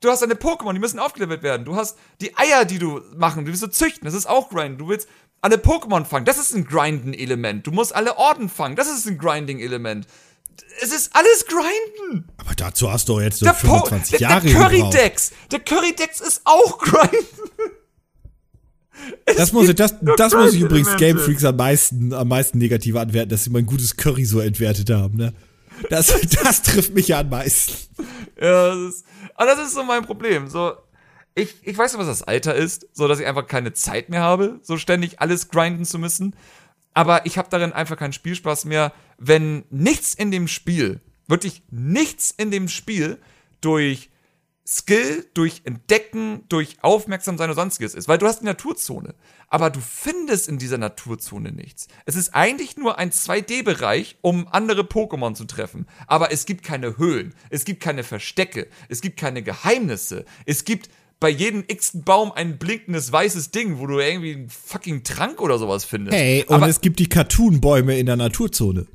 [0.00, 1.64] du hast deine Pokémon, die müssen aufgelevelt werden.
[1.64, 4.78] Du hast die Eier, die du machen, die willst du züchten, das ist auch grinden.
[4.78, 5.08] Du willst
[5.40, 7.66] alle Pokémon fangen, das ist ein Grinden-Element.
[7.66, 10.06] Du musst alle Orden fangen, das ist ein Grinding-Element.
[10.82, 12.28] Es ist alles grinden.
[12.36, 14.70] Aber dazu hast du jetzt so Der, Po- 25 der, Jahre der gebraucht.
[14.70, 17.26] Currydex, der Currydex ist auch grinden.
[19.36, 20.97] Das muss, ich, das, das muss ich übrigens.
[20.97, 24.89] Game Freaks am meisten, am meisten negativ anwerten, dass sie mein gutes Curry so entwertet
[24.90, 25.35] haben, ne?
[25.90, 26.06] Das,
[26.43, 27.74] das trifft mich ja am meisten.
[28.40, 29.05] Ja, das ist,
[29.35, 30.48] aber das ist so mein Problem.
[30.48, 30.74] So,
[31.35, 34.20] ich, ich weiß nicht, was das Alter ist, so dass ich einfach keine Zeit mehr
[34.22, 36.36] habe, so ständig alles grinden zu müssen.
[36.94, 42.30] Aber ich habe darin einfach keinen Spielspaß mehr, wenn nichts in dem Spiel, wirklich nichts
[42.36, 43.18] in dem Spiel
[43.60, 44.10] durch
[44.66, 48.08] Skill, durch Entdecken, durch Aufmerksamsein oder sonstiges ist.
[48.08, 49.14] Weil du hast die Naturzone,
[49.48, 51.86] aber du findest in dieser Naturzone nichts.
[52.06, 55.86] Es ist eigentlich nur ein 2D-Bereich, um andere Pokémon zu treffen.
[56.06, 60.88] Aber es gibt keine Höhlen, es gibt keine Verstecke, es gibt keine Geheimnisse, es gibt
[61.20, 65.58] bei jedem x Baum ein blinkendes weißes Ding, wo du irgendwie einen fucking Trank oder
[65.58, 66.16] sowas findest.
[66.16, 68.86] Hey, und aber es gibt die Cartoon-Bäume in der Naturzone.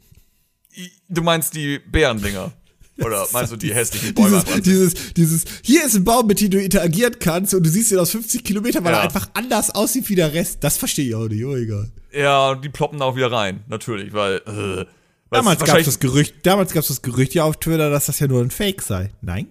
[1.07, 2.51] Du meinst die Bärendinger?
[2.99, 4.43] Oder meinst du die hässlichen Bäume?
[4.57, 7.91] Dieses, dieses, dieses, hier ist ein Baum, mit dem du interagieren kannst und du siehst
[7.91, 8.99] ihn aus 50 Kilometern, weil Ja.
[8.99, 10.63] er einfach anders aussieht wie der Rest.
[10.63, 11.91] Das verstehe ich auch nicht, oh egal.
[12.11, 14.37] Ja, und die ploppen auch wieder rein, natürlich, weil.
[14.45, 14.85] Äh,
[15.31, 18.19] Damals gab es das Gerücht, damals gab es das Gerücht ja auf Twitter, dass das
[18.19, 19.11] ja nur ein Fake sei.
[19.21, 19.47] Nein?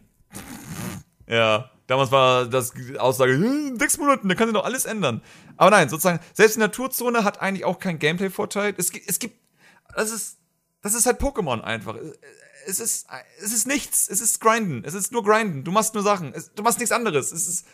[1.28, 5.22] Ja, damals war das Aussage, "Hm, in sechs Monaten, da kann sich doch alles ändern.
[5.56, 8.74] Aber nein, sozusagen, selbst die Naturzone hat eigentlich auch keinen Gameplay-Vorteil.
[8.76, 9.36] Es, gibt- es gibt,
[9.94, 10.36] das ist,
[10.82, 11.96] das ist halt Pokémon einfach.
[12.66, 13.06] Es ist,
[13.42, 16.52] es ist nichts, es ist Grinden, es ist nur Grinden, du machst nur Sachen, es,
[16.54, 17.32] du machst nichts anderes.
[17.32, 17.64] Es ist,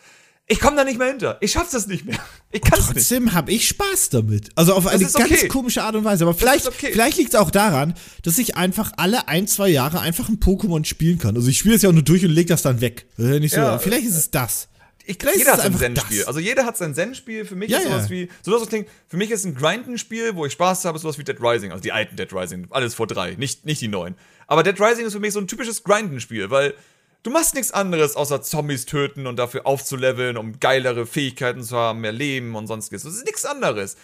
[0.47, 2.19] ich komme da nicht mehr hinter, ich schaff's das nicht mehr.
[2.53, 3.09] Ich kann's nicht.
[3.09, 4.51] Trotzdem habe ich Spaß damit.
[4.55, 5.49] Also auf eine ist ganz okay.
[5.49, 6.23] komische Art und Weise.
[6.23, 6.91] Aber vielleicht, okay.
[6.93, 10.85] vielleicht liegt es auch daran, dass ich einfach alle ein, zwei Jahre einfach ein Pokémon
[10.85, 11.35] spielen kann.
[11.35, 13.07] Also ich spiele es ja auch nur durch und leg das dann weg.
[13.19, 13.79] Äh, Nicht so, Ja.
[13.81, 14.69] vielleicht ist es das.
[15.07, 16.19] Ich, Vielleicht jeder hat sein Zen-Spiel.
[16.19, 16.27] das.
[16.29, 17.45] Also jeder hat sein Zen-Spiel.
[17.45, 18.11] Für mich Ja, ist sowas ja.
[18.11, 21.19] wie, so dass es klingt, für mich ist ein Grinden-Spiel, wo ich Spaß habe, sowas
[21.19, 24.15] wie Dead Rising, also die alten Dead Rising, alles vor drei, nicht, nicht die neuen.
[24.47, 26.75] Aber Dead Rising ist für mich so ein typisches Grinden-Spiel, weil
[27.23, 32.01] du machst nichts anderes, außer Zombies töten und dafür aufzuleveln, um geilere Fähigkeiten zu haben,
[32.01, 33.03] mehr Leben und sonstiges.
[33.03, 33.97] Das ist nichts anderes.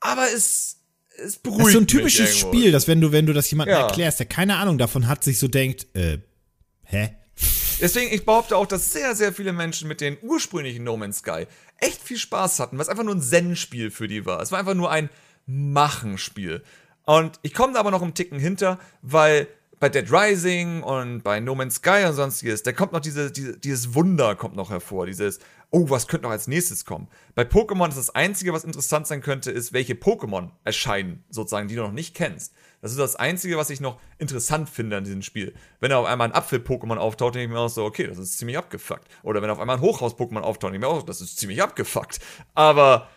[0.00, 0.76] Aber es,
[1.16, 2.36] es Das beruhigt ist so ein typisches.
[2.38, 3.86] Spiel, dass wenn du, wenn du das jemandem Ja.
[3.86, 6.18] erklärst, der keine Ahnung davon hat, sich so denkt, äh,
[6.84, 7.16] hä?
[7.80, 11.46] Deswegen, ich behaupte auch, dass sehr, sehr viele Menschen mit den ursprünglichen No Man's Sky
[11.78, 14.40] echt viel Spaß hatten, was einfach nur ein Zen-Spiel für die war.
[14.40, 15.10] Es war einfach nur ein
[15.46, 16.62] Machenspiel.
[17.04, 19.46] Und ich komme da aber noch einen Ticken hinter, weil
[19.78, 23.58] bei Dead Rising und bei No Man's Sky und sonstiges, da kommt noch diese, diese,
[23.58, 25.38] dieses Wunder kommt noch hervor, dieses,
[25.70, 27.08] oh, was könnte noch als nächstes kommen?
[27.34, 31.74] Bei Pokémon ist das Einzige, was interessant sein könnte, ist, welche Pokémon erscheinen, sozusagen, die
[31.74, 32.54] du noch nicht kennst.
[32.82, 35.54] Das ist das Einzige, was ich noch interessant finde an diesem Spiel.
[35.80, 38.38] Wenn da auf einmal ein Apfel-Pokémon auftaucht, denke ich mir auch so, okay, das ist
[38.38, 39.08] ziemlich abgefuckt.
[39.22, 42.20] Oder wenn auf einmal ein Hochhaus-Pokémon auftaucht, denke ich mir auch, das ist ziemlich abgefuckt.
[42.54, 43.08] Aber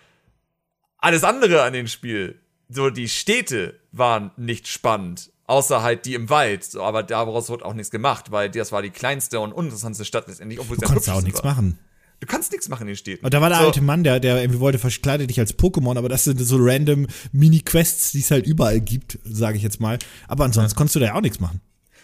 [0.97, 5.31] alles andere an dem Spiel, so die Städte waren nicht spannend.
[5.45, 8.83] Außer halt die im Wald, so, aber daraus wird auch nichts gemacht, weil das war
[8.83, 11.55] die kleinste und uninteressanteste Stadt letztendlich, obwohl Du am konntest auch nichts war.
[11.55, 11.79] machen.
[12.19, 13.23] Du kannst nichts machen in den Städten.
[13.23, 13.65] Und da war der So.
[13.65, 17.07] alte Mann, der, der irgendwie wollte, verkleide dich als Pokémon, aber das sind so random
[17.31, 19.97] Mini-Quests, die es halt überall gibt, sage ich jetzt mal.
[20.27, 21.61] Aber ansonsten konntest du da ja auch nichts machen.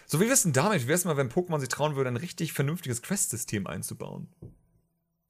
[0.08, 0.84] So, wie wär's denn damit?
[0.84, 4.28] Wie wär's mal, wenn Pokémon sich trauen würde, ein richtig vernünftiges Quest-System einzubauen?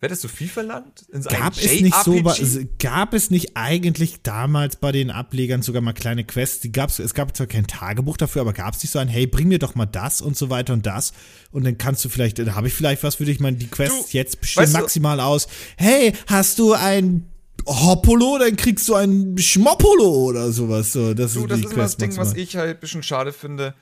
[0.02, 1.06] Das zu viel verlangt?
[1.30, 2.68] Gab es nicht so, JRPG?
[2.78, 6.60] gab es nicht eigentlich damals bei den Ablegern sogar mal kleine Quests?
[6.60, 9.26] Die gab's, es gab zwar kein Tagebuch dafür, aber gab es nicht so ein, hey,
[9.26, 11.14] bring mir doch mal das und so weiter und das
[11.50, 13.36] und dann kannst du vielleicht, dann habe ich vielleicht was für dich.
[13.36, 15.48] Ich meine, die Quests Du, jetzt bestehen weißt du- maximal aus,
[15.78, 17.28] hey, hast du ein
[17.66, 20.92] Hoppolo, dann kriegst du ein Schmoppolo oder sowas.
[20.94, 22.44] So, das Du, sind das die ist immer das Ding, was maximal.
[22.44, 23.74] ich halt ein bisschen schade finde.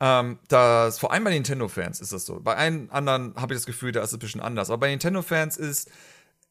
[0.00, 2.40] Ähm, dass, vor allem bei Nintendo-Fans ist das so.
[2.40, 4.70] Bei allen anderen habe ich das Gefühl, da ist es ein bisschen anders.
[4.70, 5.90] Aber bei Nintendo-Fans ist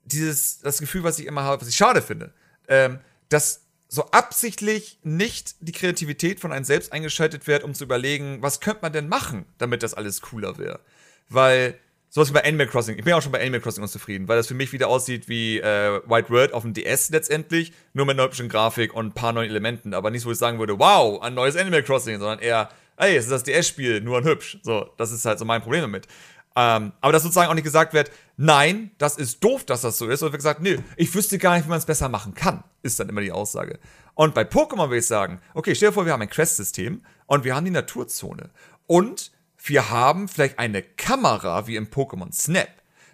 [0.03, 2.34] dieses, das Gefühl, was ich immer habe, was ich schade finde,
[2.68, 2.99] ähm,
[3.30, 8.60] dass so absichtlich nicht die Kreativität von einem selbst eingeschaltet wird, um zu überlegen, was
[8.60, 10.82] könnte man denn machen, damit das alles cooler wäre.
[11.30, 11.78] Weil,
[12.10, 14.48] sowas wie bei Animal Crossing, ich bin auch schon bei Animal Crossing unzufrieden, weil das
[14.48, 18.28] für mich wieder aussieht wie äh, White World auf dem DS letztendlich, nur mit einer
[18.28, 21.56] Grafik und ein paar neuen Elementen, aber nicht, wo ich sagen würde, wow, ein neues
[21.56, 24.57] Animal Crossing, sondern eher, ey, es ist das DS-Spiel, nur ein hübsch.
[24.64, 26.07] So, das ist halt so mein Problem damit.
[26.56, 30.07] Ähm, aber dass sozusagen auch nicht gesagt wird, nein, das ist doof, dass das so
[30.07, 30.24] ist.
[30.24, 32.99] Oder wird gesagt, nö, ich wüsste gar nicht, wie man es besser machen kann, ist
[32.99, 33.80] dann immer die Aussage.
[34.15, 37.44] Und bei Pokémon will ich sagen, okay, stell dir vor, wir haben ein Quest-System und
[37.44, 38.49] wir haben die Naturzone.
[38.88, 39.32] Und
[39.64, 42.69] wir haben vielleicht eine Kamera wie im Pokémon Snap.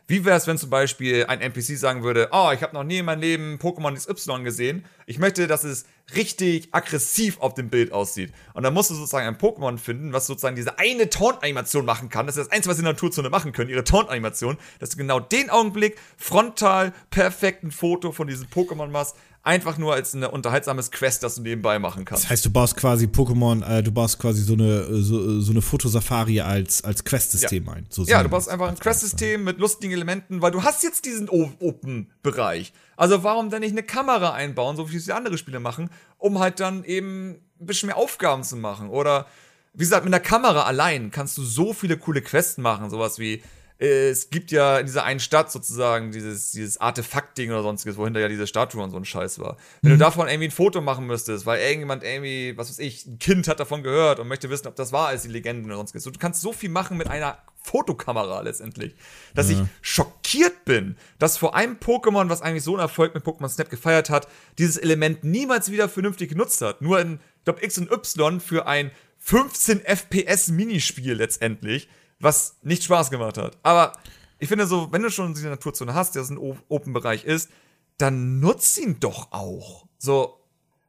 [0.05, 2.97] Wie wäre es, wenn zum Beispiel ein NPC sagen würde, oh, ich habe noch nie
[2.97, 4.85] in meinem Leben Pokémon XY gesehen.
[5.05, 8.33] Ich möchte, dass es richtig aggressiv auf dem Bild aussieht.
[8.53, 12.25] Und dann musst du sozusagen ein Pokémon finden, was sozusagen diese eine Taunt-Animation machen kann.
[12.25, 14.57] Das ist das Einzige, was sie in der Naturzone machen können, ihre Taunt-Animation.
[14.79, 19.15] Dass du genau den Augenblick frontal perfekt ein Foto von diesem Pokémon machst.
[19.45, 22.23] Einfach nur als ein unterhaltsames Quest, das du nebenbei machen kannst.
[22.23, 25.51] Das heißt, du baust quasi Pokémon, äh, du baust quasi so eine, äh, so, so
[25.51, 27.85] eine Fotosafari als, als Quest-System ein.
[27.89, 31.27] So Ja, du baust einfach ein Quest-System mit lustigen Elementen, weil du hast jetzt diesen
[31.27, 32.71] Open-Bereich.
[32.95, 36.39] Also warum dann nicht eine Kamera einbauen, so wie es die andere Spiele machen, um
[36.39, 38.89] halt dann eben ein bisschen mehr Aufgaben zu machen.
[38.89, 39.27] Oder
[39.73, 43.33] wie gesagt, mit einer Kamera allein kannst du so viele coole Quests machen, sowas wie
[43.33, 43.41] äh,
[43.79, 48.27] es gibt ja in dieser einen Stadt sozusagen dieses, dieses Artefakt-Ding oder sonstiges, wohinter ja
[48.27, 49.57] diese Statue und so ein Scheiß war.
[49.81, 53.19] Wenn du davon irgendwie ein Foto machen müsstest, weil irgendjemand irgendwie, was weiß ich, ein
[53.19, 56.03] Kind hat davon gehört und möchte wissen, ob das wahr ist, die Legenden oder sonstiges.
[56.03, 58.95] Du kannst so viel machen mit einer Fotokamera letztendlich,
[59.33, 63.47] dass ich schockiert bin, dass vor einem Pokémon, was eigentlich so einen Erfolg mit Pokémon
[63.47, 64.27] Snap gefeiert hat,
[64.57, 66.81] dieses Element niemals wieder vernünftig genutzt hat.
[66.81, 71.87] Nur in, ich glaube, X und Y für ein 15 FPS Minispiel letztendlich,
[72.23, 73.57] was nicht Spaß gemacht hat.
[73.63, 73.93] Aber
[74.39, 77.49] ich finde so, wenn du schon diese Naturzone hast, der so ein Open-Bereich ist,
[77.97, 79.87] dann nutz ihn doch auch.
[79.97, 80.39] So,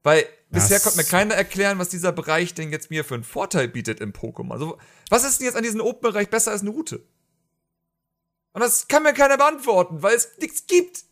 [0.03, 3.25] weil bisher Das- konnte mir keiner erklären, was dieser Bereich denn jetzt mir für einen
[3.25, 4.53] Vorteil bietet im Pokémon.
[4.53, 4.79] Also,
[5.11, 7.05] was ist denn jetzt an diesem Open-Bereich besser als eine Route?
[8.53, 11.05] Und das kann mir keiner beantworten, weil es nichts gibt.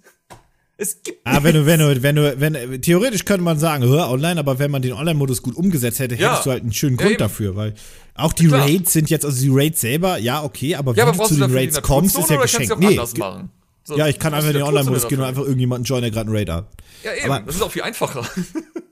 [0.82, 4.10] Es gibt Ah, wenn du, wenn du, wenn du, wenn, theoretisch könnte man sagen, hör
[4.10, 6.30] online, aber wenn man den Online-Modus gut umgesetzt hätte, Ja.
[6.30, 7.18] hättest du halt einen schönen Ja, Grund eben.
[7.18, 7.74] dafür, weil
[8.14, 8.62] auch die Klar.
[8.62, 11.36] Raids sind jetzt, also die Raids selber, ja, okay, aber ja, wie aber du zu
[11.40, 12.78] den die Raids kommst, ist ja geschenkt.
[12.80, 13.50] Nee, anders ge- machen?
[13.84, 16.26] So, ja, ich kann einfach du den Online-Modus gehen und einfach irgendjemanden joinen, der gerade
[16.28, 16.68] einen Raid hat.
[17.04, 17.30] Ja, eben.
[17.30, 18.24] aber- das ist auch viel einfacher.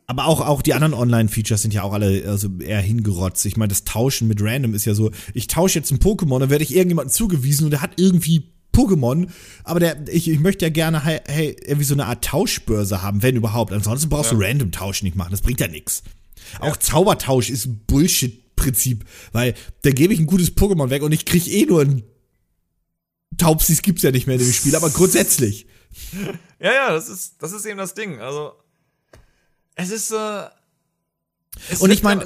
[0.06, 3.46] Aber auch, auch die anderen Online-Features sind ja auch alle also eher hingerotzt.
[3.46, 6.50] Ich meine, das Tauschen mit Random ist ja so, ich tausche jetzt ein Pokémon, dann
[6.50, 9.28] werde ich irgendjemandem zugewiesen und der hat irgendwie Pokémon,
[9.64, 13.22] aber der, ich, ich möchte ja gerne hey, hey, irgendwie so eine Art Tauschbörse haben,
[13.22, 13.72] wenn überhaupt.
[13.72, 16.02] Ansonsten brauchst du Random-Tausch nicht machen, das bringt ja nichts.
[16.60, 21.24] Auch Zaubertausch ist ein Bullshit-Prinzip, weil da gebe ich ein gutes Pokémon weg und ich
[21.24, 22.02] kriege eh nur ein
[23.38, 25.66] Taubsis gibt's ja nicht mehr in dem Spiel, aber grundsätzlich.
[26.58, 28.20] ja, ja, das ist, das ist eben das Ding.
[28.20, 28.52] Also,
[29.76, 30.46] es ist, äh,
[31.68, 32.24] es Und ich meine,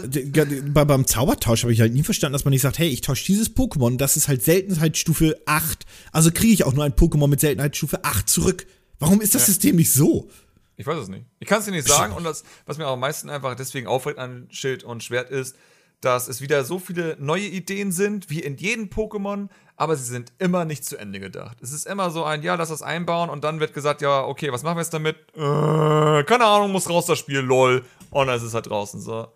[0.72, 3.54] beim Zaubertausch habe ich halt nie verstanden, dass man nicht sagt, hey, ich tausche dieses
[3.54, 5.84] Pokémon, das ist halt Seltenheitsstufe 8.
[6.12, 8.66] Also kriege ich auch nur ein Pokémon mit Seltenheitsstufe 8 zurück.
[8.98, 10.30] Warum ist das System nicht so?
[10.76, 11.24] Ich weiß es nicht.
[11.38, 12.12] Ich kann es dir nicht sagen.
[12.14, 15.56] Und das, was mir am meisten einfach deswegen aufregt an Schild und Schwert ist,
[16.00, 20.32] dass es wieder so viele neue Ideen sind, wie in jedem Pokémon, aber sie sind
[20.38, 21.58] immer nicht zu Ende gedacht.
[21.60, 24.52] Es ist immer so ein, ja, lass das einbauen und dann wird gesagt, ja, okay,
[24.52, 25.16] was machen wir jetzt damit?
[25.34, 27.84] Äh, keine Ahnung, muss raus das Spiel, lol.
[28.10, 29.28] Und dann ist es halt draußen so.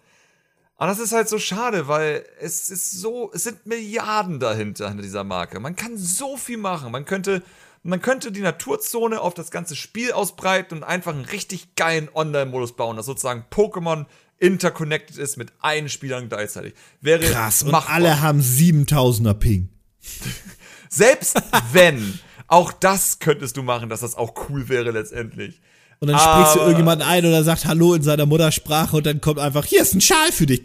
[0.81, 5.03] Und das ist halt so schade, weil es ist so, es sind Milliarden dahinter, hinter
[5.03, 5.59] dieser Marke.
[5.59, 6.93] Man kann so viel machen.
[6.93, 7.43] Man könnte,
[7.83, 12.77] man könnte die Naturzone auf das ganze Spiel ausbreiten und einfach einen richtig geilen Online-Modus
[12.77, 14.07] bauen, dass sozusagen Pokémon
[14.39, 16.75] interconnected ist mit allen Spielern gleichzeitig.
[17.01, 17.97] Wäre Krass, und machbar.
[17.97, 19.71] alle haben 7000er Ping.
[20.89, 21.41] Selbst
[21.73, 25.61] wenn, auch das könntest du machen, dass das auch cool wäre letztendlich.
[26.01, 29.41] Und dann sprichst du irgendjemanden ein oder sagt Hallo in seiner Muttersprache und dann kommt
[29.41, 30.63] einfach, hier ist ein Schal für dich.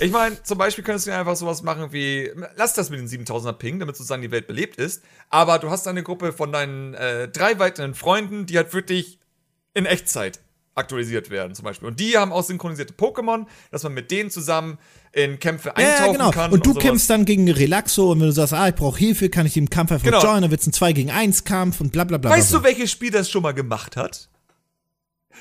[0.00, 3.52] Ich meine, zum Beispiel könntest du einfach sowas machen wie, lass das mit den 7000er
[3.52, 7.28] Ping, damit sozusagen die Welt belebt ist, aber du hast eine Gruppe von deinen äh,
[7.28, 9.20] drei weiteren Freunden, die halt wirklich
[9.72, 10.40] in Echtzeit
[10.74, 11.86] aktualisiert werden, zum Beispiel.
[11.86, 14.78] Und die haben auch synchronisierte Pokémon, dass man mit denen zusammen
[15.12, 16.30] in Kämpfe Ja, eintauchen ja, genau.
[16.30, 16.52] kann.
[16.52, 16.82] Und du sowas.
[16.84, 19.68] kämpfst dann gegen Relaxo und wenn du sagst, ah, ich brauche Hilfe, kann ich im
[19.68, 20.22] Kampf einfach Genau.
[20.22, 22.30] joinen, dann wird's ein 2 gegen 1 Kampf und bla bla bla.
[22.30, 24.28] Weißt bla, du, welches Spiel das schon mal gemacht hat?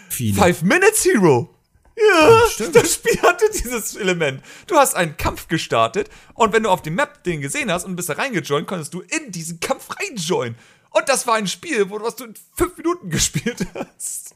[0.10, 0.36] Viele.
[0.42, 1.54] Five Minutes Hero.
[1.98, 2.76] Ja, stimmt.
[2.76, 4.42] das Spiel hatte dieses Element.
[4.68, 7.96] Du hast einen Kampf gestartet und wenn du auf dem Map den gesehen hast und
[7.98, 10.56] bist da reingejoint, konntest du in diesen Kampf reinjoinen.
[10.92, 14.34] Und das war ein Spiel, wo du was du in fünf Minuten gespielt hast.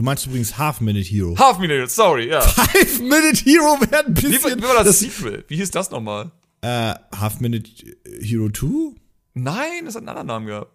[0.00, 1.36] Du meinst übrigens Half Minute Hero.
[1.38, 2.40] Half Minute, sorry, ja.
[2.40, 4.58] Half Minute Hero wäre ein Wie, bisschen.
[4.58, 5.44] wie war das, Sequel?
[5.46, 6.30] Wie hieß das nochmal?
[6.62, 7.70] äh, Half Minute
[8.18, 8.96] Hero 2?
[9.34, 10.70] Nein, das hat einen anderen Namen gehabt.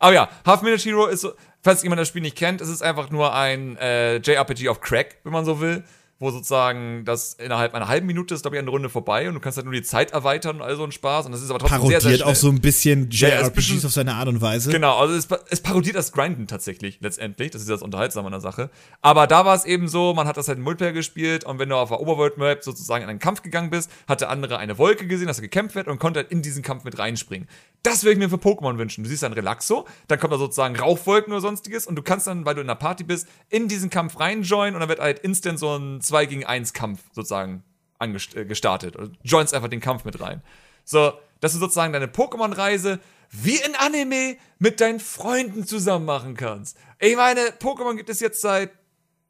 [0.00, 1.30] Aber ja, Half Minute Hero ist so,
[1.62, 5.18] falls jemand das Spiel nicht kennt, es ist einfach nur ein äh, JRPG auf Crack,
[5.22, 5.84] wenn man so will.
[6.20, 9.40] Wo sozusagen das innerhalb einer halben Minute ist, glaube ich, eine Runde vorbei und du
[9.40, 11.26] kannst halt nur die Zeit erweitern und all so ein Spaß.
[11.26, 12.34] Und das ist aber trotzdem sehr, Parodiert sehr auch schnell.
[12.36, 14.70] so ein bisschen Ja, ja, JRPGs bisschen- auf seine Art und Weise.
[14.70, 17.50] Genau, also es, es parodiert das Grinden tatsächlich, letztendlich.
[17.50, 18.70] Das ist das Unterhaltsame an der Sache.
[19.02, 21.68] Aber da war es eben so, man hat das halt in Multiplayer gespielt und wenn
[21.68, 25.08] du auf der Overworld-Map sozusagen in einen Kampf gegangen bist, hat der andere eine Wolke
[25.08, 27.48] gesehen, dass er gekämpft wird und konnte halt in diesen Kampf mit reinspringen.
[27.82, 29.04] Das würde ich mir für Pokémon wünschen.
[29.04, 32.46] Du siehst dann Relaxo, dann kommt da sozusagen Rauchwolken oder sonstiges und du kannst dann,
[32.46, 35.58] weil du in einer Party bist, in diesen Kampf reinjoinen und dann wird halt instant
[35.58, 37.64] so ein 2 gegen 1 Kampf sozusagen
[37.98, 38.96] äh, gestartet.
[38.96, 40.42] Und joinst einfach den Kampf mit rein.
[40.84, 43.00] So, dass du sozusagen deine Pokémon-Reise
[43.30, 46.76] wie in Anime mit deinen Freunden zusammen machen kannst.
[47.00, 48.70] Ich meine, Pokémon gibt es jetzt seit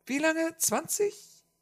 [0.06, 0.54] wie lange?
[0.58, 1.14] 20?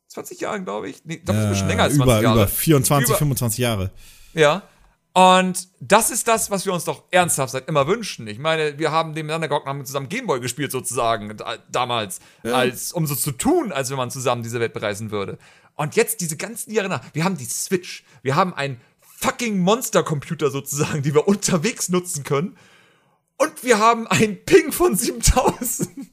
[0.08, 1.04] 20 Jahren, glaube ich.
[1.04, 2.38] Nee, doch, ein bisschen länger als 20 über, Jahre.
[2.40, 3.90] über 24, Über- 25 Jahre.
[4.34, 4.62] Ja.
[5.14, 8.26] Und das ist das, was wir uns doch ernsthaft seit immer wünschen.
[8.28, 12.92] Ich meine, wir haben nebeneinander gehockt und haben zusammen Gameboy gespielt, sozusagen, da, damals, als,
[12.92, 15.38] um so zu tun, als wenn man zusammen diese Welt bereisen würde.
[15.74, 20.50] Und jetzt diese ganzen Jahre nach, wir haben die Switch, wir haben einen fucking Monstercomputer
[20.50, 22.56] sozusagen, die wir unterwegs nutzen können.
[23.36, 26.08] Und wir haben einen Ping von 7000.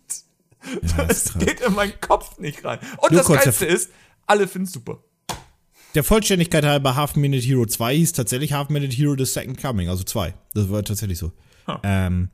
[0.82, 1.34] das krass.
[1.40, 2.80] geht in meinen Kopf nicht rein.
[2.98, 3.92] Und Nur das Geilste ist,
[4.26, 5.04] alle finden es super.
[5.96, 9.90] Der Vollständigkeit halber Half Minute Hero 2 hieß tatsächlich Half Minute Hero The Second Coming,
[9.90, 10.34] also 2.
[10.54, 11.32] Das war tatsächlich so.
[11.84, 12.30] Ähm,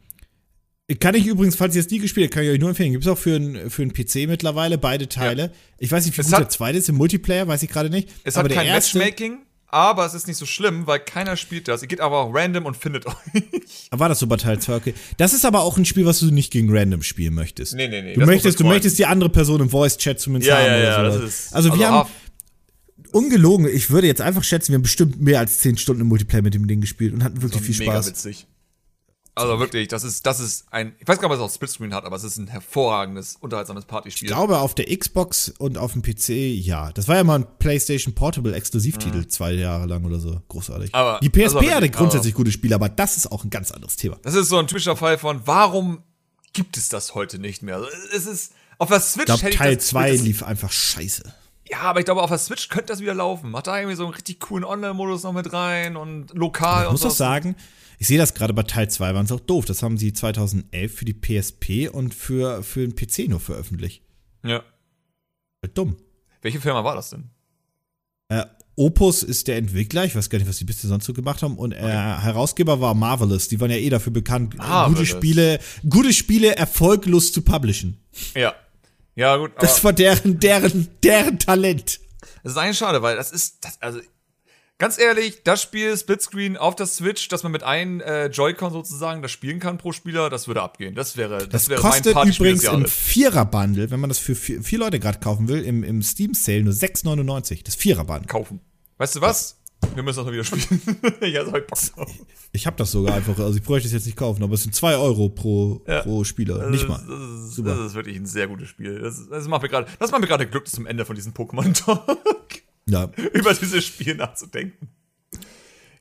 [0.99, 2.91] kann ich übrigens, falls ihr es nie gespielt habt, kann ich euch nur empfehlen.
[2.91, 5.51] Gibt es auch für einen für einen PC mittlerweile beide Teile.
[5.79, 7.89] Ich weiß nicht, wie Es gut hat- der zweite ist im Multiplayer, weiß ich gerade
[7.89, 8.09] nicht.
[8.23, 11.67] Es aber hat kein erste, Matchmaking, aber es ist nicht so schlimm, weil keiner spielt
[11.67, 11.81] das.
[11.81, 13.15] Ihr geht aber auch random und findet euch.
[13.91, 14.75] War das so bei Teil 2?
[14.75, 14.93] Okay.
[15.17, 17.73] Das ist aber auch ein Spiel, was du nicht gegen Random spielen möchtest.
[17.73, 20.65] Nee, nee, nee, Du möchtest, du möchtest die andere Person im Voice-Chat zumindest Ja, haben
[20.65, 22.09] ja, oder ja, das ist- also, wir also haben Half-
[23.15, 26.41] ungelogen, ich würde jetzt einfach schätzen, wir haben bestimmt mehr als 10 Stunden im Multiplayer
[26.41, 28.07] mit dem Ding gespielt und hatten wirklich viel Mega Spaß.
[28.07, 28.47] witzig.
[29.37, 31.93] Also wirklich, das ist, das ist ein, ich weiß gar nicht, ob es auch Splitscreen
[31.93, 34.29] hat, aber es ist ein hervorragendes, unterhaltsames Partyspiel.
[34.29, 36.93] Ich glaube, auf der Xbox und auf dem PC, ja.
[36.93, 40.41] Das war ja mal ein PlayStation Portable Exklusivtitel, zwei Jahre lang oder so.
[40.47, 40.91] Großartig.
[40.91, 40.95] Mhm.
[40.95, 43.71] Aber- die PSP also wirklich, hatte grundsätzlich gute Spiele, aber das ist auch ein ganz
[43.71, 44.17] anderes Thema.
[44.21, 46.01] Das ist so ein typischer Fall von, warum
[46.53, 47.75] gibt es das heute nicht mehr?
[47.75, 51.33] Also, Es ist, auf der Switch Ich hätte Teil das- 2 das- lief einfach scheiße.
[51.69, 53.49] Ja, aber ich glaube, auf der Switch könnte das wieder laufen.
[53.51, 56.93] Macht da irgendwie so einen richtig coolen Online-Modus noch mit rein und lokal Ich und
[56.93, 57.07] muss so.
[57.07, 57.55] auch sagen,
[57.97, 59.65] ich sehe das gerade bei Teil 2, waren es auch doof.
[59.65, 64.03] Das haben sie 2011 für die PSP und für, für den PC nur veröffentlicht.
[64.43, 64.61] Ja.
[65.73, 65.97] Dumm.
[66.41, 67.31] Welche Firma war das denn?
[68.29, 71.41] Äh, Opus ist der Entwickler, ich weiß gar nicht, was die bisher sonst so gemacht
[71.41, 71.57] haben.
[71.57, 73.47] Und äh, Herausgeber war Marvelous.
[73.47, 74.97] Die waren ja eh dafür bekannt, Marvelous.
[74.99, 75.59] gute Spiele,
[75.89, 77.97] gute Spiele erfolglos zu publishen.
[78.35, 78.53] Ja.
[79.15, 81.99] Ja, gut, Das war deren, deren, deren Talent.
[82.43, 83.99] das ist eigentlich schade, weil das ist, das, also,
[84.77, 89.21] ganz ehrlich, das Spiel Splitscreen auf der Switch, dass man mit einem äh, Joy-Con sozusagen
[89.21, 90.95] das spielen kann pro Spieler, das würde abgehen.
[90.95, 92.85] Das wäre, das, Das wäre kostet Partyspiel übrigens des im.
[92.85, 96.73] Vierer-Bundle, wenn man das für vier, vier Leute gerade kaufen will, im, im Steam-Sale nur
[96.73, 97.63] 6,99.
[97.63, 98.27] Das Vierer-Bundle.
[98.27, 98.59] kaufen.
[98.97, 99.57] Weißt du was?
[99.93, 100.81] Wir müssen das mal wieder spielen.
[101.21, 102.11] ich habe halt Bock drauf.
[102.51, 104.73] Ich habe das sogar einfach, also ich bräuchte es jetzt nicht kaufen, aber es sind
[104.73, 106.01] 2 Euro pro, Ja.
[106.01, 106.57] pro Spieler.
[106.59, 107.03] Das nicht ist- mal.
[107.07, 107.75] Das ist, Super.
[107.75, 108.99] das ist wirklich ein sehr gutes Spiel.
[108.99, 112.17] Das, das macht mir gerade, das macht mir gerade Glück zum Ende von diesem Pokémon-Talk.
[112.87, 113.09] Ja.
[113.33, 114.89] über dieses Spiel nachzudenken.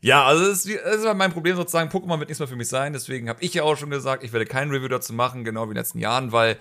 [0.00, 1.88] Ja, also das ist, das ist halt mein Problem sozusagen.
[1.90, 2.92] Pokémon wird nichts mehr für mich sein.
[2.92, 5.68] Deswegen habe ich ja auch schon gesagt, ich werde kein Review dazu machen, genau wie
[5.68, 6.58] in den letzten Jahren, weil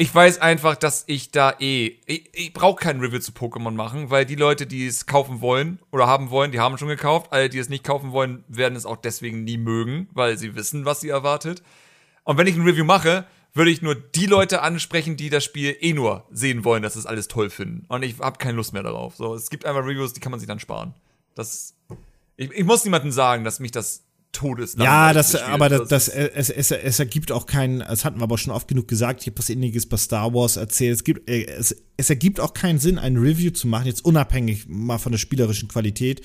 [0.00, 1.98] ich weiß einfach, dass ich da eh.
[2.06, 5.78] Ich, ich brauche kein Review zu Pokémon machen, weil die Leute, die es kaufen wollen
[5.92, 7.34] oder haben wollen, die haben schon gekauft.
[7.34, 10.86] Alle, die es nicht kaufen wollen, werden es auch deswegen nie mögen, weil sie wissen,
[10.86, 11.62] was sie erwartet.
[12.24, 15.76] Und wenn ich ein Review mache, würde ich nur die Leute ansprechen, die das Spiel
[15.80, 17.84] eh nur sehen wollen, dass es alles toll finden.
[17.88, 19.16] Und ich habe keine Lust mehr darauf.
[19.16, 20.94] So, es gibt einfach Reviews, die kann man sich dann sparen.
[21.34, 21.74] Das,
[22.38, 24.02] ich, ich muss niemandem sagen, dass mich das
[24.32, 28.18] Todes Ja, das, aber das, das, ist- es, es, es ergibt auch keinen, das hatten
[28.20, 31.04] wir aber schon oft genug gesagt, ich habe was Ähnliches bei Star Wars erzählt, es
[31.04, 34.98] gibt, äh, es, es ergibt auch keinen Sinn, ein Review zu machen, jetzt unabhängig mal
[34.98, 36.22] von der spielerischen Qualität,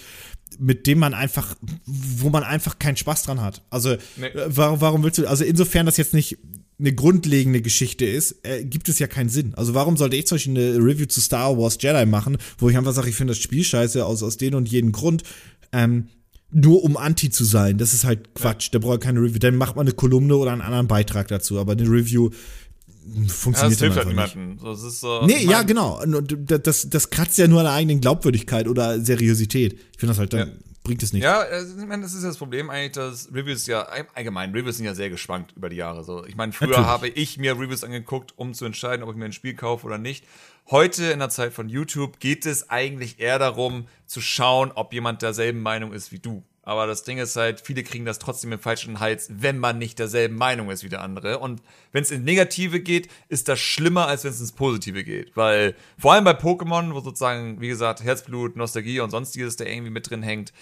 [0.59, 1.55] mit dem man einfach,
[1.85, 3.63] wo man einfach keinen Spaß dran hat.
[3.69, 4.27] Also, Nee.
[4.27, 6.37] äh, warum, warum willst du, also insofern das jetzt nicht
[6.77, 9.53] eine grundlegende Geschichte ist, äh, gibt es ja keinen Sinn.
[9.55, 12.77] Also warum sollte ich zum Beispiel eine Review zu Star Wars Jedi machen, wo ich
[12.77, 15.23] einfach sage, ich finde das Spiel scheiße aus, aus den und jeden Grund,
[15.71, 16.09] ähm,
[16.55, 17.77] nur um Anti zu sein.
[17.77, 18.69] Das ist halt Quatsch.
[18.71, 19.39] Da braucht keine Review.
[19.39, 21.59] Dann macht man eine Kolumne oder einen anderen Beitrag dazu.
[21.59, 24.37] Aber eine Review mh, ja, das funktioniert hilft halt.
[24.59, 26.01] So, das ist, äh, Nee, ich ja, genau.
[26.05, 29.73] Das, das kratzt ja nur an der eigenen Glaubwürdigkeit oder Seriosität.
[29.73, 30.53] Ich finde das halt, dann Ja.
[30.85, 31.25] Bringt es nichts.
[31.25, 33.81] Ja, ich meine, das ist ja das Problem eigentlich, dass Reviews ja
[34.13, 36.05] allgemein, Reviews sind ja sehr geschwankt über die Jahre.
[36.05, 36.87] So, ich meine, früher Natürlich.
[36.87, 39.97] habe ich mir Reviews angeguckt, um zu entscheiden, ob ich mir ein Spiel kaufe oder
[39.97, 40.25] nicht.
[40.71, 45.21] Heute in der Zeit von YouTube geht es eigentlich eher darum, zu schauen, ob jemand
[45.21, 46.43] derselben Meinung ist wie du.
[46.65, 49.99] Aber das Ding ist halt, viele kriegen das trotzdem im falschen Hals, wenn man nicht
[49.99, 51.37] derselben Meinung ist wie der andere.
[51.37, 51.61] Und
[51.91, 55.37] wenn es in Negative geht, ist das schlimmer, als wenn es ins Positive geht.
[55.37, 59.91] Weil vor allem bei Pokémon, wo sozusagen, wie gesagt, Herzblut, Nostalgie und sonstiges, der irgendwie
[59.91, 60.53] mit drin hängt,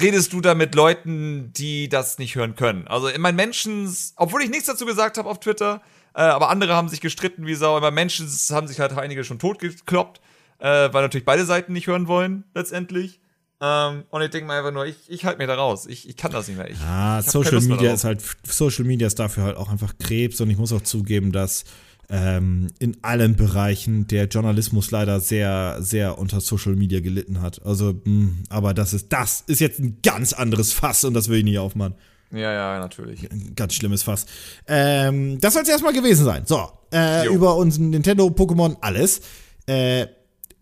[0.00, 2.86] redest du da mit Leuten, die das nicht hören können.
[2.86, 5.80] Also in meinen Mentions, obwohl ich nichts dazu gesagt habe auf Twitter,
[6.14, 7.76] äh, aber andere haben sich gestritten wie Sau.
[7.76, 10.20] In meinen Mentions haben sich halt einige schon totgekloppt,
[10.58, 13.20] äh, weil natürlich beide Seiten nicht hören wollen, letztendlich.
[13.60, 15.86] Ähm, und ich denke mir einfach nur, ich, ich halte mir da raus.
[15.86, 16.70] Ich, ich kann das nicht mehr.
[16.70, 20.40] Ich, Ah, ich Social Media ist halt, Social Media ist dafür halt auch einfach Krebs
[20.40, 21.64] und ich muss auch zugeben, dass
[22.10, 27.64] ähm, in allen Bereichen der Journalismus leider sehr, sehr unter Social Media gelitten hat.
[27.64, 31.38] Also, mh, aber das ist, das ist jetzt ein ganz anderes Fass und das will
[31.38, 31.94] ich nicht aufmachen.
[32.30, 33.30] Ja, ja, natürlich.
[33.30, 34.26] Ein ganz schlimmes Fass.
[34.66, 36.42] Ähm, das soll es erstmal gewesen sein.
[36.46, 39.20] So, äh, über unseren Nintendo, Pokémon, alles.
[39.66, 40.06] Äh,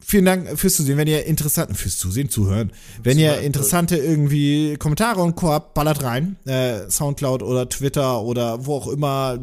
[0.05, 0.99] vielen Dank fürs Zusehen.
[0.99, 2.73] Wenn ihr interessante, fürs Zusehen, zuhören.
[3.03, 8.77] Wenn ihr interessante irgendwie Kommentare und Koop ballert rein, äh, Soundcloud oder Twitter oder wo
[8.77, 9.39] auch immer,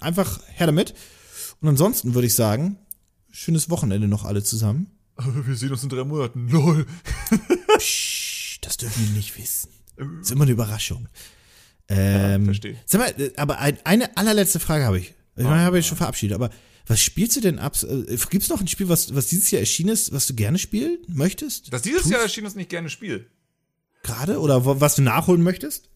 [0.00, 0.94] einfach her damit.
[1.60, 2.78] Und ansonsten würde ich sagen,
[3.30, 4.90] schönes Wochenende noch alle zusammen.
[5.46, 6.48] Wir sehen uns in drei Monaten.
[6.48, 6.86] LOL.
[7.78, 9.70] Psch, das dürfen die nicht wissen.
[9.96, 11.08] Das ist immer eine Überraschung.
[11.88, 12.76] Ähm, verstehe.
[12.86, 15.14] Sag mal, äh, aber ein, eine allerletzte Frage habe ich.
[15.36, 16.50] Ich meine, habe ich schon verabschiedet, aber
[16.86, 17.76] was spielst du denn ab?
[17.82, 20.58] Äh, Gibt es noch ein Spiel, was, was dieses Jahr erschienen ist, was du gerne
[20.58, 21.72] spielen möchtest?
[21.72, 22.12] Das dieses Tust?
[22.12, 23.30] Jahr erschienen ist, nicht gerne spiel.
[24.02, 24.40] Gerade?
[24.40, 25.88] Oder was du nachholen möchtest?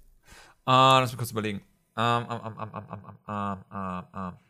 [0.64, 1.62] Ah, uh, lass mich kurz überlegen.
[1.94, 2.56] Um, um,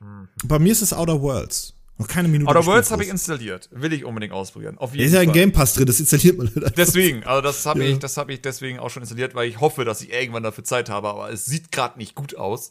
[0.01, 1.73] um, Bei mir ist es Outer Worlds.
[1.97, 2.49] Noch keine Minute.
[2.51, 3.69] Outer Worlds habe ich installiert.
[3.73, 4.79] Will ich unbedingt ausprobieren.
[4.79, 7.67] Auf jeden ist ja ein Game Pass drin, das installiert man halt Deswegen, also das
[7.67, 7.91] habe ja.
[7.91, 10.63] ich, das habe ich deswegen auch schon installiert, weil ich hoffe, dass ich irgendwann dafür
[10.63, 12.71] Zeit habe, aber es sieht gerade nicht gut aus.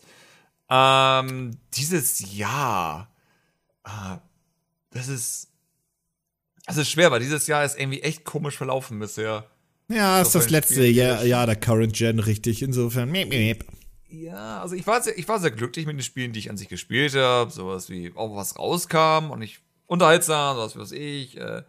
[0.70, 3.12] Ähm, dieses Jahr
[3.88, 4.22] ah,
[4.92, 5.48] das ist,
[6.66, 9.50] das ist schwer, weil dieses Jahr ist irgendwie echt komisch verlaufen bisher.
[9.90, 12.62] Ja, ist das letzte Jahr, Jahr der Current Gen, richtig.
[12.62, 13.66] Insofern, miep, miep.
[14.10, 16.58] Ja, also ich war sehr, ich war sehr glücklich mit den Spielen, die ich an
[16.58, 17.52] sich gespielt habe.
[17.52, 21.38] Sowas wie auch was rauskam und ich unterhaltsam, sowas wie was ich.
[21.38, 21.64] Äh,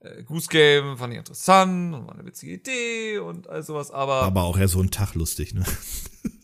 [0.00, 4.22] äh, Goose Game fand ich interessant und war eine witzige Idee und all sowas, aber.
[4.22, 5.64] aber auch eher so ein Tag lustig, ne?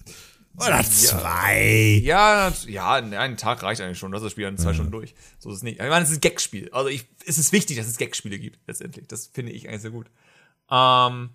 [0.59, 2.01] Oder zwei.
[2.02, 4.10] Ja, ja, ein Tag reicht eigentlich schon.
[4.12, 5.14] Das ist das Spiel dann zwei Stunden durch.
[5.39, 5.80] So ist es nicht.
[5.80, 6.68] Ich meine, es ist ein Gagspiel.
[6.72, 9.06] Also ich, es ist wichtig, dass es Gagspiele gibt, letztendlich.
[9.06, 10.06] Das finde ich eigentlich sehr gut.
[10.70, 11.30] Ähm,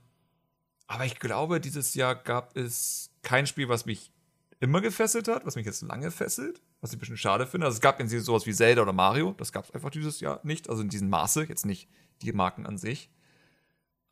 [0.88, 4.12] aber ich glaube, dieses Jahr gab es kein Spiel, was mich
[4.60, 7.66] immer gefesselt hat, was mich jetzt lange fesselt, was ich ein bisschen schade finde.
[7.66, 9.34] Also es gab in sowas wie Zelda oder Mario.
[9.38, 10.70] Das gab es einfach dieses Jahr nicht.
[10.70, 11.90] Also in diesem Maße, jetzt nicht
[12.22, 13.10] die Marken an sich.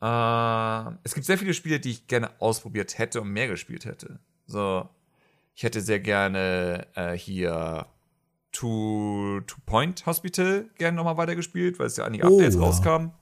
[0.00, 4.18] Äh, es gibt sehr viele Spiele, die ich gerne ausprobiert hätte und mehr gespielt hätte.
[4.46, 4.88] So,
[5.54, 7.86] ich hätte sehr gerne äh, hier
[8.52, 12.60] Two, Two Point Hospital gerne nochmal weitergespielt, weil es ja einige Oh, Updates ja.
[12.60, 13.12] rauskamen.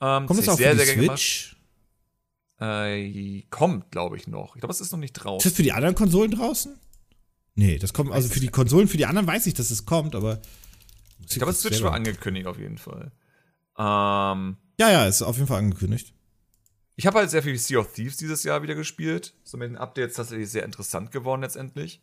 [0.00, 1.56] Ähm, Kommt das auch hätte für die sehr, sehr Switch?
[2.60, 4.54] Äh, kommt, glaube ich, noch.
[4.54, 5.42] Ich glaube, es ist noch nicht Ist drauf.
[5.42, 6.78] das für die anderen Konsolen draußen?
[7.54, 9.86] Nee, das kommt, also für es die Konsolen, für die anderen weiß ich, dass es
[9.86, 10.40] kommt, aber.
[11.28, 13.12] Ich glaube, Switch war angekündigt auf jeden Fall.
[13.78, 16.12] Ähm, Ja, ja, ist auf jeden Fall angekündigt.
[17.00, 19.32] Ich habe halt sehr viel Sea of Thieves dieses Jahr wieder gespielt.
[19.42, 22.02] So mit den Updates tatsächlich sehr interessant geworden letztendlich.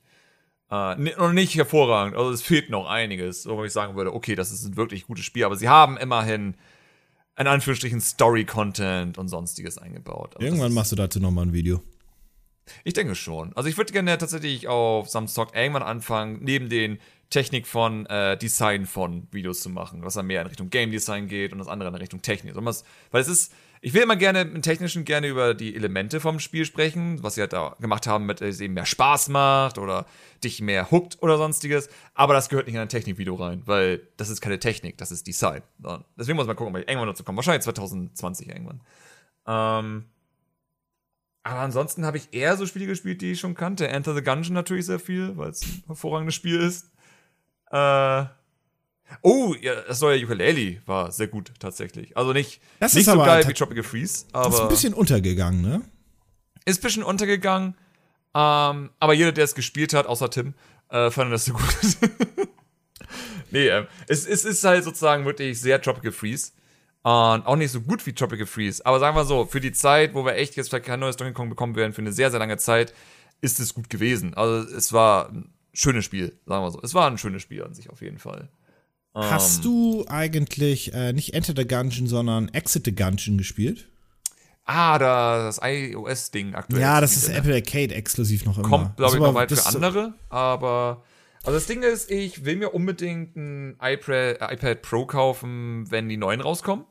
[0.72, 4.52] Äh, noch nicht hervorragend, also es fehlt noch einiges, wo ich sagen würde, okay, das
[4.52, 6.56] ist ein wirklich gutes Spiel, aber sie haben immerhin
[7.38, 10.36] in Anführungsstrichen Story-Content und sonstiges eingebaut.
[10.36, 11.84] Also Irgendwann machst du dazu nochmal ein Video.
[12.84, 13.54] Ich denke schon.
[13.56, 16.98] Also ich würde gerne tatsächlich auf Samstag irgendwann anfangen, neben den
[17.30, 21.28] Technik von äh, Design von Videos zu machen, was dann mehr in Richtung Game Design
[21.28, 22.56] geht und das andere in Richtung Technik.
[22.56, 26.66] Weil es ist, ich will immer gerne im Technischen gerne über die Elemente vom Spiel
[26.66, 30.06] sprechen, was sie halt da gemacht haben, mit es eben mehr Spaß macht oder
[30.44, 31.90] dich mehr hookt oder sonstiges.
[32.14, 35.28] Aber das gehört nicht in ein Technikvideo rein, weil das ist keine Technik, das ist
[35.28, 35.62] Design.
[36.18, 37.38] Deswegen muss man gucken, ob ich irgendwann dazu komme.
[37.38, 38.82] Wahrscheinlich 2020 irgendwann.
[39.46, 40.06] Ähm,
[41.44, 43.88] aber ansonsten habe ich eher so Spiele gespielt, die ich schon kannte.
[43.88, 46.92] Enter the Gungeon natürlich sehr viel, weil es ein hervorragendes Spiel ist.
[47.72, 48.26] Äh,
[49.22, 52.16] oh, ja, das neue Ukulele war sehr gut tatsächlich.
[52.18, 54.94] Also nicht, Das nicht so aber geil wie Tropical Freeze, Das ist ein aber bisschen
[54.94, 55.82] untergegangen, ne?
[56.66, 57.76] ist ein bisschen untergegangen.
[58.36, 60.54] Ähm, aber jeder, der es gespielt hat, außer Tim,
[60.90, 61.64] äh, fand das so gut.
[63.52, 66.52] nee, ähm, es, es ist halt sozusagen wirklich sehr Tropical Freeze.
[67.04, 68.86] Und auch nicht so gut wie Tropical Freeze.
[68.86, 71.34] Aber sagen wir so, für die Zeit, wo wir echt jetzt vielleicht kein neues Donkey
[71.34, 72.94] Kong bekommen werden, für eine sehr, sehr lange Zeit,
[73.40, 74.34] ist es gut gewesen.
[74.34, 76.82] Also es war ein schönes Spiel, sagen wir so.
[76.82, 78.50] Es war ein schönes Spiel an sich auf jeden Fall.
[79.24, 83.88] Hast du eigentlich äh, nicht Enter the Gungeon, sondern Exit the Gungeon gespielt?
[84.66, 86.82] Ah, da, das iOS-Ding aktuell.
[86.82, 87.40] Ja, das ist wieder, ne?
[87.40, 88.68] Apple Arcade exklusiv noch immer.
[88.68, 91.04] Kommt, glaube ich, noch weit für andere, aber.
[91.44, 96.10] Also das Ding ist, ich will mir unbedingt ein iPad, äh, iPad Pro kaufen, wenn
[96.10, 96.86] die neuen rauskommen.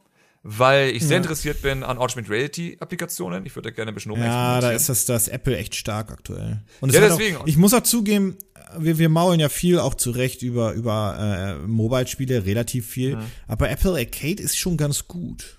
[0.48, 3.44] Weil ich sehr interessiert bin an Augmented Reality Applikationen.
[3.44, 6.62] Ich würde da gerne ein bisschen Ja, da ist das, das Apple echt stark aktuell.
[6.81, 7.39] Und Ja, deswegen.
[7.39, 8.36] Auch, ich muss auch zugeben,
[8.78, 13.18] wir, wir maulen ja viel auch zurecht über, über äh, Mobile-Spiele, relativ viel.
[13.47, 15.59] Aber Apple Arcade ist schon ganz gut.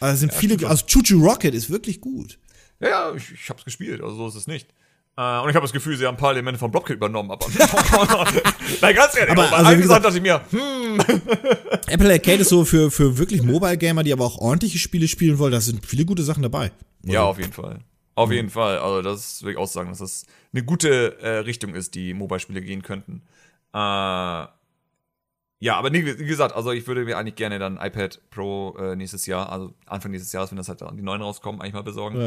[0.00, 2.38] Also sind viele, also Choo Choo Rocket ist wirklich gut.
[2.80, 4.68] Ja, ja, ich, ich habe es gespielt, also so ist es nicht.
[5.16, 7.44] Äh, und ich habe das Gefühl, sie haben ein paar Elemente von Blobkit übernommen, aber.
[8.80, 11.00] Nein, ganz ehrlich, Aber, also, also, wie gesagt- dachte ich mir, hm,
[11.88, 15.50] Apple Arcade ist so für, für wirklich Mobile-Gamer, die aber auch ordentliche Spiele spielen wollen,
[15.52, 16.70] da sind viele gute Sachen dabei.
[17.04, 17.80] Ja, auf jeden Fall.
[18.18, 18.78] Auf jeden Fall.
[18.78, 22.60] Also, das will ich auch sagen, dass das eine gute äh, Richtung ist, die Mobile-Spiele
[22.60, 23.22] gehen könnten.
[23.72, 24.46] Äh,
[25.60, 29.26] ja, aber wie gesagt, also ich würde mir eigentlich gerne dann iPad Pro äh, nächstes
[29.26, 32.20] Jahr, also Anfang nächstes Jahres, wenn das halt die neuen rauskommen, eigentlich mal besorgen.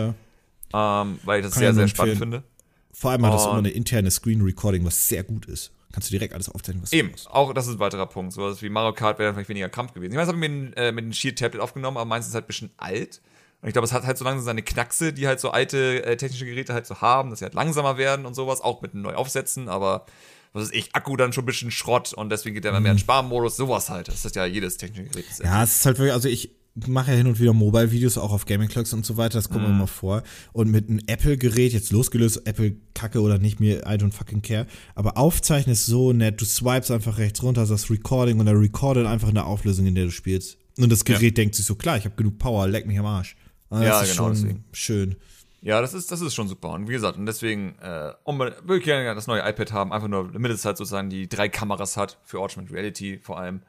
[0.73, 1.01] Ja.
[1.03, 2.43] Ähm, weil ich das Kann sehr, ich sehr spannend finde.
[2.91, 5.71] Vor allem hat das immer eine interne Screen Recording, was sehr gut ist.
[5.93, 8.33] Kannst du direkt alles aufzeichnen, was du Eben, auch das ist ein weiterer Punkt.
[8.33, 10.11] So was wie Mario Kart wäre vielleicht weniger Krampf gewesen.
[10.11, 12.33] Ich weiß, ich habe mir mit, äh, mit dem Shield Tablet aufgenommen, aber meins ist
[12.33, 13.21] halt ein bisschen alt.
[13.61, 16.17] Und ich glaube, es hat halt so langsam seine Knackse, die halt so alte äh,
[16.17, 19.03] technische Geräte halt so haben, dass sie halt langsamer werden und sowas, auch mit einem
[19.03, 20.05] neu aufsetzen, aber
[20.53, 22.91] was ist ich, Akku dann schon ein bisschen Schrott und deswegen geht er immer mehr
[22.91, 24.07] in Sparmodus, sowas halt.
[24.07, 25.25] Das ist ja jedes technische Gerät.
[25.39, 25.45] Mhm.
[25.45, 26.55] Ja, es ist halt wirklich, also ich
[26.87, 29.63] mache ja hin und wieder Mobile-Videos auch auf Gaming Clocks und so weiter, das kommt
[29.63, 30.23] mir immer vor.
[30.53, 34.67] Und mit einem Apple-Gerät, jetzt losgelöst, Apple kacke oder nicht, mir, I don't fucking care.
[34.95, 39.05] Aber aufzeichnen ist so nett, du swipes einfach rechts runter, sagst Recording und er recordet
[39.05, 40.57] einfach in der Auflösung, in der du spielst.
[40.77, 43.35] Und das Gerät denkt sich so, klar, ich habe genug Power, leck mich am Arsch.
[43.71, 44.63] Und Ja, das ist genau, schon deswegen.
[44.73, 45.15] schön.
[45.61, 46.69] Ja, das ist, das ist schon super.
[46.69, 50.07] Und wie gesagt, und deswegen, äh, man würde ich gerne das neue iPad haben, einfach
[50.07, 53.61] nur, damit es halt sozusagen die drei Kameras hat, für Augmented Reality vor allem.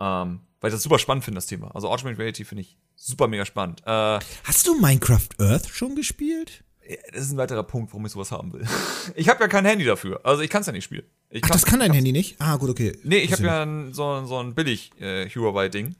[0.00, 1.74] Ähm, weil ich das super spannend finde, das Thema.
[1.74, 3.82] Also Augmented Reality finde ich super mega spannend.
[3.84, 6.64] Äh, Hast du Minecraft Earth schon gespielt?
[7.12, 8.64] das ist ein weiterer Punkt, warum ich sowas haben will.
[9.14, 10.20] Ich habe ja kein Handy dafür.
[10.24, 11.04] Also ich kann es ja nicht spielen.
[11.30, 12.36] Ich Ach, das kann dein Handy nicht?
[12.40, 12.96] Ah, gut, okay.
[13.02, 15.94] Nee, ich habe ja ein, so, so ein billig äh, Huawei-Ding.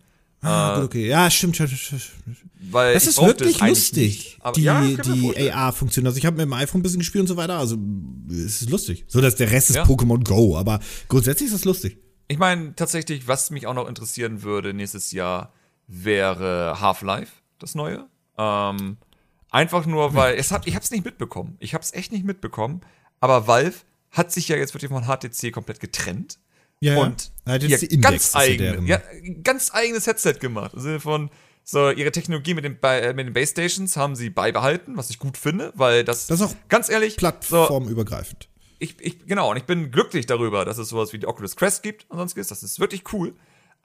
[0.45, 1.09] Ah, gut, okay.
[1.09, 2.03] Ja, stimmt, stimmt, stimmt.
[2.71, 5.53] Weil Das ist wirklich eigentlich lustig, die, ja, die.
[5.53, 6.07] AR-Funktion.
[6.07, 7.59] Also ich habe mit dem iPhone ein bisschen gespielt und so weiter.
[7.59, 7.77] Also
[8.31, 9.05] es ist lustig.
[9.09, 9.85] So, dass der Rest ist Ja.
[9.85, 11.99] Pokémon Go, aber grundsätzlich ist das lustig.
[12.29, 15.53] Ich meine, tatsächlich, was mich auch noch interessieren würde nächstes Jahr,
[15.87, 18.07] wäre Half-Life, das neue.
[18.39, 18.97] Ähm,
[19.51, 21.57] einfach nur, weil es hat, ich habe es nicht mitbekommen.
[21.59, 22.81] Ich habe es echt nicht mitbekommen.
[23.21, 23.75] Aber Valve
[24.11, 26.39] hat sich ja jetzt wirklich von HTC komplett getrennt
[26.85, 27.33] Ja, und.
[27.47, 29.01] Hat jetzt ihr ganz eigene, ja,
[29.43, 30.73] ganz eigenes Headset gemacht.
[30.75, 31.31] Im Sinne von
[31.63, 35.19] so ihre Technologie mit den, äh, mit den Base Stations haben sie beibehalten, was ich
[35.19, 38.49] gut finde, weil das, Das ist auch ganz ehrlich, so, Plattformübergreifend.
[38.79, 41.83] ich, ich, genau, und ich bin glücklich darüber, dass es sowas wie die Oculus Quest
[41.83, 42.49] gibt und sonstiges.
[42.49, 43.35] Das ist wirklich cool.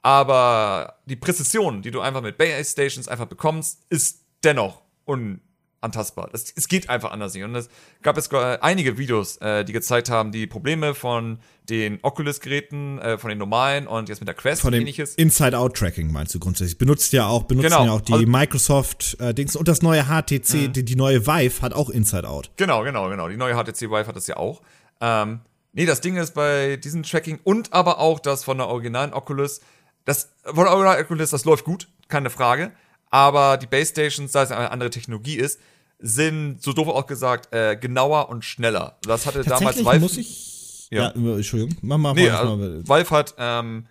[0.02, 5.49] Aber die Präzision, die du einfach mit Base Stations einfach bekommst, ist dennoch unantastbar.
[5.82, 7.42] Das, es geht einfach anders nicht.
[7.44, 7.68] Und es
[8.02, 11.38] gab es einige Videos, äh, die gezeigt haben, die Probleme von
[11.70, 15.14] den Oculus-Geräten, äh, von den normalen und jetzt mit der Quest Von und ähnliches.
[15.14, 16.76] Inside-Out-Tracking meinst du grundsätzlich.
[16.76, 17.84] Benutzt ja auch, benutzen Genau.
[17.84, 21.88] ja auch die Also- Microsoft-Dings und das neue HTC, die, die neue Vive hat auch
[21.90, 22.50] Inside-Out.
[22.56, 23.28] Genau, genau, genau.
[23.28, 24.60] Die neue HTC Vive hat das ja auch.
[25.00, 25.40] Ähm,
[25.72, 29.60] nee, das Ding ist bei diesem Tracking und aber auch das von der originalen Oculus,
[30.04, 32.72] das von der originalen Oculus, das läuft gut, keine Frage.
[33.12, 35.58] Aber die Base Stations, da es eine andere Technologie ist,
[36.00, 38.98] sind, so doof auch gesagt, äh, genauer und schneller.
[39.02, 40.00] Das hatte damals Valve.
[40.00, 40.88] muss ich.
[40.90, 41.36] Ja, Ja.
[41.36, 41.76] Entschuldigung.
[41.82, 42.88] Mach mal, Nee, also, mal.
[42.88, 43.86] Valve hat ähm,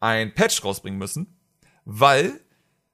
[0.00, 1.38] ein Patch rausbringen müssen,
[1.84, 2.40] weil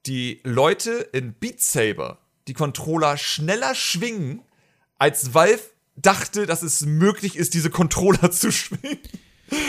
[0.07, 2.19] die Leute in Beat Saber
[2.49, 4.43] die Controller schneller schwingen,
[4.99, 5.63] als Valve
[5.97, 8.99] dachte, dass es möglich ist, diese Controller zu schwingen.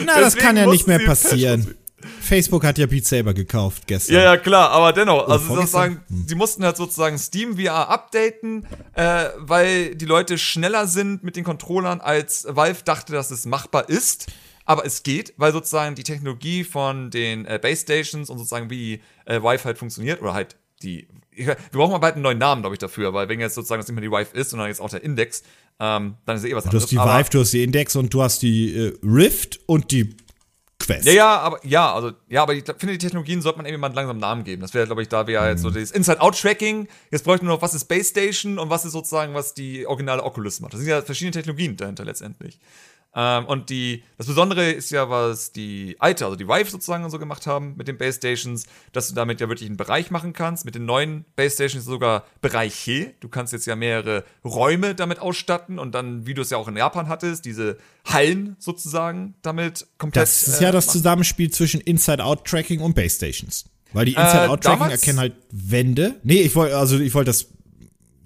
[0.05, 1.75] Na, das deswegen kann ja nicht mehr passieren.
[2.21, 4.15] Facebook hat ja Beat Saber gekauft gestern.
[4.15, 6.01] Ja, ja, klar, aber dennoch, also vorgestern?
[6.07, 11.35] sozusagen, sie mussten halt sozusagen Steam VR updaten, äh, weil die Leute schneller sind mit
[11.35, 14.27] den Controllern, als Valve dachte, dass es machbar ist.
[14.63, 19.01] Aber es geht, weil sozusagen die Technologie von den äh, Base Stations und sozusagen wie
[19.25, 21.07] äh, Vive halt funktioniert, oder halt die.
[21.31, 23.79] Ich, wir brauchen mal bald einen neuen Namen, glaube ich, dafür, weil wenn jetzt sozusagen
[23.81, 25.43] das nicht mehr die Vive ist, sondern jetzt auch der Index,
[25.79, 26.83] ähm, dann ist ja eh was Du anderes.
[26.83, 30.15] hast die Vive, du hast die Index und du hast die äh, Rift und die
[30.81, 31.05] Quest.
[31.05, 33.93] Ja, ja, aber ja, also ja, aber ich finde, die Technologien sollte man irgendwie mal
[33.93, 34.61] langsam einen Namen geben.
[34.61, 36.87] Das wäre, glaube ich, da wäre jetzt so das Inside-Out-Tracking.
[37.11, 40.23] Jetzt bräuchte nur noch, was ist Base Station und was ist sozusagen, was die originale
[40.23, 40.73] Oculus macht.
[40.73, 42.59] Das sind ja verschiedene Technologien dahinter letztendlich.
[43.13, 47.19] Ähm, und die, das Besondere ist ja, was die alte, also die Vive sozusagen so
[47.19, 50.63] gemacht haben mit den Base Stations, dass du damit ja wirklich einen Bereich machen kannst.
[50.63, 53.13] Mit den neuen Base Stations sogar Bereiche.
[53.19, 56.69] Du kannst jetzt ja mehrere Räume damit ausstatten und dann, wie du es ja auch
[56.69, 60.23] in Japan hattest, diese Hallen sozusagen damit komplett.
[60.23, 60.99] Das ist äh, ja das machen.
[60.99, 63.65] Zusammenspiel zwischen Inside-Out-Tracking und Base Stations.
[63.93, 66.15] Weil die Inside-Out-Tracking damals- erkennen halt Wände.
[66.23, 67.47] Nee, ich wollte, also ich wollte das,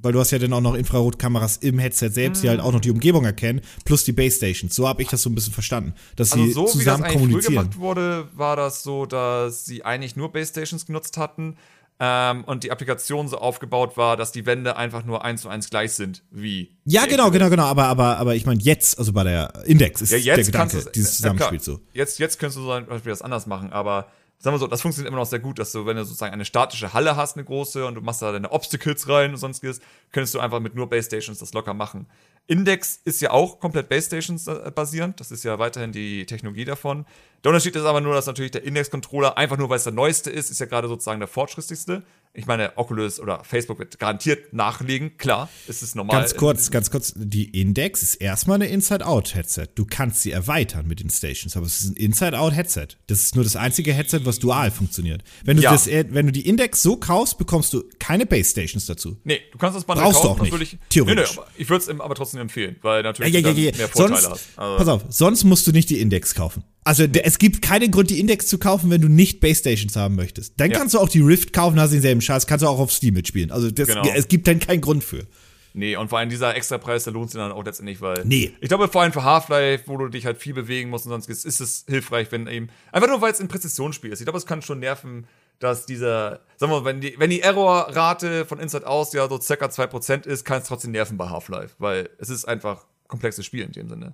[0.05, 2.79] weil du hast ja dann auch noch Infrarotkameras im Headset selbst, die halt auch noch
[2.79, 4.73] die Umgebung erkennen, plus die Base Stations.
[4.73, 5.93] So habe ich das so ein bisschen verstanden.
[6.15, 7.53] Dass Also sie so wie das zusammen eigentlich früher kommunizieren.
[7.55, 11.57] gemacht wurde, war das so, dass sie eigentlich nur Base Stations genutzt hatten
[11.99, 15.69] ähm, und die Applikation so aufgebaut war, dass die Wände einfach nur eins zu eins
[15.69, 16.75] gleich sind wie.
[16.83, 17.63] Ja, genau, genau, genau.
[17.63, 21.19] Aber, aber, aber ich meine, jetzt, also bei der Index ist Ja, der Gedanke, dieses
[21.19, 21.29] ja.
[21.33, 21.79] Zusammenspiel so.
[21.93, 24.81] Jetzt, jetzt könntest du so zum Beispiel das anders machen, aber sagen wir so, das
[24.81, 27.45] funktioniert immer noch sehr gut, dass du, wenn du sozusagen eine statische Halle hast, eine
[27.45, 29.79] große, und du machst da deine Obstacles rein und sonstiges,
[30.11, 32.07] könntest du einfach mit nur Base Stations das locker machen.
[32.47, 36.65] Index ist ja auch komplett Base Stations äh, basierend, das ist ja weiterhin die Technologie
[36.65, 37.05] davon.
[37.43, 40.29] Der Unterschied ist aber nur, dass natürlich der Index-Controller, einfach nur weil es der neueste
[40.29, 42.03] ist, ist ja gerade sozusagen der fortschrittlichste.
[42.35, 46.19] Ich meine, Oculus oder Facebook wird garantiert nachlegen, klar, es ist normal.
[46.19, 49.67] Ganz kurz, ganz kurz, die Index ist erstmal eine Inside-Out-Headset.
[49.75, 52.87] Du kannst sie erweitern mit den Stations, aber es ist ein Inside-Out-Headset.
[53.07, 55.23] Das ist nur das einzige Headset, was dual funktioniert.
[55.43, 55.71] Wenn du, Ja.
[55.71, 59.17] das, äh, wenn du die Index so kaufst, bekommst du keine Base-Stations dazu.
[59.23, 61.35] Nee, du kannst das Bundle Brauchst du kaufen, auch nicht, ich, theoretisch.
[61.35, 63.77] Nee, nee, ich würde es aber trotzdem empfehlen, weil natürlich du ja, ja.
[63.77, 64.59] mehr Vorteile Sonst, hast.
[64.59, 66.63] Also, pass auf, sonst musst du nicht die Index kaufen.
[66.85, 69.95] Also der, es gibt keinen Grund, die Index zu kaufen, wenn du nicht Base Stations
[69.95, 70.53] haben möchtest.
[70.57, 70.77] Dann Ja.
[70.77, 73.51] kannst du auch die Rift kaufen, hast denselben Scheiß, kannst du auch auf Steam mitspielen.
[73.51, 74.03] Also das, Genau.
[74.15, 75.25] es gibt dann keinen Grund für.
[75.73, 78.23] Nee, und vor allem dieser Extrapreis, der lohnt sich dann auch letztendlich, weil.
[78.23, 78.53] Nee.
[78.61, 81.27] Ich glaube, vor allem für Half-Life, wo du dich halt viel bewegen musst und sonst
[81.27, 82.69] ist es hilfreich, wenn eben.
[82.93, 84.21] Einfach nur, weil es ein Präzisionsspiel ist.
[84.21, 85.27] Ich glaube, es kann schon nerven,
[85.59, 86.41] dass dieser.
[86.55, 90.25] Sagen wir mal, wenn die, wenn die Errorrate von Inside Out ja so circa 2%
[90.27, 93.89] ist, kann es trotzdem nerven bei Half-Life, weil es ist einfach komplexes Spiel in dem
[93.89, 94.13] Sinne.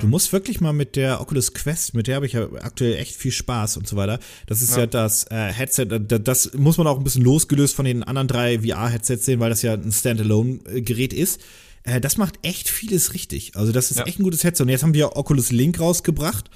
[0.00, 3.16] Du musst wirklich mal mit der Oculus Quest, mit der habe ich ja aktuell echt
[3.16, 4.18] viel Spaß und so weiter.
[4.46, 7.74] Das ist ja, das äh, Headset, äh, da- das muss man auch ein bisschen losgelöst
[7.74, 11.40] von den anderen drei VR-Headsets sehen, weil das ja ein Standalone-Gerät ist.
[11.84, 13.56] Äh, das macht echt vieles richtig.
[13.56, 14.04] Also das ist Ja.
[14.06, 14.62] echt ein gutes Headset.
[14.64, 16.50] Und jetzt haben ja Oculus Link rausgebracht,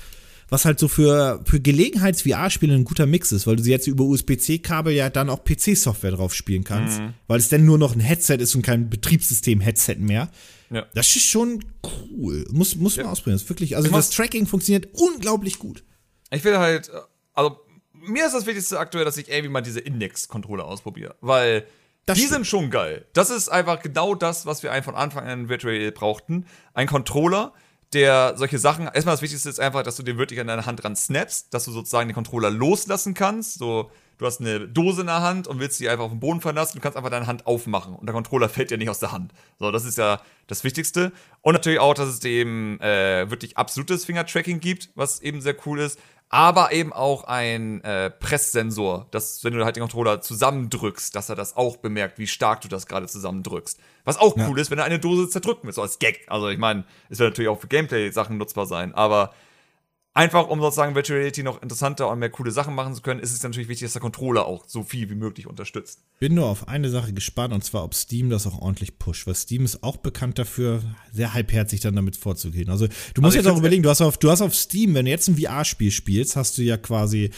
[0.49, 4.05] was halt so für, für Gelegenheits-VR-Spiele ein guter Mix ist, weil du sie jetzt über
[4.05, 7.15] USB-C-Kabel ja dann auch PC-Software drauf spielen kannst, Mhm.
[7.27, 10.31] weil es dann nur noch ein Headset ist und kein Betriebssystem-Headset mehr.
[10.71, 10.87] Ja.
[10.95, 11.65] Das ist schon
[12.13, 12.45] cool.
[12.53, 13.35] Muss, muss man ausprobieren.
[13.37, 15.85] Das ist wirklich, also Ich das Tracking funktioniert unglaublich gut.
[16.31, 16.91] Ich will halt,
[17.35, 17.59] also
[17.93, 21.67] mir ist das Wichtigste aktuell, dass ich irgendwie mal diese Index-Controller ausprobiere, weil
[22.05, 22.35] Das die stimmt.
[22.35, 23.05] sind schon geil.
[23.15, 26.47] Das ist einfach genau das, was wir von Anfang an in Virtual Reality brauchten.
[26.75, 27.53] Ein Controller,
[27.93, 30.83] der solche Sachen, erstmal das Wichtigste ist einfach, dass du den wirklich an deine Hand
[30.83, 35.09] dran snappst, dass du sozusagen den Controller loslassen kannst, so Du hast eine Dose in
[35.09, 36.79] der Hand und willst sie einfach auf den Boden verlassen.
[36.79, 39.33] Du kannst einfach deine Hand aufmachen und der Controller fällt dir nicht aus der Hand.
[39.59, 41.13] So, das ist ja das Wichtigste.
[41.43, 45.81] Und natürlich auch, dass es eben äh, wirklich absolutes Finger-Tracking gibt, was eben sehr cool
[45.81, 45.99] ist.
[46.29, 51.37] Aber eben auch ein äh, Presssensor, dass wenn du halt den Controller zusammendrückst, dass er
[51.37, 53.79] das auch bemerkt, wie stark du das gerade zusammendrückst.
[54.05, 56.27] Was auch cool ist, wenn er eine Dose zerdrücken willst, so als Gag.
[56.29, 59.33] Also ich meine, es wird natürlich auch für Gameplay-Sachen nutzbar sein, aber
[60.17, 63.33] einfach um sozusagen Virtual Reality noch interessanter und mehr coole Sachen machen zu können, ist
[63.33, 66.01] es natürlich wichtig, dass der Controller auch so viel wie möglich unterstützt.
[66.19, 69.27] Bin nur auf eine Sache gespannt, und zwar, ob Steam das auch ordentlich pusht.
[69.27, 70.83] Weil Steam ist auch bekannt dafür,
[71.13, 72.71] sehr halbherzig dann damit vorzugehen.
[72.71, 75.05] Also, du musst ich jetzt auch überlegen, du hast, auf, du hast auf Steam, wenn
[75.05, 77.31] du jetzt ein VR-Spiel spielst, hast du ja quasi.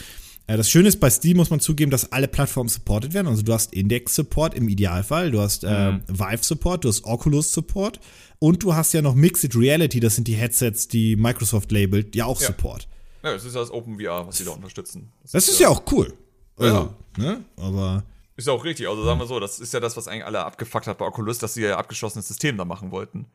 [0.47, 3.27] äh, Das Schöne ist, bei Steam muss man zugeben, dass alle Plattformen supported werden.
[3.27, 7.99] Also du hast Index-Support im Idealfall, du hast ähm, Vive-Support, du hast Oculus-Support
[8.39, 12.25] und du hast ja noch Mixed Reality, das sind die Headsets, die Microsoft labelt, ja
[12.25, 12.47] auch Ja.
[12.47, 12.87] Support.
[13.23, 15.11] Ja, es ist ja das Open VR, was sie da unterstützen.
[15.31, 16.13] Das ist ja auch cool.
[16.57, 17.23] Also, Ja.
[17.23, 17.43] ne?
[17.57, 18.03] Aber
[18.37, 18.87] Ist ja auch richtig.
[18.87, 21.37] Also sagen wir so, das ist ja das, was eigentlich alle abgefuckt hat bei Oculus,
[21.39, 23.25] dass sie ja abgeschlossenes System da machen wollten.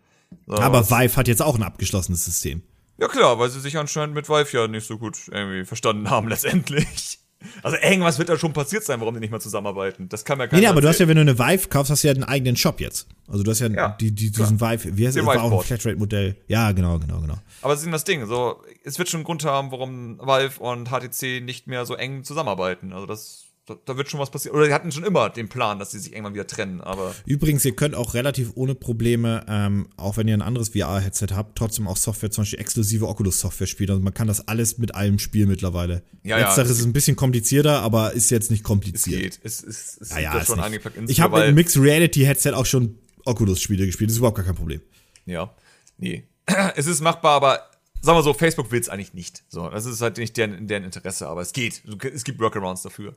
[0.47, 2.63] So, Aber Vive hat jetzt auch ein abgeschlossenes System.
[2.97, 6.29] Ja klar, weil sie sich anscheinend mit Vive ja nicht so gut irgendwie verstanden haben
[6.31, 7.19] letztendlich.
[7.63, 10.09] Also irgendwas wird da schon passiert sein, warum die nicht mehr zusammenarbeiten.
[10.09, 11.91] Das kann mir keiner Nee, nee, aber du hast ja, wenn du eine Vive kaufst,
[11.91, 13.07] hast du ja einen eigenen Shop jetzt.
[13.29, 15.25] Also du hast ja, Ja, die, die, diesen Vive, wie heißt das?
[15.25, 15.67] War auch ein.
[15.67, 16.37] Flatrate-Modell.
[16.49, 17.39] Ja, genau, genau, genau.
[17.63, 18.27] Aber das ist eben das Ding.
[18.27, 22.25] So, es wird schon einen Grund haben, warum Valve und HTC nicht mehr so eng
[22.25, 22.93] zusammenarbeiten.
[22.93, 24.57] Also das, da, da wird schon was passieren.
[24.57, 26.83] Oder die hatten schon immer den Plan, dass sie sich irgendwann wieder trennen.
[26.83, 31.29] Aber Übrigens, ihr könnt auch relativ ohne Probleme, ähm, auch wenn ihr ein anderes VR-Headset
[31.33, 33.91] habt, trotzdem auch Software, zum Beispiel exklusive Oculus-Software spielen.
[33.91, 36.03] Also man kann das alles mit allem spielen mittlerweile.
[36.23, 39.23] Ja, ja, Letzteres es ist ein bisschen komplizierter, aber ist jetzt nicht es kompliziert.
[39.23, 39.41] geht.
[39.43, 41.11] Es, es, es Ja, ja, ist schon Plugins.
[41.11, 44.11] Ich habe mit einem Mixed Reality Headset auch schon Oculus-Spiele gespielt.
[44.11, 44.83] Das ist überhaupt gar kein Problem.
[45.25, 45.55] Ja,
[45.97, 46.25] nee.
[46.77, 47.71] es ist machbar, aber
[48.03, 49.45] sagen wir so, Facebook will es eigentlich nicht.
[49.49, 51.83] So, das ist halt nicht deren, deren Interesse, aber es geht.
[52.13, 53.15] Es gibt Workarounds dafür.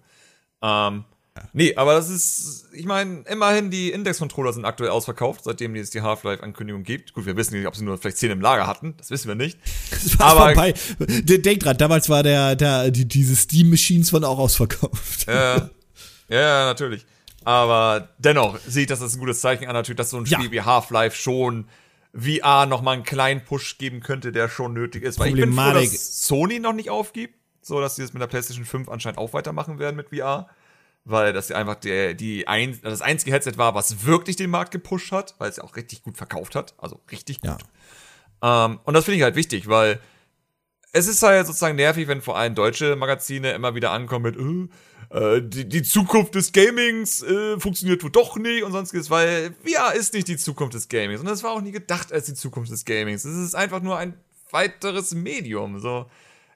[0.61, 1.03] Ähm,
[1.53, 6.01] Nee, aber das ist, ich meine, immerhin die Index-Controller sind aktuell ausverkauft, seitdem es die
[6.01, 7.13] Half-Life-Ankündigung gibt.
[7.13, 9.35] Gut, wir wissen nicht, ob sie nur vielleicht 10 im Lager hatten, das wissen wir
[9.35, 9.59] nicht.
[9.91, 10.73] Das war Aber- vorbei.
[10.97, 15.27] Denk dran, damals war der, der, die, diese Steam-Machines waren auch ausverkauft.
[15.27, 15.69] Ja,
[16.27, 17.05] ja, natürlich.
[17.43, 20.39] Aber dennoch sehe ich das als ein gutes Zeichen an, natürlich, dass so ein Ja.
[20.39, 21.67] Spiel wie Half-Life schon
[22.19, 25.19] VR nochmal einen kleinen Push geben könnte, der schon nötig ist.
[25.19, 27.35] Weil ich bin froh, dass Sony noch nicht aufgibt,
[27.67, 30.47] so dass sie das mit der PlayStation 5 anscheinend auch weitermachen werden mit VR.
[31.09, 34.71] Weil das ja einfach der, die ein, das einzige Headset war, was wirklich den Markt
[34.71, 36.73] gepusht hat, weil es ja auch richtig gut verkauft hat.
[36.77, 37.61] Also richtig gut.
[38.41, 38.65] Ja.
[38.65, 40.01] Ähm, und das finde ich halt wichtig, weil
[40.91, 44.69] es ist halt sozusagen nervig, wenn vor allem deutsche Magazine immer wieder ankommen mit,
[45.11, 49.53] äh, äh, die, die Zukunft des Gamings äh, funktioniert wohl doch nicht und sonstiges, weil
[49.63, 52.33] VR ist nicht die Zukunft des Gamings und das war auch nie gedacht als die
[52.33, 53.23] Zukunft des Gamings.
[53.25, 54.15] Es ist einfach nur ein
[54.51, 55.79] weiteres Medium.
[55.79, 56.09] So,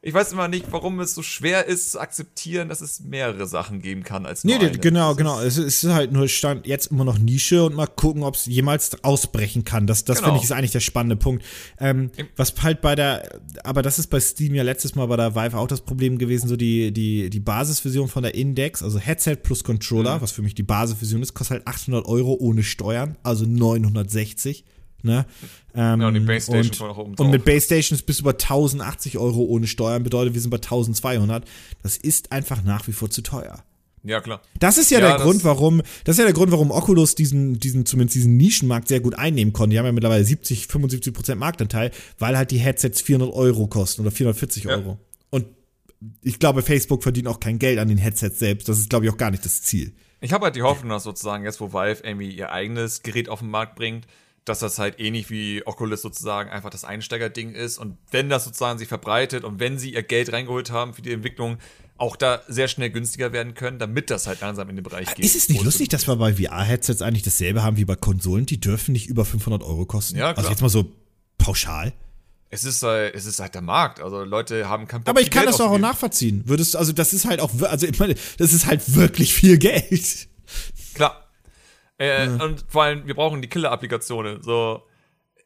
[0.04, 3.82] ich weiß immer nicht, warum es so schwer ist zu akzeptieren, dass es mehrere Sachen
[3.84, 4.78] geben kann als nur Nee, eine.
[4.80, 5.40] genau, genau.
[5.42, 9.04] Es ist halt nur Stand jetzt immer noch Nische und mal gucken, ob es jemals
[9.04, 9.86] ausbrechen kann.
[9.86, 10.30] Das, das Genau.
[10.30, 11.46] finde ich ist eigentlich der spannende Punkt.
[11.80, 15.36] Ähm, was halt bei der, aber das ist bei Steam ja letztes Mal bei der
[15.36, 19.36] Vive auch das Problem gewesen, so die, die, die Basisversion von der Index, also Headset
[19.44, 20.22] plus Controller, Mhm.
[20.22, 24.66] was für mich die Basisversion ist, kostet halt 800 Euro ohne Steuern, also 960.
[25.04, 25.26] Ne?
[25.74, 28.20] Ähm, Ja, und die Base Station und, kommt noch oben und mit Base Stations bis
[28.20, 31.44] über 1080 Euro ohne Steuern bedeutet, wir sind bei 1200.
[31.84, 33.64] Das ist einfach nach wie vor zu teuer.
[34.04, 34.42] ja, klar.
[34.60, 37.60] Das ist ja, Ja, der Grund, warum, das ist ja der Grund, warum Oculus diesen,
[37.60, 39.74] diesen, zumindest diesen Nischenmarkt sehr gut einnehmen konnte.
[39.74, 44.02] Die haben ja mittlerweile 70, 75 Prozent Marktanteil, weil halt die Headsets 400 Euro kosten
[44.02, 44.72] oder 440 Ja.
[44.72, 45.00] Euro.
[45.30, 45.46] Und
[46.24, 48.68] ich glaube, Facebook verdient auch kein Geld an den Headsets selbst.
[48.68, 49.94] Das ist, glaube ich, auch gar nicht das Ziel.
[50.20, 53.40] Ich habe halt die Hoffnung, dass sozusagen jetzt, wo Valve irgendwie ihr eigenes Gerät auf
[53.40, 54.06] den Markt bringt,
[54.46, 58.80] dass das halt ähnlich wie Oculus sozusagen einfach das Einsteigerding ist und wenn das sozusagen
[58.80, 61.58] sich verbreitet und wenn sie ihr Geld reingeholt haben für die Entwicklung,
[61.98, 65.24] auch da sehr schnell günstiger werden können, damit das halt langsam in den Bereich geht.
[65.24, 68.48] Ist es nicht lustig, dass wir bei VR-Headsets eigentlich dasselbe haben wie bei Konsolen?
[68.48, 70.18] Die dürfen nicht über 500 Euro kosten.
[70.18, 70.38] Ja, klar.
[70.40, 70.92] Also jetzt mal so
[71.38, 71.94] pauschal.
[72.50, 74.00] es ist halt, es ist halt der Markt.
[74.00, 76.42] Also Leute haben keinen Bock, Aber ich kann Geld das doch auch nachvollziehen.
[76.48, 80.28] Würdest, also das ist halt auch, also ich meine, das ist halt wirklich viel Geld.
[80.96, 81.31] Klar.
[82.02, 84.42] Äh, Und vor allem, wir brauchen die Killer-Applikationen.
[84.42, 84.84] So,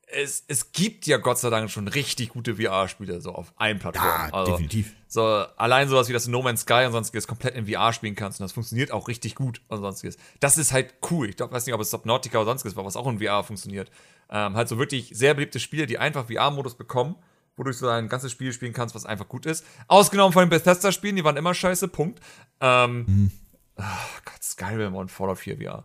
[0.08, 4.30] es, es gibt ja Gott sei Dank schon richtig gute VR-Spiele, so auf allen Plattformen.
[4.32, 4.94] Ja, definitiv.
[5.08, 8.40] So, allein sowas wie das No Man's Sky und sonstiges komplett in VR spielen kannst
[8.40, 10.18] und das funktioniert auch richtig gut und sonstiges.
[10.40, 11.30] Das ist halt cool.
[11.30, 13.90] Ich glaub, weiß nicht, ob es Subnautica oder sonstiges war, was auch in VR funktioniert.
[14.30, 17.16] Ähm, halt so wirklich sehr beliebte Spiele, die einfach VR-Modus bekommen,
[17.58, 19.66] wodurch du ein ganzes Spiel spielen kannst, was einfach gut ist.
[19.88, 22.20] Ausgenommen von den Bethesda-Spielen, die waren immer scheiße, Punkt.
[22.62, 23.32] Ähm, Mhm.
[23.78, 25.84] ach Gott, Skyrim und Fallout 4 VR.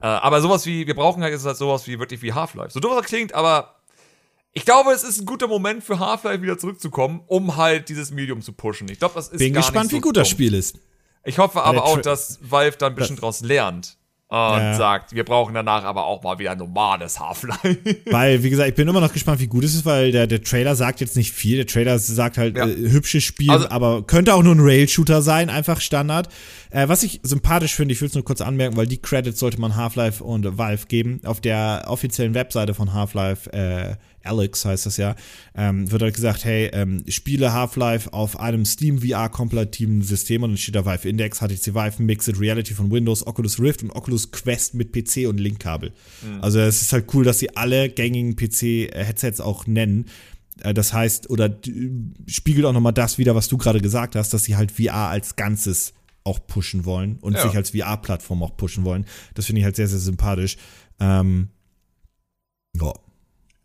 [0.00, 2.70] Äh, aber sowas wie, wir brauchen halt, ist halt sowas wie wirklich wie Half-Life.
[2.70, 3.76] So doof das klingt, aber
[4.52, 8.42] ich glaube, es ist ein guter Moment für Half-Life wieder zurückzukommen, um halt dieses Medium
[8.42, 8.88] zu pushen.
[8.88, 10.28] Ich glaube, das ist Bin gar gespannt, nicht so wie gut das.
[10.28, 10.78] Spiel ist.
[11.24, 13.95] Ich hoffe aber auch, dass Valve da ein bisschen draus lernt
[14.28, 14.74] und Ja.
[14.74, 17.76] sagt, wir brauchen danach aber auch mal wieder normales Half-Life.
[18.10, 20.42] Weil, wie gesagt, ich bin immer noch gespannt, wie gut es ist, weil der, der
[20.42, 21.56] Trailer sagt jetzt nicht viel.
[21.58, 22.66] Der Trailer sagt halt, Ja.
[22.66, 26.28] äh, hübsches Spiel, Also- aber könnte auch nur ein Rail-Shooter sein, einfach Standard.
[26.70, 29.60] Äh, was ich sympathisch finde, ich will es nur kurz anmerken, weil die Credits sollte
[29.60, 31.20] man Half-Life und Valve geben.
[31.24, 33.94] Auf der offiziellen Webseite von Half-Life, äh,
[34.26, 35.14] Alex heißt das ja,
[35.54, 40.56] ähm, wird halt gesagt, hey, ähm, spiele Half-Life auf einem Steam VR-kompatiblen System und dann
[40.58, 44.74] steht da Valve Index, HTC Vive, Mixed Reality von Windows, Oculus Rift und Oculus Quest
[44.74, 45.92] mit PC und Linkkabel.
[46.40, 50.06] Also es ist halt cool, dass sie alle gängigen PC-Headsets auch nennen.
[50.62, 51.54] Äh, Das heißt, oder
[52.26, 55.36] spiegelt auch nochmal das wieder, was du gerade gesagt hast, dass sie halt VR als
[55.36, 55.92] Ganzes
[56.24, 57.42] auch pushen wollen und Ja.
[57.42, 59.06] sich als VR-Plattform auch pushen wollen.
[59.34, 60.56] Das finde ich halt sehr, sehr sympathisch.
[60.98, 61.48] Ähm,
[62.80, 62.92] ja.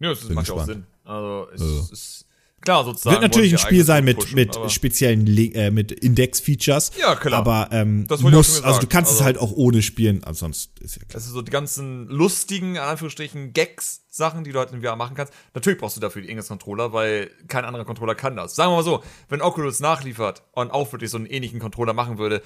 [0.01, 0.65] Ja, das Bin macht auch.
[0.65, 0.85] Sinn.
[1.05, 1.93] Also, es Ja.
[1.93, 2.25] ist,
[2.63, 3.13] Klar, sozusagen.
[3.15, 6.91] Wird natürlich ein Spiel sein mit, pushen, mit speziellen Le äh, mit Index-Features.
[6.99, 7.39] Ja, klar.
[7.39, 10.95] Aber ähm, Das muss, also du kannst es Also- halt auch ohne spielen, ansonsten ist
[10.97, 11.15] ja klar.
[11.15, 15.33] Also so die ganzen lustigen, in Anführungsstrichen, Gags-Sachen, die du halt in VR machen kannst.
[15.55, 18.53] Natürlich brauchst du dafür die Ingress-Controller, weil kein anderer Controller kann das.
[18.55, 22.19] Sagen wir mal so, wenn Oculus nachliefert und auch wirklich so einen ähnlichen Controller machen
[22.19, 22.43] würde,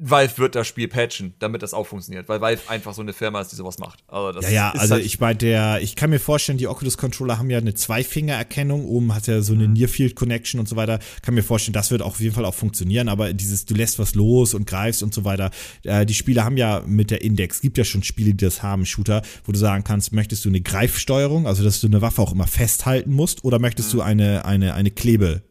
[0.00, 3.40] Valve wird das Spiel patchen, damit das auch funktioniert, weil Valve einfach so eine Firma
[3.40, 4.04] ist, die sowas macht.
[4.06, 6.96] Also das Ja, ja, also halt, ich bei der, ich kann mir vorstellen, die Oculus
[6.96, 9.60] Controller haben ja eine Zweifinger-Erkennung, oben hat ja so Mhm.
[9.60, 10.98] eine Near Field Connection und so weiter.
[11.22, 13.98] Kann mir vorstellen, das wird auch auf jeden Fall auch funktionieren, aber dieses, du lässt
[13.98, 15.50] was los und greifst und so weiter.
[15.84, 18.86] Äh, die Spiele haben ja mit der Index, gibt ja schon Spiele, die das haben,
[18.86, 22.32] Shooter, wo du sagen kannst, möchtest du eine Greifsteuerung, also dass du eine Waffe auch
[22.32, 24.90] immer festhalten musst, oder möchtest du eine, eine, eine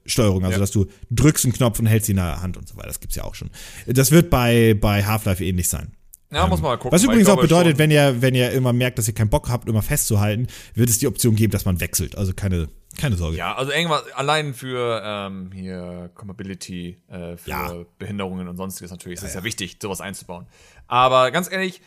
[0.07, 0.53] Klebesteuerung, also.
[0.55, 0.59] Ja.
[0.59, 2.87] dass du drückst einen Knopf und hältst ihn in der Hand und so weiter.
[2.87, 3.49] Das gibt's ja auch schon.
[3.85, 5.91] Das wird bei, bei Half-Life ähnlich sein.
[6.31, 6.91] ja, muss man mal gucken.
[6.91, 9.49] Was übrigens auch bedeutet, schon- wenn ihr, wenn ihr immer merkt, dass ihr keinen Bock
[9.49, 12.17] habt, immer festzuhalten, wird es die Option geben, dass man wechselt.
[12.17, 13.37] Also keine, keine Sorge.
[13.37, 17.73] Ja, also irgendwas, allein für ähm, hier Compatibility, äh, für Ja.
[17.99, 20.47] Behinderungen und sonstiges natürlich ist es ja, wichtig, sowas einzubauen.
[20.87, 21.81] Aber ganz ehrlich,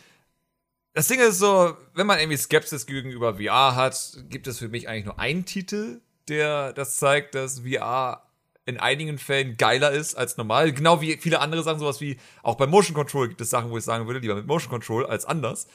[0.93, 4.87] das Ding ist so, wenn man irgendwie Skepsis gegenüber VR hat, gibt es für mich
[4.89, 6.01] eigentlich nur einen Titel,
[6.31, 8.23] der das zeigt, dass VR
[8.65, 10.71] in einigen Fällen geiler ist als normal.
[10.71, 13.77] Genau wie viele andere Sachen, sowas wie auch bei Motion Control gibt es Sachen, wo
[13.77, 15.67] ich sagen würde, lieber mit Motion Control als anders.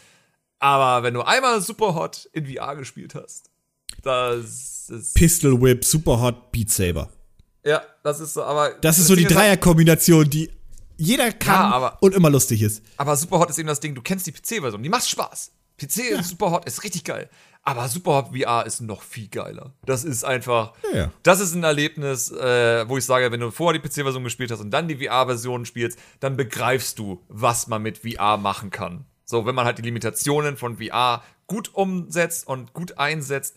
[0.59, 3.51] Aber wenn du einmal Superhot in VR gespielt hast,
[4.03, 7.11] das ist Pistol Whip, Super Hot, Beat Saber.
[7.65, 8.71] Ja, das ist so, aber.
[8.81, 10.51] Das ist so die halt- Dreierkombination, die
[10.97, 12.83] jeder kann Ja, aber- und immer lustig ist.
[12.97, 15.51] aber Superhot ist eben das Ding, du kennst die PC-Version, die macht Spaß.
[15.77, 17.29] PC Superhot ist richtig geil.
[17.67, 19.73] Aber Superhot VR ist noch viel geiler.
[19.85, 20.73] Das ist einfach.
[20.93, 21.13] Ja, ja.
[21.25, 24.61] Das ist ein Erlebnis, äh, wo ich sage, wenn du vorher die PC-Version gespielt hast
[24.61, 29.05] und dann die VR-Version spielst, dann begreifst du, was man mit VR machen kann.
[29.25, 33.57] So, wenn man halt die Limitationen von VR gut umsetzt und gut einsetzt,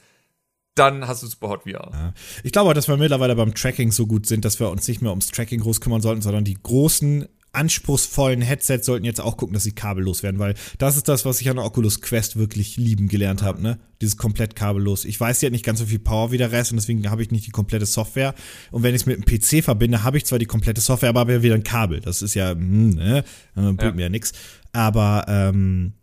[0.74, 2.14] dann hast du Superhot VR.
[2.42, 5.12] Ich glaube dass wir mittlerweile beim Tracking so gut sind, dass wir uns nicht mehr
[5.12, 9.64] ums Tracking groß kümmern sollten, sondern die großen, anspruchsvollen Headsets sollten jetzt auch gucken, dass
[9.64, 13.08] sie kabellos werden, weil das ist das, was ich an der Oculus Quest wirklich lieben
[13.08, 13.80] gelernt habe, ne?
[14.02, 15.04] Dieses komplett kabellos.
[15.06, 17.22] Ich weiß, die hat nicht ganz so viel Power wie der Rest und deswegen habe
[17.22, 18.34] ich nicht die komplette Software.
[18.72, 21.22] Und wenn ich es mit einem PC verbinde, habe ich zwar die komplette Software, aber
[21.22, 22.00] habe ja wieder ein Kabel.
[22.00, 23.20] Das ist ja, hm, ne?
[23.56, 23.92] Äh, Bringt Ja.
[23.94, 24.32] mir ja nix.
[24.72, 25.94] Aber ähm,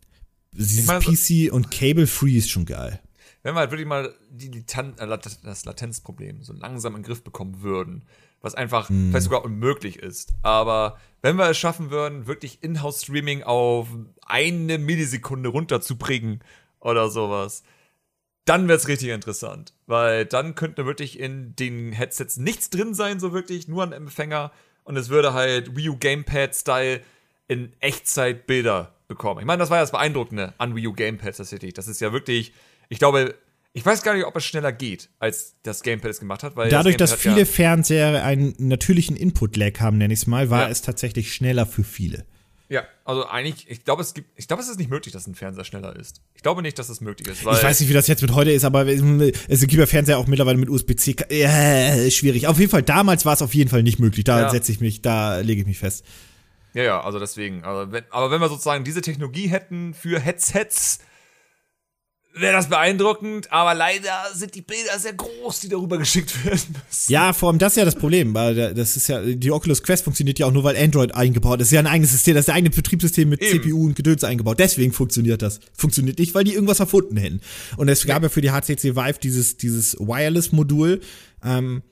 [0.51, 2.99] dieses meine, so- PC und Cable-Free ist schon geil.
[3.43, 7.23] wenn wir halt wirklich mal die Latan äh, das Latenzproblem so langsam in den Griff
[7.23, 8.03] bekommen würden,
[8.47, 13.87] was einfach vielleicht sogar unmöglich ist, aber wenn wir es schaffen würden, wirklich Inhouse-Streaming auf
[14.25, 16.41] eine Millisekunde runterzubringen
[16.79, 17.63] oder sowas,
[18.45, 23.33] dann wird's richtig interessant, weil dann könnte wirklich in den Headsets nichts drin sein, so
[23.33, 24.51] wirklich, nur ein Empfänger
[24.83, 27.01] und es würde halt Wii U Gamepad-Style
[27.47, 29.41] in Echtzeit Bilder bekommen.
[29.41, 31.73] Ich meine, das war ja das Beeindruckende an Wii U Gamepad tatsächlich.
[31.73, 32.53] Das ist ja wirklich,
[32.89, 33.35] ich glaube,
[33.77, 36.69] ich weiß gar nicht, ob es schneller geht, als das Gamepad es gemacht hat, weil
[36.69, 40.63] Dadurch, das dass viele hat Fernseher einen natürlichen Input-Lag haben, nenne ich es mal, war
[40.63, 40.69] Ja.
[40.69, 42.25] es tatsächlich schneller für viele.
[42.69, 45.25] ja, ja, also eigentlich, ich glaube, es gibt, ich glaube, es ist nicht möglich, dass
[45.27, 46.21] ein Fernseher schneller ist.
[46.33, 48.51] Ich glaube nicht, dass es möglich ist, ich weiß nicht, wie das jetzt mit heute
[48.51, 51.15] ist, aber es gibt ja Fernseher auch mittlerweile mit USB-C.
[51.29, 52.47] Äh, schwierig.
[52.47, 54.23] Auf jeden Fall, damals war es auf jeden Fall nicht möglich.
[54.25, 54.49] Da Ja.
[54.49, 56.03] setze ich mich, da lege ich mich fest.
[56.73, 57.63] Ja, ja, also deswegen.
[57.63, 60.99] Also wenn, aber wenn wir sozusagen diese Technologie hätten für Headsets,
[62.39, 63.51] wäre das beeindruckend.
[63.51, 67.11] Aber leider sind die Bilder sehr groß, die darüber geschickt werden müssen.
[67.11, 69.83] Ja, vor allem das ist ja das Problem, weil da- das ist ja, die Oculus
[69.83, 71.67] Quest funktioniert ja auch nur, weil Android eingebaut ist.
[71.67, 73.61] Das ist ja ein eigenes System, das ist ein eigenes Betriebssystem mit Eben.
[73.63, 74.59] CPU und Gedöns eingebaut.
[74.59, 75.59] Deswegen funktioniert das.
[75.73, 77.41] Funktioniert nicht, weil die irgendwas erfunden hätten.
[77.77, 81.01] Und es gab ja für die HTC Vive dieses, dieses Wireless-Modul,
[81.43, 81.83] ähm,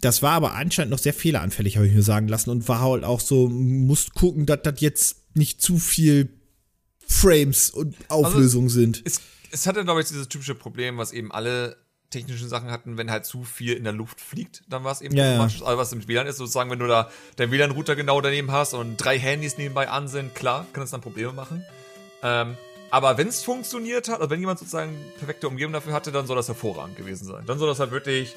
[0.00, 3.04] das war aber anscheinend noch sehr fehleranfällig, habe ich mir sagen lassen, und war halt
[3.04, 6.28] auch so, musst gucken, dass das jetzt nicht zu viel
[7.06, 9.02] Frames und Auflösung sind.
[9.04, 9.20] Es,
[9.54, 11.76] es hatte, glaube ich, dieses typische Problem, was eben alle
[12.10, 15.16] technischen Sachen hatten, wenn halt zu viel in der Luft fliegt, dann war es eben
[15.16, 15.40] Ja, ja.
[15.40, 18.96] Also was im WLAN ist, sozusagen, wenn du da deinen WLAN-Router genau daneben hast und
[18.96, 21.64] drei Handys nebenbei an sind, klar, kann das dann Probleme machen.
[22.22, 22.56] Ähm,
[22.90, 26.36] aber wenn es funktioniert hat, also wenn jemand sozusagen perfekte Umgebung dafür hatte, dann soll
[26.36, 27.44] das hervorragend gewesen sein.
[27.46, 28.36] Dann soll das halt wirklich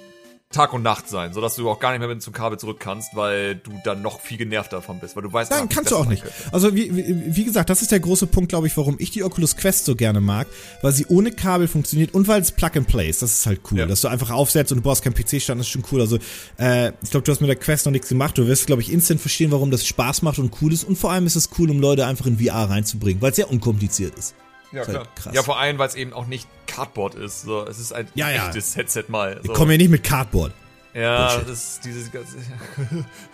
[0.49, 3.15] Tag und Nacht sein, sodass du auch gar nicht mehr mit zum Kabel zurück kannst,
[3.18, 6.06] weil du dann noch viel genervt davon bist, weil du weißt, Nein, kannst du auch
[6.06, 6.24] nicht.
[6.53, 9.24] Also wie, wie, wie gesagt, das ist der große Punkt, glaube ich, warum ich die
[9.26, 10.48] Oculus Quest so gerne mag,
[10.82, 13.22] weil sie ohne Kabel funktioniert und weil es Plug and Play ist.
[13.22, 13.86] Das ist halt cool, Ja.
[13.88, 15.99] dass du einfach aufsetzt und du brauchst keinen PC-Stand, das ist schon cool.
[15.99, 16.18] Also
[16.57, 18.38] äh, ich glaube, du hast mit der Quest noch nichts gemacht.
[18.38, 20.86] Du wirst, glaube ich, instant verstehen, warum das Spaß macht und cool ist.
[20.86, 23.52] Und vor allem ist es cool, um Leute einfach in VR reinzubringen, weil es sehr
[23.52, 24.34] unkompliziert ist.
[24.72, 25.07] Ja, halt klar.
[25.15, 25.34] krass.
[25.34, 27.41] Ja, vor allem, weil es eben auch nicht Cardboard ist.
[27.44, 28.48] So, es ist ein Ja, ja.
[28.48, 29.39] echtes Headset mal.
[29.44, 29.52] So.
[29.52, 30.52] Ich komme hier nicht mit Cardboard.
[30.94, 31.49] Ja, Bullshit.
[31.49, 32.38] das ist dieses ganze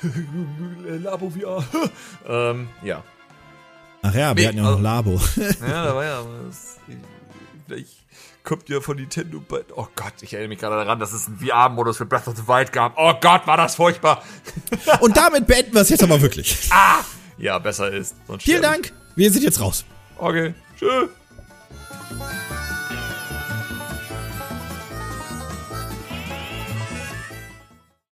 [1.01, 1.63] Labo VR.
[2.27, 3.03] ähm, ja.
[4.01, 5.21] Ach ja, wir Nee, hatten ja auch noch also- Labo.
[5.67, 6.23] Ja, da war ja.
[6.45, 6.77] Das,
[7.65, 7.89] Vielleicht
[8.43, 9.67] kommt ja von Nintendo bald.
[9.75, 12.45] Oh Gott, ich erinnere mich gerade daran, dass es einen VR-Modus für Breath of the
[12.47, 12.93] Wild gab.
[12.97, 14.21] Oh Gott, war das furchtbar.
[14.99, 16.67] Und damit beenden wir es jetzt aber wirklich.
[16.71, 16.99] Ah!
[17.37, 18.15] Ja, besser ist.
[18.39, 18.91] Vielen Dank.
[19.15, 19.85] Wir sind jetzt raus.
[20.17, 20.53] Okay.
[20.77, 21.09] Tschüss.
[22.19, 22.42] Bye.